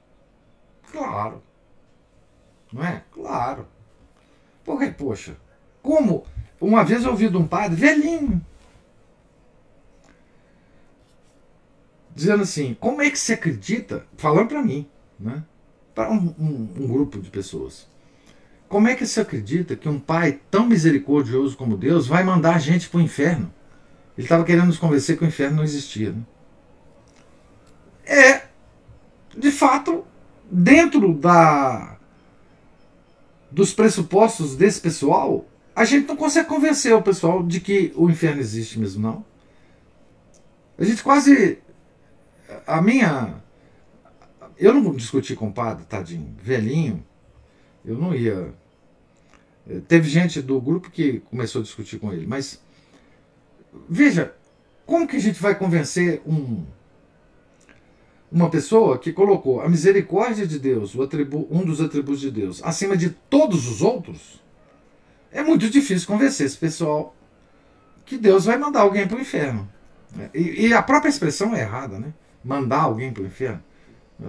Claro. 0.91 1.43
Não 2.73 2.85
é? 2.85 3.03
Claro. 3.11 3.67
Porque, 4.65 4.89
poxa, 4.89 5.37
como 5.83 6.27
uma 6.61 6.85
vez 6.85 7.05
eu 7.05 7.11
ouvi 7.11 7.29
de 7.29 7.37
um 7.37 7.47
padre 7.47 7.77
velhinho, 7.77 8.45
dizendo 12.15 12.43
assim: 12.43 12.75
como 12.81 13.03
é 13.03 13.11
que 13.11 13.19
se 13.19 13.33
acredita, 13.33 14.07
falando 14.17 14.49
para 14.49 14.63
mim, 14.63 14.89
né, 15.19 15.45
para 15.95 16.11
um, 16.11 16.35
um, 16.39 16.75
um, 16.79 16.89
grupo 16.89 17.21
de 17.21 17.31
pessoas, 17.31 17.89
como 18.77 18.89
é 18.89 18.95
que 18.95 19.07
se 19.07 19.19
acredita 19.19 19.75
que 19.75 19.89
um 19.89 19.99
pai 19.99 20.39
tão 20.51 20.67
misericordioso 20.67 21.57
como 21.57 21.79
Deus 21.79 22.07
vai 22.07 22.23
mandar 22.23 22.57
a 22.57 22.59
gente 22.59 22.91
para 22.91 22.99
o 22.99 23.01
inferno? 23.01 23.51
Ele 24.19 24.27
estava 24.27 24.45
querendo 24.45 24.67
nos 24.67 24.77
convencer 24.77 25.17
que 25.17 25.25
o 25.25 25.27
inferno 25.27 25.57
não 25.57 25.65
existia. 25.65 26.13
Né? 26.13 26.23
É, 28.05 28.43
de 29.35 29.51
fato, 29.51 30.05
dentro 30.51 31.15
da 31.15 31.97
dos 33.51 33.73
pressupostos 33.73 34.55
desse 34.55 34.79
pessoal, 34.79 35.47
a 35.75 35.87
gente 35.87 36.07
não 36.07 36.15
consegue 36.15 36.47
convencer 36.47 36.95
o 36.95 37.01
pessoal 37.01 37.43
de 37.43 37.61
que 37.61 37.95
o 37.97 38.11
inferno 38.11 38.43
existe 38.43 38.79
mesmo, 38.79 39.01
não. 39.03 39.25
A 40.77 40.85
gente 40.85 41.03
quase 41.03 41.61
a 42.67 42.83
minha. 42.83 43.43
Eu 44.59 44.75
não 44.75 44.95
discuti 44.95 45.35
com 45.35 45.49
o 45.49 45.53
padre, 45.55 45.87
tadinho, 45.87 46.37
velhinho. 46.43 47.03
Eu 47.83 47.97
não 47.97 48.15
ia. 48.15 48.55
Teve 49.89 50.09
gente 50.09 50.41
do 50.41 50.61
grupo 50.61 50.91
que 50.91 51.21
começou 51.21 51.61
a 51.61 51.65
discutir 51.65 51.99
com 51.99 52.13
ele, 52.13 52.27
mas. 52.27 52.63
Veja, 53.89 54.35
como 54.87 55.07
que 55.07 55.17
a 55.17 55.21
gente 55.21 55.43
vai 55.43 55.55
convencer 55.55 56.23
um, 56.25 56.65
uma 58.31 58.49
pessoa 58.49 58.99
que 58.99 59.13
colocou 59.13 59.61
a 59.61 59.69
misericórdia 59.69 60.47
de 60.47 60.59
Deus, 60.59 60.99
atribu, 60.99 61.49
um 61.51 61.65
dos 61.65 61.81
atributos 61.81 62.21
de 62.21 62.31
Deus, 62.31 62.63
acima 62.63 62.97
de 62.97 63.11
todos 63.11 63.67
os 63.69 63.83
outros? 63.83 64.41
É 65.33 65.43
muito 65.43 65.69
difícil 65.69 66.07
convencer 66.07 66.47
esse 66.47 66.57
pessoal 66.57 67.15
que 68.05 68.17
Deus 68.17 68.45
vai 68.45 68.57
mandar 68.57 68.83
alguém 68.83 69.07
para 69.07 69.19
o 69.19 69.21
inferno. 69.21 69.69
E, 70.33 70.69
e, 70.69 70.73
a 70.73 70.81
própria 70.81 71.11
expressão 71.11 71.55
é 71.55 71.61
errada, 71.61 71.99
né? 71.99 72.15
mandar 72.43 72.83
alguém 72.83 73.13
para 73.13 73.25
o 73.25 73.27
inferno. 73.27 73.63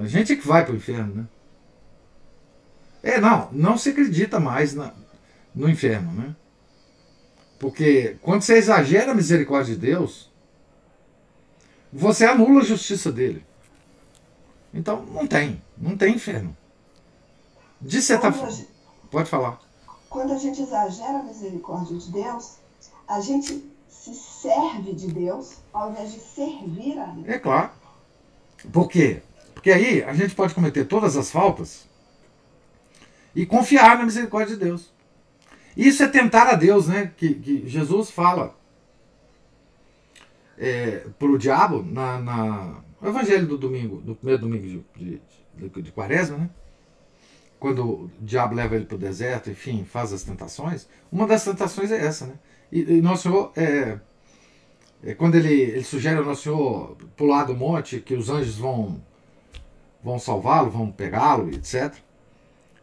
A 0.01 0.07
gente 0.07 0.33
é 0.33 0.35
que 0.35 0.45
vai 0.45 0.65
para 0.65 0.73
o 0.73 0.77
inferno, 0.77 1.13
né? 1.13 1.25
É, 3.03 3.21
não, 3.21 3.49
não 3.53 3.77
se 3.77 3.89
acredita 3.89 4.39
mais 4.39 4.73
na, 4.73 4.91
no 5.57 5.67
inferno, 5.69 6.11
né? 6.11 6.35
Porque 7.59 8.17
quando 8.21 8.43
você 8.43 8.57
exagera 8.57 9.11
a 9.11 9.15
misericórdia 9.15 9.73
de 9.73 9.81
Deus, 9.81 10.29
você 11.91 12.25
anula 12.25 12.61
a 12.61 12.65
justiça 12.65 13.11
dele. 13.11 13.43
Então 14.71 15.03
não 15.07 15.25
tem, 15.25 15.61
não 15.75 15.97
tem 15.97 16.13
inferno. 16.13 16.55
De 17.81 18.01
certa 18.01 18.31
forma. 18.31 18.55
Pode 19.09 19.29
falar. 19.29 19.59
Quando 20.09 20.33
a 20.33 20.37
gente 20.37 20.61
exagera 20.61 21.19
a 21.19 21.23
misericórdia 21.23 21.97
de 21.97 22.11
Deus, 22.11 22.57
a 23.07 23.19
gente 23.19 23.65
se 23.89 24.13
serve 24.13 24.93
de 24.93 25.07
Deus 25.07 25.55
ao 25.73 25.89
invés 25.89 26.11
de 26.11 26.19
servir 26.19 26.99
a 26.99 27.05
Deus. 27.05 27.27
É 27.27 27.39
claro. 27.39 27.71
Por 28.71 28.87
quê? 28.87 29.23
Porque 29.53 29.71
aí 29.71 30.03
a 30.03 30.13
gente 30.13 30.35
pode 30.35 30.53
cometer 30.53 30.85
todas 30.85 31.17
as 31.17 31.31
faltas 31.31 31.87
e 33.35 33.45
confiar 33.45 33.97
na 33.97 34.05
misericórdia 34.05 34.55
de 34.55 34.63
Deus. 34.63 34.96
Isso 35.77 36.01
é 36.01 36.07
tentar 36.07 36.49
a 36.49 36.55
Deus, 36.55 36.87
né? 36.87 37.13
Que, 37.15 37.35
que 37.35 37.69
Jesus 37.69 38.09
fala 38.09 38.57
é, 40.57 41.05
para 41.19 41.27
o 41.27 41.37
diabo 41.37 41.83
na, 41.83 42.17
na, 42.19 42.81
no 42.99 43.07
Evangelho 43.07 43.45
do 43.45 43.59
domingo, 43.59 44.01
do 44.01 44.15
primeiro 44.15 44.41
domingo 44.41 44.83
de, 44.95 45.21
de, 45.55 45.81
de, 45.81 45.91
Quaresma, 45.91 46.37
né? 46.37 46.49
Quando 47.59 47.83
o 47.85 48.11
diabo 48.19 48.55
leva 48.55 48.75
ele 48.75 48.85
para 48.85 48.95
o 48.95 48.99
deserto, 48.99 49.51
enfim, 49.51 49.85
faz 49.85 50.11
as 50.11 50.23
tentações. 50.23 50.87
Uma 51.11 51.27
das 51.27 51.45
tentações 51.45 51.91
é 51.91 52.03
essa, 52.03 52.25
né? 52.25 52.33
E, 52.71 52.97
e 52.97 53.01
Nosso 53.01 53.23
Senhor 53.23 53.51
é, 53.55 53.99
é, 55.03 55.13
quando 55.13 55.35
ele, 55.35 55.53
ele 55.53 55.83
sugere 55.83 56.17
ao 56.17 56.25
Nosso 56.25 56.41
Senhor 56.41 56.97
pular 57.15 57.43
do 57.43 57.55
monte, 57.55 57.99
que 57.99 58.15
os 58.15 58.31
anjos 58.31 58.57
vão, 58.57 58.99
vão 60.03 60.17
salvá-lo, 60.17 60.71
vão 60.71 60.91
pegá-lo, 60.91 61.49
etc. 61.51 61.93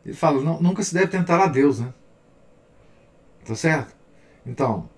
Ele 0.06 0.14
fala, 0.14 0.40
não, 0.40 0.62
nunca 0.62 0.82
se 0.84 0.94
deve 0.94 1.08
tentar 1.08 1.42
a 1.42 1.48
Deus, 1.48 1.80
né? 1.80 1.92
Tá 3.44 3.54
certo? 3.54 3.94
Então, 4.46 4.88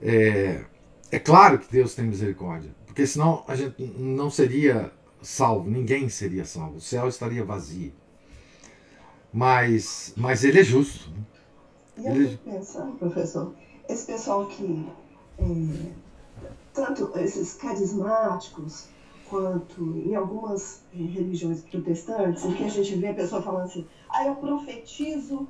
é, 0.00 0.64
é 1.10 1.18
claro 1.18 1.58
que 1.58 1.70
Deus 1.70 1.94
tem 1.94 2.06
misericórdia, 2.06 2.74
porque 2.86 3.06
senão 3.06 3.44
a 3.46 3.54
gente 3.54 3.82
não 3.98 4.30
seria 4.30 4.92
salvo, 5.22 5.70
ninguém 5.70 6.08
seria 6.08 6.44
salvo, 6.44 6.76
o 6.76 6.80
céu 6.80 7.08
estaria 7.08 7.44
vazio. 7.44 7.92
Mas, 9.32 10.14
mas 10.16 10.44
ele 10.44 10.60
é 10.60 10.64
justo. 10.64 11.10
E 11.98 12.06
eu 12.06 12.28
fico 12.28 12.50
pensando, 12.50 12.96
professor, 12.96 13.54
esse 13.88 14.06
pessoal 14.06 14.46
que 14.46 14.86
é, 15.38 15.92
tanto 16.72 17.10
esses 17.18 17.54
carismáticos 17.54 18.88
quanto 19.28 19.96
em 19.98 20.14
algumas 20.14 20.82
é, 20.94 20.98
religiões 20.98 21.62
protestantes, 21.62 22.44
em 22.44 22.54
que 22.54 22.64
a 22.64 22.68
gente 22.68 22.94
vê 22.96 23.08
a 23.08 23.14
pessoa 23.14 23.42
falando 23.42 23.64
assim, 23.64 23.86
ah, 24.08 24.26
eu 24.26 24.36
profetizo 24.36 25.48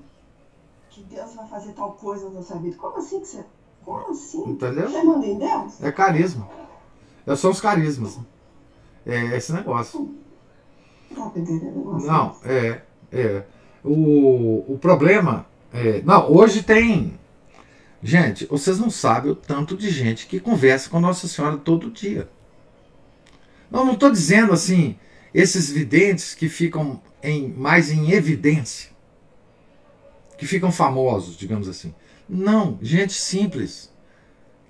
que 0.96 1.14
Deus 1.14 1.34
vai 1.34 1.46
fazer 1.46 1.72
tal 1.72 1.92
coisa 1.92 2.30
na 2.30 2.42
sua 2.42 2.56
vida. 2.56 2.76
Como 2.76 2.96
assim 2.96 3.20
que 3.20 3.26
você. 3.26 3.44
Como 3.84 4.10
assim? 4.10 4.50
Entendeu? 4.50 4.90
Você 4.90 5.02
manda 5.02 5.26
em 5.26 5.38
Deus? 5.38 5.82
É 5.82 5.92
carisma. 5.92 6.48
É, 7.26 7.36
são 7.36 7.50
os 7.50 7.60
carismas. 7.60 8.18
É 9.04 9.36
esse 9.36 9.52
negócio. 9.52 10.14
Não, 11.10 11.32
negócio 11.32 12.08
não 12.08 12.36
é, 12.44 12.82
é. 13.12 13.44
O, 13.84 14.72
o 14.72 14.78
problema. 14.78 15.46
É, 15.72 16.00
não, 16.02 16.32
hoje 16.32 16.62
tem 16.62 17.18
Gente, 18.02 18.46
vocês 18.46 18.78
não 18.78 18.88
sabem 18.88 19.32
o 19.32 19.34
tanto 19.34 19.76
de 19.76 19.90
gente 19.90 20.26
que 20.26 20.38
conversa 20.38 20.88
com 20.88 21.00
Nossa 21.00 21.26
Senhora 21.26 21.56
todo 21.56 21.90
dia. 21.90 22.28
Não, 23.70 23.84
não 23.84 23.94
estou 23.94 24.10
dizendo 24.10 24.52
assim, 24.52 24.96
esses 25.34 25.70
videntes 25.70 26.34
que 26.34 26.48
ficam 26.48 27.02
em, 27.22 27.48
mais 27.48 27.90
em 27.90 28.12
evidência, 28.12 28.90
que 30.36 30.46
ficam 30.46 30.70
famosos, 30.70 31.36
digamos 31.36 31.68
assim. 31.68 31.94
Não, 32.28 32.78
gente 32.82 33.14
simples. 33.14 33.92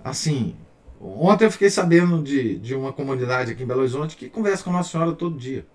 Assim, 0.03 0.55
ontem 1.01 1.45
eu 1.45 1.51
fiquei 1.51 1.69
sabendo 1.69 2.21
de, 2.21 2.57
de 2.59 2.75
uma 2.75 2.93
comunidade 2.93 3.51
aqui 3.51 3.63
em 3.63 3.67
Belo 3.67 3.81
Horizonte 3.81 4.15
que 4.15 4.29
conversa 4.29 4.63
com 4.63 4.71
Nossa 4.71 4.91
Senhora 4.91 5.13
todo 5.13 5.37
dia. 5.37 5.65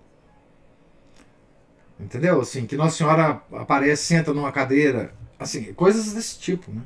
Entendeu? 1.99 2.41
Assim, 2.41 2.65
que 2.65 2.75
Nossa 2.75 2.97
Senhora 2.97 3.41
aparece, 3.51 4.03
senta 4.03 4.33
numa 4.33 4.51
cadeira, 4.51 5.13
assim, 5.39 5.73
coisas 5.73 6.13
desse 6.13 6.39
tipo, 6.39 6.71
né? 6.71 6.81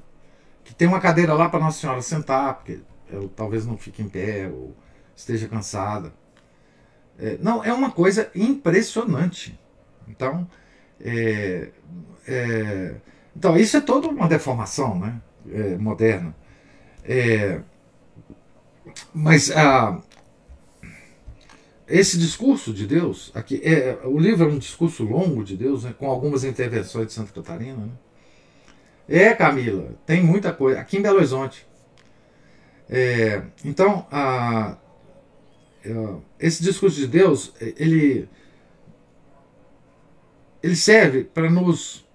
Que 0.64 0.76
tem 0.76 0.88
uma 0.88 1.00
cadeira 1.00 1.34
lá 1.34 1.48
para 1.48 1.60
Nossa 1.60 1.80
Senhora 1.80 2.02
sentar, 2.02 2.56
porque 2.56 2.82
ela 3.12 3.30
talvez 3.36 3.66
não 3.66 3.78
fique 3.78 4.02
em 4.02 4.10
pé 4.10 4.50
ou 4.50 4.76
esteja 5.16 5.48
cansada. 5.48 6.14
É, 7.18 7.38
não, 7.42 7.64
é 7.64 7.74
uma 7.74 7.90
coisa 7.90 8.30
impressionante. 8.36 9.58
Então, 10.08 10.48
é, 11.00 11.70
é, 12.28 12.96
então 13.36 13.58
isso 13.58 13.78
é 13.78 13.82
toda 13.82 14.08
uma 14.08 14.28
deformação 14.28 14.98
né, 15.00 15.22
é, 15.52 15.78
moderna. 15.78 16.36
É, 17.04 17.62
mas 19.14 19.52
ah, 19.52 20.02
esse 21.88 22.18
discurso 22.18 22.74
de 22.74 22.86
Deus, 22.86 23.32
aqui, 23.34 23.62
é, 23.64 24.00
o 24.04 24.20
livro 24.20 24.50
é 24.50 24.52
um 24.52 24.58
discurso 24.58 25.04
longo 25.04 25.44
de 25.44 25.56
Deus, 25.56 25.84
né, 25.84 25.94
com 25.98 26.10
algumas 26.10 26.44
intervenções 26.44 27.08
de 27.08 27.14
Santa 27.14 27.32
Catarina. 27.32 27.78
Né? 27.78 27.92
É, 29.08 29.34
Camila, 29.34 29.96
tem 30.06 30.22
muita 30.22 30.52
coisa. 30.52 30.82
Aqui 30.82 30.98
em 30.98 31.02
Belo 31.02 31.18
Horizonte. 31.18 31.66
É, 32.90 33.42
então, 33.64 34.06
a, 34.12 34.78
esse 36.40 36.62
discurso 36.62 36.98
de 36.98 37.08
Deus, 37.08 37.54
ele, 37.60 38.28
ele 40.62 40.76
serve 40.76 41.24
para 41.24 41.50
nos, 41.50 42.06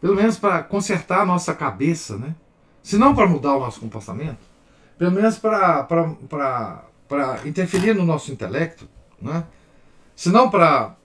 pelo 0.00 0.14
menos 0.14 0.38
para 0.38 0.62
consertar 0.62 1.20
a 1.20 1.26
nossa 1.26 1.54
cabeça, 1.54 2.16
né? 2.16 2.34
Se 2.82 2.96
não 2.96 3.14
para 3.14 3.26
mudar 3.26 3.56
o 3.56 3.60
nosso 3.60 3.80
comportamento, 3.80 4.38
pelo 4.96 5.10
menos 5.10 5.38
para 5.38 6.88
interferir 7.44 7.94
no 7.94 8.04
nosso 8.04 8.32
intelecto, 8.32 8.88
né? 9.20 9.44
Se 10.14 10.30
não 10.30 10.48
para 10.48 10.96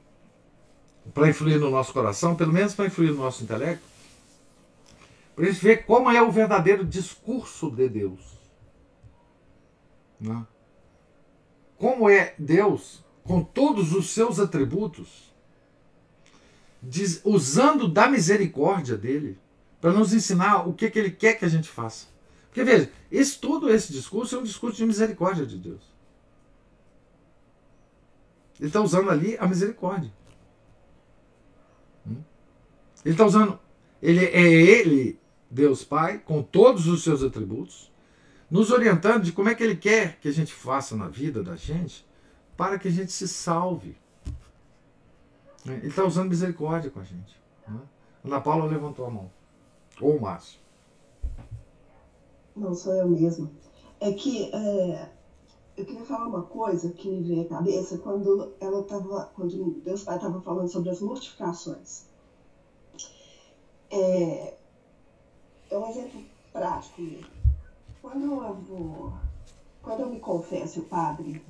influir 1.28 1.60
no 1.60 1.70
nosso 1.70 1.92
coração, 1.92 2.36
pelo 2.36 2.54
menos 2.54 2.74
para 2.74 2.86
influir 2.86 3.12
no 3.12 3.24
nosso 3.24 3.44
intelecto, 3.44 3.84
para 5.36 5.46
a 5.46 5.52
gente 5.52 5.64
ver 5.64 5.86
como 5.86 6.10
é 6.12 6.22
o 6.22 6.32
verdadeiro 6.32 6.86
discurso 6.86 7.70
de 7.72 7.90
Deus. 7.90 8.20
Né? 10.20 10.46
como 11.82 12.08
é 12.08 12.36
Deus, 12.38 13.04
com 13.24 13.44
todos 13.44 13.92
os 13.92 14.12
seus 14.12 14.40
atributos, 14.40 15.31
diz, 16.82 17.22
usando 17.24 17.88
da 17.88 18.08
misericórdia 18.08 18.98
dele, 18.98 19.38
para 19.80 19.94
nos 19.94 20.14
ensinar 20.14 20.68
o 20.68 20.74
que, 20.74 20.90
que 20.90 21.00
ele 21.00 21.12
quer 21.12 21.34
que 21.36 21.46
a 21.46 21.50
gente 21.50 21.68
faça. 21.68 22.08
Porque 22.48 22.64
veja, 22.64 22.92
esse, 23.12 23.40
todo 23.40 23.70
esse 23.70 23.92
discurso 23.94 24.36
é 24.36 24.40
um 24.40 24.44
discurso 24.44 24.78
de 24.78 24.86
misericórdia 24.86 25.46
de 25.46 25.58
Deus. 25.58 25.82
Ele 28.60 28.68
está 28.68 28.82
usando 28.82 29.10
ali 29.10 29.36
a 29.40 29.48
misericórdia. 29.48 30.12
Hum? 32.06 32.22
Ele 33.04 33.14
está 33.14 33.26
usando. 33.26 33.60
Ele 34.02 34.26
é 34.26 34.52
ele, 34.52 35.20
Deus 35.50 35.84
Pai, 35.84 36.20
com 36.20 36.44
todos 36.44 36.88
os 36.88 37.04
seus 37.04 37.24
atributos, 37.24 37.92
nos 38.50 38.70
orientando 38.70 39.24
de 39.24 39.32
como 39.32 39.50
é 39.50 39.56
que 39.56 39.64
Ele 39.64 39.76
quer 39.76 40.20
que 40.20 40.28
a 40.28 40.34
gente 40.34 40.54
faça 40.54 40.96
na 40.96 41.08
vida 41.08 41.42
da 41.42 41.56
gente 41.56 42.06
para 42.58 42.78
que 42.78 42.88
a 42.88 42.92
gente 42.92 43.12
se 43.12 43.28
salve. 43.28 43.96
Ele 45.66 45.88
está 45.88 46.04
usando 46.04 46.30
misericórdia 46.30 46.90
com 46.90 47.00
a 47.00 47.04
gente. 47.04 47.40
Né? 47.68 47.80
Ana 48.26 48.42
Paula 48.42 48.66
levantou 48.66 49.06
a 49.06 49.10
mão. 49.10 49.32
Ou 50.00 50.18
o 50.18 50.22
Márcio. 50.22 50.60
Não, 52.56 52.74
sou 52.74 52.94
eu 52.94 53.08
mesma. 53.08 53.50
É 54.00 54.12
que 54.14 54.52
é, 54.54 55.10
eu 55.78 55.86
queria 55.86 56.04
falar 56.04 56.28
uma 56.28 56.44
coisa 56.44 56.92
que 56.92 57.10
me 57.10 57.22
veio 57.22 57.42
à 57.44 57.46
cabeça 57.46 57.98
quando 58.00 58.54
ela 58.60 58.84
tava, 58.84 59.32
quando 59.36 59.82
Deus 59.84 60.04
Pai 60.04 60.16
estava 60.16 60.42
falando 60.42 60.68
sobre 60.68 60.90
as 60.90 61.02
mortificações. 61.02 62.06
É, 63.90 64.58
é 65.70 65.78
um 65.78 65.90
exemplo 65.90 66.24
prático. 66.52 67.02
Quando 68.02 68.24
eu 68.24 68.54
vou, 68.54 69.14
quando 69.82 70.02
eu 70.02 70.10
me 70.10 70.20
confesso, 70.20 70.82
o 70.82 70.86
padre 70.86 71.44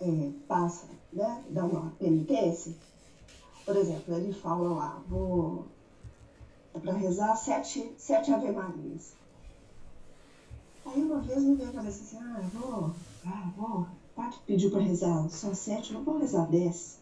é, 0.00 0.30
passa, 0.46 0.88
né, 1.12 1.44
dá 1.50 1.64
uma 1.64 1.90
penitência, 1.98 2.74
por 3.64 3.76
exemplo, 3.76 4.14
ele 4.14 4.32
fala 4.32 4.68
lá, 4.68 5.02
vou 5.08 5.64
é 6.74 6.78
para 6.78 6.92
rezar 6.92 7.34
sete, 7.36 7.94
sete 7.96 8.32
Ave 8.32 8.50
Marias. 8.50 9.14
Aí 10.84 11.00
uma 11.00 11.20
vez 11.20 11.42
me 11.42 11.54
veio 11.54 11.70
a 11.70 11.72
cabeça 11.72 12.02
assim, 12.02 12.18
ah, 12.18 12.42
vou, 12.52 12.90
ah, 13.24 13.50
vou, 13.56 13.86
padre 14.14 14.36
pediu 14.44 14.70
para 14.70 14.80
rezar 14.80 15.28
só 15.30 15.52
sete, 15.54 15.92
eu 15.94 16.02
vou 16.02 16.18
rezar 16.18 16.50
dez. 16.50 16.98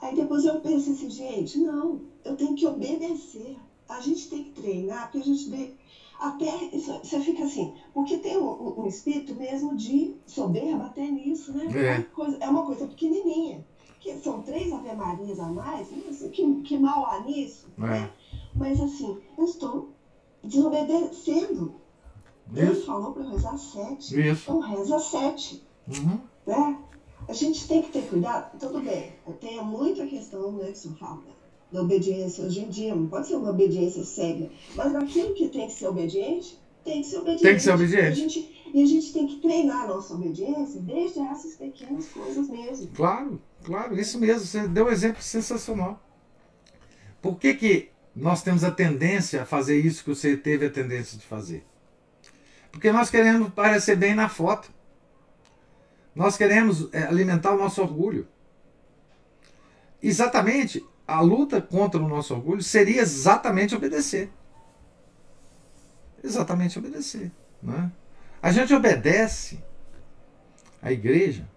Aí 0.00 0.14
depois 0.14 0.44
eu 0.44 0.60
pensei 0.60 0.92
assim, 0.92 1.10
gente, 1.10 1.58
não, 1.58 2.00
eu 2.24 2.34
tenho 2.34 2.54
que 2.54 2.66
obedecer. 2.66 3.56
A 3.88 4.00
gente 4.00 4.28
tem 4.28 4.44
que 4.44 4.50
treinar, 4.50 5.04
porque 5.04 5.18
a 5.18 5.22
gente 5.22 5.76
até 6.18 6.70
você 6.70 7.20
fica 7.20 7.44
assim, 7.44 7.72
porque 7.92 8.16
tem 8.16 8.36
um, 8.36 8.80
um, 8.80 8.86
espírito 8.86 9.34
mesmo 9.34 9.76
de 9.76 10.14
soberba 10.26 10.86
até 10.86 11.06
nisso, 11.06 11.52
né? 11.52 11.66
É, 12.40 12.44
é 12.44 12.48
uma 12.48 12.64
coisa 12.64 12.86
pequenininha. 12.86 13.64
Que 14.06 14.20
são 14.20 14.40
três 14.42 14.72
Ave 14.72 14.94
Marias 14.94 15.40
a 15.40 15.48
mais, 15.48 15.88
assim, 16.08 16.28
que, 16.30 16.62
que 16.62 16.78
mal 16.78 17.06
há 17.06 17.24
nisso, 17.24 17.66
é. 17.76 17.80
né? 17.80 18.10
Mas 18.54 18.80
assim, 18.80 19.18
eu 19.36 19.44
estou 19.44 19.88
desobedecendo. 20.44 21.74
Deus 22.46 22.84
falou 22.84 23.12
para 23.12 23.28
rezar 23.28 23.58
sete. 23.58 24.20
Isso. 24.28 24.42
Então 24.44 24.60
reza 24.60 25.00
sete. 25.00 25.66
Uhum. 25.88 26.20
Né? 26.46 26.78
A 27.28 27.32
gente 27.32 27.66
tem 27.66 27.82
que 27.82 27.90
ter 27.90 28.02
cuidado. 28.02 28.56
Tudo 28.60 28.78
bem, 28.78 29.12
tem 29.40 29.60
muita 29.64 30.06
questão 30.06 30.52
né, 30.52 30.70
que 30.70 30.78
você 30.78 30.90
fala 30.90 31.24
da 31.72 31.82
obediência 31.82 32.44
hoje 32.44 32.60
em 32.60 32.68
dia, 32.68 32.94
não 32.94 33.08
pode 33.08 33.26
ser 33.26 33.34
uma 33.34 33.50
obediência 33.50 34.04
cega, 34.04 34.48
mas 34.76 34.92
naquilo 34.92 35.34
que 35.34 35.48
tem 35.48 35.66
que 35.66 35.72
ser 35.72 35.88
obediente, 35.88 36.56
tem 36.84 37.02
que 37.02 37.08
ser 37.08 37.16
obediente. 37.16 37.42
Tem 37.42 37.54
que 37.56 37.60
ser 37.60 37.74
obediente. 37.74 38.55
E 38.74 38.82
a 38.82 38.86
gente, 38.86 39.12
tem 39.12 39.26
que 39.26 39.36
treinar 39.36 39.84
a 39.84 39.88
nossa 39.88 40.14
obediência 40.14 40.80
desde 40.80 41.20
essas 41.20 41.56
pequenas 41.56 42.06
coisas 42.08 42.48
mesmo. 42.48 42.88
Claro, 42.88 43.40
claro, 43.64 43.98
isso 43.98 44.18
mesmo. 44.18 44.46
Você 44.46 44.66
deu 44.68 44.86
um 44.86 44.90
exemplo 44.90 45.22
sensacional. 45.22 46.02
Por 47.22 47.38
que, 47.38 47.54
que 47.54 47.90
nós 48.14 48.42
temos 48.42 48.64
a 48.64 48.70
tendência 48.70 49.42
a 49.42 49.46
fazer 49.46 49.78
isso 49.78 50.02
que 50.04 50.10
você 50.10 50.36
teve 50.36 50.66
a 50.66 50.70
tendência 50.70 51.18
de 51.18 51.24
fazer? 51.24 51.64
Porque 52.70 52.92
nós 52.92 53.08
queremos 53.08 53.48
parecer 53.50 53.96
bem 53.96 54.14
na 54.14 54.28
foto. 54.28 54.70
Nós 56.14 56.36
queremos 56.36 56.88
é, 56.92 57.04
alimentar 57.04 57.54
o 57.54 57.58
nosso 57.58 57.80
orgulho. 57.80 58.28
Exatamente 60.02 60.84
a 61.06 61.20
luta 61.20 61.62
contra 61.62 62.02
o 62.02 62.08
nosso 62.08 62.34
orgulho 62.34 62.62
seria 62.62 63.00
exatamente 63.00 63.74
obedecer. 63.74 64.30
Exatamente 66.22 66.78
obedecer. 66.78 67.30
Né? 67.62 67.90
A 68.46 68.52
gente 68.52 68.72
obedece 68.72 69.58
à 70.80 70.92
igreja. 70.92 71.48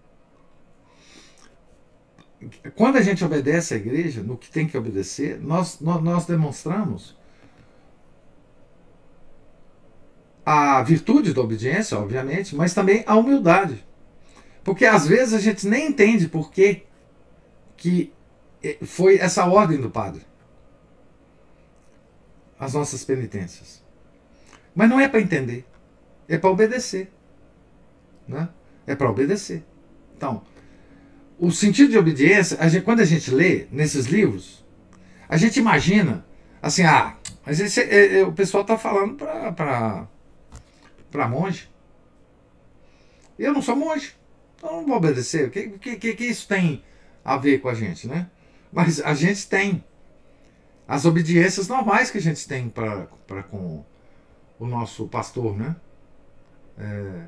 Quando 2.74 2.96
a 2.96 3.00
gente 3.00 3.24
obedece 3.24 3.74
à 3.74 3.76
igreja, 3.76 4.24
no 4.24 4.36
que 4.36 4.50
tem 4.50 4.66
que 4.66 4.76
obedecer, 4.76 5.40
nós, 5.40 5.78
nós, 5.78 6.02
nós 6.02 6.26
demonstramos 6.26 7.16
a 10.44 10.82
virtude 10.82 11.32
da 11.32 11.40
obediência, 11.40 11.96
obviamente, 11.96 12.56
mas 12.56 12.74
também 12.74 13.04
a 13.06 13.14
humildade. 13.14 13.86
Porque 14.64 14.84
às 14.84 15.06
vezes 15.06 15.32
a 15.32 15.38
gente 15.38 15.68
nem 15.68 15.86
entende 15.86 16.26
por 16.26 16.50
que, 16.50 16.86
que 17.76 18.12
foi 18.82 19.18
essa 19.18 19.46
ordem 19.46 19.80
do 19.80 19.90
padre. 19.90 20.22
As 22.58 22.74
nossas 22.74 23.04
penitências. 23.04 23.80
Mas 24.74 24.90
não 24.90 24.98
é 24.98 25.08
para 25.08 25.20
entender, 25.20 25.69
é 26.30 26.38
para 26.38 26.48
obedecer. 26.48 27.10
Né? 28.26 28.48
É 28.86 28.94
para 28.94 29.10
obedecer. 29.10 29.64
Então, 30.16 30.42
o 31.38 31.50
sentido 31.50 31.90
de 31.90 31.98
obediência, 31.98 32.56
a 32.60 32.68
gente, 32.68 32.84
quando 32.84 33.00
a 33.00 33.04
gente 33.04 33.32
lê 33.32 33.66
nesses 33.72 34.06
livros, 34.06 34.64
a 35.28 35.36
gente 35.36 35.58
imagina 35.58 36.24
assim, 36.62 36.84
ah, 36.84 37.16
mas 37.44 37.58
esse, 37.58 37.80
é, 37.80 38.20
é, 38.20 38.24
o 38.24 38.32
pessoal 38.32 38.62
está 38.62 38.78
falando 38.78 39.16
para 39.16 40.08
monge. 41.28 41.68
Eu 43.36 43.52
não 43.52 43.62
sou 43.62 43.74
monge, 43.74 44.14
então 44.56 44.76
não 44.76 44.86
vou 44.86 44.96
obedecer. 44.96 45.48
O 45.48 45.50
que, 45.50 45.96
que, 45.96 46.14
que, 46.14 46.24
isso 46.24 46.46
tem 46.46 46.84
a 47.24 47.36
ver 47.36 47.60
com 47.60 47.68
a 47.68 47.74
gente, 47.74 48.06
né? 48.06 48.30
Mas 48.70 49.00
a 49.00 49.14
gente 49.14 49.48
tem 49.48 49.82
as 50.86 51.06
obediências 51.06 51.66
normais 51.66 52.10
que 52.10 52.18
a 52.18 52.22
gente 52.22 52.46
tem 52.46 52.68
para 52.68 53.42
com 53.44 53.84
o 54.58 54.66
nosso 54.66 55.08
pastor, 55.08 55.56
né? 55.56 55.74
É, 56.80 57.26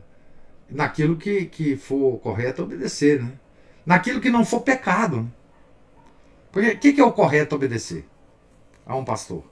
naquilo 0.71 1.17
que, 1.17 1.45
que 1.47 1.77
for 1.77 2.19
correto, 2.19 2.63
obedecer, 2.63 3.23
né? 3.23 3.33
Naquilo 3.85 4.21
que 4.21 4.31
não 4.31 4.45
for 4.45 4.61
pecado. 4.61 5.23
Né? 5.23 5.29
Porque 6.51 6.69
o 6.71 6.79
que, 6.79 6.93
que 6.95 7.01
é 7.01 7.05
o 7.05 7.13
correto 7.13 7.55
obedecer 7.55 8.09
a 8.87 8.97
um 8.97 9.05
pastor, 9.05 9.45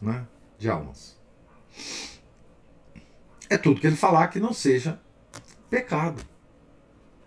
né? 0.00 0.26
De 0.58 0.68
almas. 0.68 1.18
É 3.48 3.56
tudo 3.56 3.80
que 3.80 3.86
ele 3.86 3.96
falar 3.96 4.28
que 4.28 4.40
não 4.40 4.52
seja 4.52 5.00
pecado. 5.70 6.24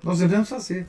Nós 0.03 0.19
devemos 0.19 0.49
fazer. 0.49 0.87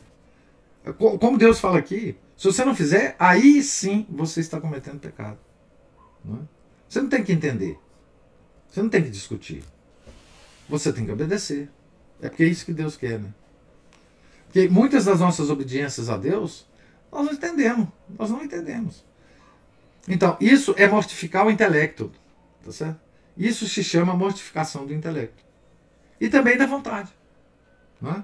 Como 0.97 1.39
Deus 1.39 1.61
fala 1.61 1.79
aqui, 1.79 2.17
Se 2.37 2.47
você 2.47 2.65
não 2.65 2.75
fizer, 2.75 3.17
aí 3.19 3.63
sim 3.63 4.07
você 4.09 4.41
está 4.41 4.61
cometendo 4.61 5.01
pecado. 5.01 5.39
Não 6.25 6.37
é? 6.37 6.41
Você 6.89 7.03
não 7.03 7.09
tem 7.09 7.25
que 7.25 7.33
entender. 7.33 7.77
Você 8.69 8.81
não 8.81 8.89
tem 8.89 9.03
que 9.03 9.11
discutir. 9.11 9.65
Você 10.69 10.93
tem 10.93 11.05
que 11.05 11.13
obedecer. 11.13 11.71
É 12.21 12.29
porque 12.29 12.43
é 12.43 12.47
isso 12.47 12.65
que 12.65 12.73
Deus 12.73 12.97
quer, 12.97 13.19
né? 13.19 13.33
Porque 14.45 14.69
muitas 14.69 15.05
das 15.05 15.21
nossas 15.21 15.51
obediências 15.51 16.09
a 16.09 16.17
Deus, 16.17 16.67
nós 17.13 17.27
não 17.27 17.33
entendemos. 17.33 17.89
Nós 18.19 18.31
não 18.31 18.43
entendemos. 18.43 19.05
Então, 20.07 20.37
isso 20.41 20.75
é 20.77 20.89
mortificar 20.89 21.47
o 21.47 21.51
intelecto. 21.51 22.11
Tá 22.65 22.73
certo? 22.73 23.01
Isso 23.37 23.69
se 23.69 23.85
chama 23.85 24.15
mortificação 24.15 24.87
do 24.87 24.93
intelecto. 24.93 25.45
E 26.21 26.29
também 26.29 26.57
da 26.57 26.67
vontade. 26.67 27.13
É? 28.05 28.23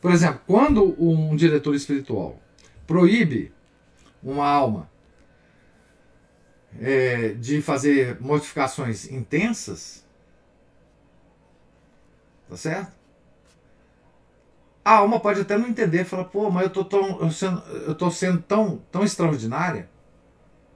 Por 0.00 0.12
exemplo, 0.12 0.40
quando 0.46 0.94
um 1.02 1.34
diretor 1.34 1.74
espiritual 1.74 2.38
proíbe 2.86 3.52
uma 4.22 4.46
alma 4.46 4.90
é, 6.80 7.30
de 7.34 7.62
fazer 7.62 8.20
modificações 8.20 9.10
intensas, 9.10 10.03
tá 12.48 12.56
certo? 12.56 12.92
A 14.84 14.98
alma 14.98 15.18
pode 15.18 15.40
até 15.40 15.56
não 15.56 15.68
entender, 15.68 16.04
falar, 16.04 16.24
pô, 16.24 16.50
mas 16.50 16.64
eu 16.64 16.70
tô, 16.70 16.84
tão, 16.84 17.20
eu, 17.20 17.30
sendo, 17.30 17.60
eu 17.86 17.94
tô 17.94 18.10
sendo 18.10 18.42
tão, 18.42 18.82
tão 18.92 19.02
extraordinária, 19.02 19.88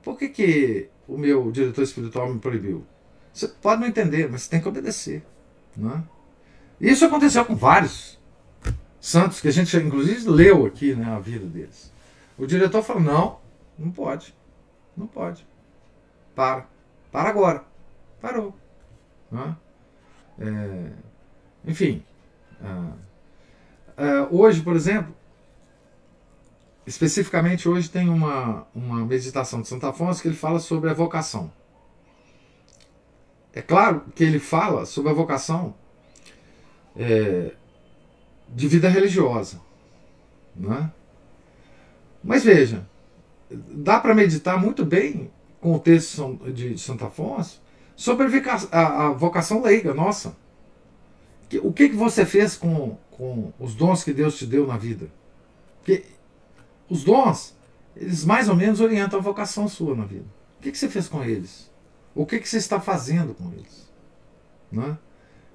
por 0.02 0.16
que, 0.16 0.28
que 0.28 0.88
o 1.06 1.18
meu 1.18 1.50
diretor 1.50 1.82
espiritual 1.82 2.32
me 2.32 2.40
proibiu? 2.40 2.86
Você 3.32 3.48
pode 3.48 3.80
não 3.82 3.88
entender, 3.88 4.30
mas 4.30 4.42
você 4.42 4.50
tem 4.50 4.60
que 4.60 4.68
obedecer. 4.68 5.22
Não 5.76 5.94
é? 5.94 6.02
Isso 6.80 7.04
aconteceu 7.04 7.44
com 7.44 7.54
vários 7.54 8.18
santos, 9.00 9.40
que 9.40 9.48
a 9.48 9.52
gente 9.52 9.76
inclusive 9.76 10.28
leu 10.28 10.66
aqui 10.66 10.94
né, 10.94 11.04
a 11.12 11.18
vida 11.18 11.46
deles. 11.46 11.92
O 12.38 12.46
diretor 12.46 12.82
falou: 12.82 13.02
não, 13.02 13.40
não 13.78 13.90
pode. 13.90 14.34
Não 14.96 15.06
pode. 15.06 15.46
Para. 16.34 16.66
Para 17.12 17.28
agora. 17.28 17.64
Parou. 18.20 18.54
É, 20.38 20.92
enfim. 21.68 22.02
Ah, 22.62 22.92
ah, 23.96 24.28
hoje, 24.30 24.62
por 24.62 24.74
exemplo, 24.74 25.14
especificamente 26.86 27.68
hoje 27.68 27.90
tem 27.90 28.08
uma, 28.08 28.66
uma 28.74 29.04
meditação 29.04 29.60
de 29.60 29.68
Santo 29.68 29.86
Afonso 29.86 30.22
que 30.22 30.28
ele 30.28 30.36
fala 30.36 30.58
sobre 30.58 30.88
a 30.88 30.94
vocação. 30.94 31.52
É 33.52 33.60
claro 33.60 34.04
que 34.14 34.24
ele 34.24 34.38
fala 34.38 34.86
sobre 34.86 35.10
a 35.10 35.14
vocação 35.14 35.74
é, 36.96 37.52
de 38.48 38.68
vida 38.68 38.88
religiosa. 38.88 39.60
Não 40.56 40.74
é? 40.74 40.90
Mas 42.22 42.42
veja, 42.44 42.86
dá 43.50 44.00
para 44.00 44.14
meditar 44.14 44.58
muito 44.60 44.84
bem 44.84 45.30
com 45.60 45.74
o 45.74 45.78
texto 45.78 46.38
de 46.52 46.78
Santo 46.78 47.04
Afonso 47.04 47.60
sobre 47.96 48.26
a, 48.70 49.10
vocação 49.10 49.62
leiga 49.62 49.92
nossa. 49.92 50.36
O 51.62 51.72
que, 51.72 51.88
que 51.88 51.96
você 51.96 52.26
fez 52.26 52.56
com, 52.56 52.96
com 53.10 53.52
os 53.58 53.74
dons 53.74 54.04
que 54.04 54.12
Deus 54.12 54.36
te 54.36 54.46
deu 54.46 54.66
na 54.66 54.76
vida? 54.76 55.10
Porque 55.78 56.04
os 56.88 57.04
dons, 57.04 57.54
eles 57.96 58.24
mais 58.24 58.48
ou 58.48 58.56
menos 58.56 58.80
orientam 58.80 59.18
a 59.18 59.22
vocação 59.22 59.66
sua 59.68 59.94
na 59.94 60.04
vida. 60.04 60.26
O 60.58 60.62
que, 60.62 60.72
que 60.72 60.78
você 60.78 60.88
fez 60.88 61.08
com 61.08 61.22
eles? 61.22 61.70
O 62.14 62.26
que, 62.26 62.38
que 62.38 62.48
você 62.48 62.58
está 62.58 62.80
fazendo 62.80 63.34
com 63.34 63.50
eles? 63.52 63.88
Não 64.70 64.84
é? 64.84 64.98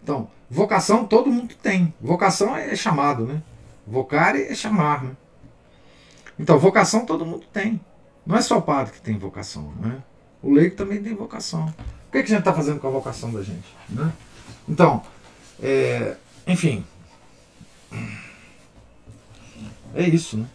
Então, 0.01 0.29
vocação 0.49 1.05
todo 1.05 1.31
mundo 1.31 1.53
tem. 1.61 1.93
Vocação 2.01 2.55
é 2.55 2.75
chamado, 2.75 3.25
né? 3.25 3.43
Vocare 3.85 4.43
é 4.43 4.55
chamar, 4.55 5.03
né? 5.03 5.15
Então, 6.39 6.57
vocação 6.57 7.05
todo 7.05 7.25
mundo 7.25 7.45
tem. 7.51 7.79
Não 8.25 8.35
é 8.35 8.41
só 8.41 8.57
o 8.57 8.61
padre 8.61 8.93
que 8.93 9.01
tem 9.01 9.17
vocação, 9.17 9.73
né? 9.79 10.01
O 10.41 10.51
leigo 10.51 10.75
também 10.75 11.01
tem 11.01 11.13
vocação. 11.13 11.65
O 11.67 12.11
que, 12.11 12.19
que 12.23 12.25
a 12.25 12.25
gente 12.25 12.39
está 12.39 12.53
fazendo 12.53 12.79
com 12.79 12.87
a 12.87 12.91
vocação 12.91 13.31
da 13.31 13.41
gente? 13.41 13.65
Né? 13.89 14.11
Então, 14.67 15.01
é, 15.61 16.15
enfim. 16.47 16.83
É 19.95 20.07
isso, 20.07 20.37
né? 20.37 20.47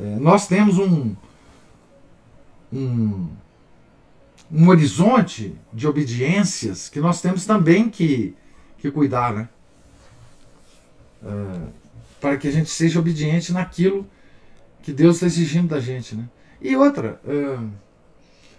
É, 0.00 0.16
nós 0.16 0.46
temos 0.46 0.78
um, 0.78 1.14
um, 2.72 3.28
um 4.50 4.68
horizonte 4.68 5.54
de 5.72 5.86
obediências 5.86 6.88
que 6.88 7.00
nós 7.00 7.20
temos 7.20 7.44
também 7.44 7.90
que, 7.90 8.34
que 8.78 8.90
cuidar, 8.90 9.34
né? 9.34 9.48
É, 11.22 11.80
para 12.20 12.36
que 12.36 12.46
a 12.46 12.52
gente 12.52 12.70
seja 12.70 12.98
obediente 12.98 13.52
naquilo 13.52 14.06
que 14.82 14.92
Deus 14.92 15.16
está 15.16 15.26
exigindo 15.26 15.68
da 15.68 15.80
gente. 15.80 16.14
Né? 16.14 16.28
E 16.60 16.76
outra, 16.76 17.20
uh, 17.24 17.70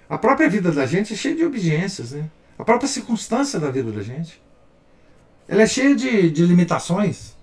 a 0.09 0.18
própria 0.18 0.49
vida 0.49 0.72
da 0.72 0.85
gente 0.85 1.13
é 1.13 1.15
cheia 1.15 1.35
de 1.35 1.45
obediências. 1.45 2.11
Né? 2.11 2.30
A 2.57 2.63
própria 2.63 2.88
circunstância 2.88 3.59
da 3.59 3.69
vida 3.69 3.91
da 3.91 4.01
gente. 4.01 4.41
Ela 5.52 5.64
é 5.64 5.68
cheia 5.68 5.94
de, 5.94 6.32
de 6.32 6.45
limitações 6.45 7.36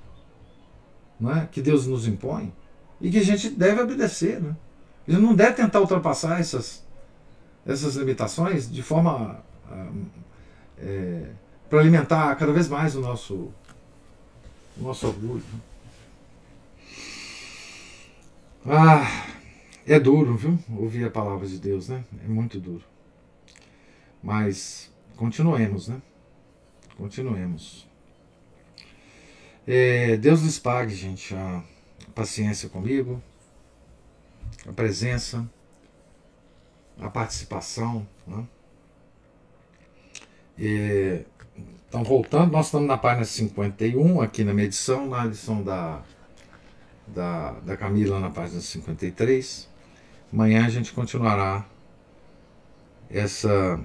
não 1.20 1.36
é? 1.36 1.46
que 1.52 1.60
Deus 1.60 1.86
nos 1.86 2.08
impõe 2.08 2.50
e 3.02 3.10
que 3.10 3.18
a 3.18 3.22
gente 3.22 3.50
deve 3.50 3.82
obedecer. 3.82 4.40
Né? 4.40 4.56
A 5.06 5.10
gente 5.10 5.20
não 5.20 5.34
deve 5.34 5.52
tentar 5.52 5.78
ultrapassar 5.78 6.40
essas, 6.40 6.82
essas 7.66 7.96
limitações 7.96 8.72
de 8.72 8.82
forma 8.82 9.44
uh, 9.70 10.06
é, 10.78 11.32
para 11.68 11.80
alimentar 11.80 12.34
cada 12.36 12.50
vez 12.50 12.66
mais 12.66 12.96
o 12.96 13.02
nosso, 13.02 13.52
o 14.78 14.82
nosso 14.82 15.06
orgulho. 15.06 15.44
Né? 15.52 15.60
Ah, 18.64 19.26
é 19.86 20.00
duro, 20.00 20.34
viu? 20.34 20.58
Ouvir 20.78 21.04
a 21.04 21.10
palavra 21.10 21.46
de 21.46 21.58
Deus, 21.58 21.90
né? 21.90 22.02
É 22.24 22.28
muito 22.28 22.58
duro. 22.58 22.84
Mas 24.22 24.90
continuemos, 25.14 25.88
né? 25.88 26.00
Continuemos. 26.96 27.87
É, 29.70 30.16
Deus 30.16 30.40
lhes 30.40 30.58
pague, 30.58 30.94
gente, 30.94 31.34
a 31.34 31.62
paciência 32.14 32.70
comigo, 32.70 33.22
a 34.66 34.72
presença, 34.72 35.46
a 36.98 37.10
participação. 37.10 38.08
Né? 38.26 38.46
É, 40.58 41.24
então, 41.86 42.02
voltando, 42.02 42.50
nós 42.50 42.66
estamos 42.66 42.88
na 42.88 42.96
página 42.96 43.26
51, 43.26 44.22
aqui 44.22 44.42
na 44.42 44.54
medição, 44.54 45.06
na 45.06 45.26
edição 45.26 45.62
da 45.62 46.02
da, 47.14 47.52
da 47.60 47.76
Camila 47.76 48.20
na 48.20 48.30
página 48.30 48.60
53. 48.60 49.68
Amanhã 50.32 50.66
a 50.66 50.68
gente 50.68 50.92
continuará 50.92 51.66
essa, 53.10 53.80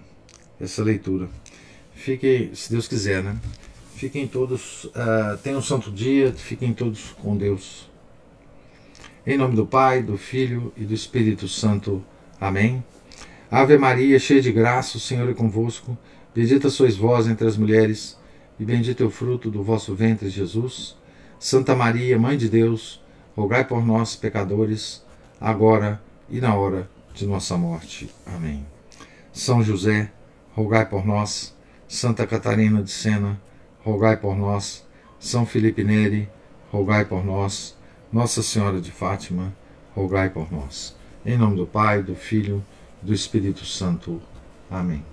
essa 0.60 0.84
leitura. 0.84 1.30
Fiquem, 1.94 2.54
se 2.54 2.72
Deus 2.72 2.88
quiser, 2.88 3.24
né? 3.24 3.38
Fiquem 4.04 4.28
todos, 4.28 4.84
uh, 4.84 5.38
tenham 5.42 5.60
um 5.60 5.62
santo 5.62 5.90
dia, 5.90 6.34
fiquem 6.34 6.74
todos 6.74 7.16
com 7.22 7.38
Deus. 7.38 7.90
Em 9.26 9.38
nome 9.38 9.56
do 9.56 9.66
Pai, 9.66 10.04
do 10.04 10.18
Filho 10.18 10.74
e 10.76 10.84
do 10.84 10.94
Espírito 10.94 11.48
Santo. 11.48 12.04
Amém. 12.38 12.84
Ave 13.50 13.78
Maria, 13.78 14.20
cheia 14.20 14.42
de 14.42 14.52
graça, 14.52 14.98
o 14.98 15.00
Senhor 15.00 15.30
é 15.30 15.34
convosco. 15.34 15.98
Bendita 16.36 16.70
sois 16.70 16.98
vós 16.98 17.30
entre 17.30 17.48
as 17.48 17.56
mulheres, 17.56 18.20
e 18.60 18.66
bendito 18.66 19.04
é 19.04 19.06
o 19.06 19.10
fruto 19.10 19.50
do 19.50 19.64
vosso 19.64 19.96
ventre, 19.96 20.28
Jesus. 20.28 20.98
Santa 21.40 21.74
Maria, 21.74 22.20
Mãe 22.20 22.36
de 22.36 22.50
Deus, 22.50 23.02
rogai 23.38 23.64
por 23.66 23.86
nós, 23.86 24.18
pecadores, 24.18 25.02
agora 25.40 26.04
e 26.30 26.42
na 26.42 26.54
hora 26.54 26.90
de 27.14 27.26
nossa 27.26 27.58
morte. 27.58 28.10
Amém. 28.26 28.66
São 29.32 29.64
José, 29.64 30.12
rogai 30.54 30.86
por 30.86 31.06
nós. 31.06 31.56
Santa 31.88 32.28
Catarina 32.28 32.84
de 32.84 32.92
Sena, 32.92 33.40
rogai 33.84 34.18
por 34.18 34.36
nós. 34.36 34.86
São 35.20 35.46
Felipe 35.46 35.84
Neri, 35.84 36.30
rogai 36.72 37.06
por 37.06 37.26
nós. 37.26 37.78
Nossa 38.12 38.44
Senhora 38.44 38.80
de 38.80 38.92
Fátima, 38.92 39.54
rogai 39.96 40.30
por 40.30 40.52
nós. 40.52 40.96
Em 41.26 41.38
nome 41.38 41.58
do 41.58 41.66
Pai, 41.66 42.04
do 42.04 42.16
Filho, 42.16 42.64
do 43.02 43.14
Espírito 43.14 43.66
Santo. 43.66 44.22
Amém. 44.70 45.13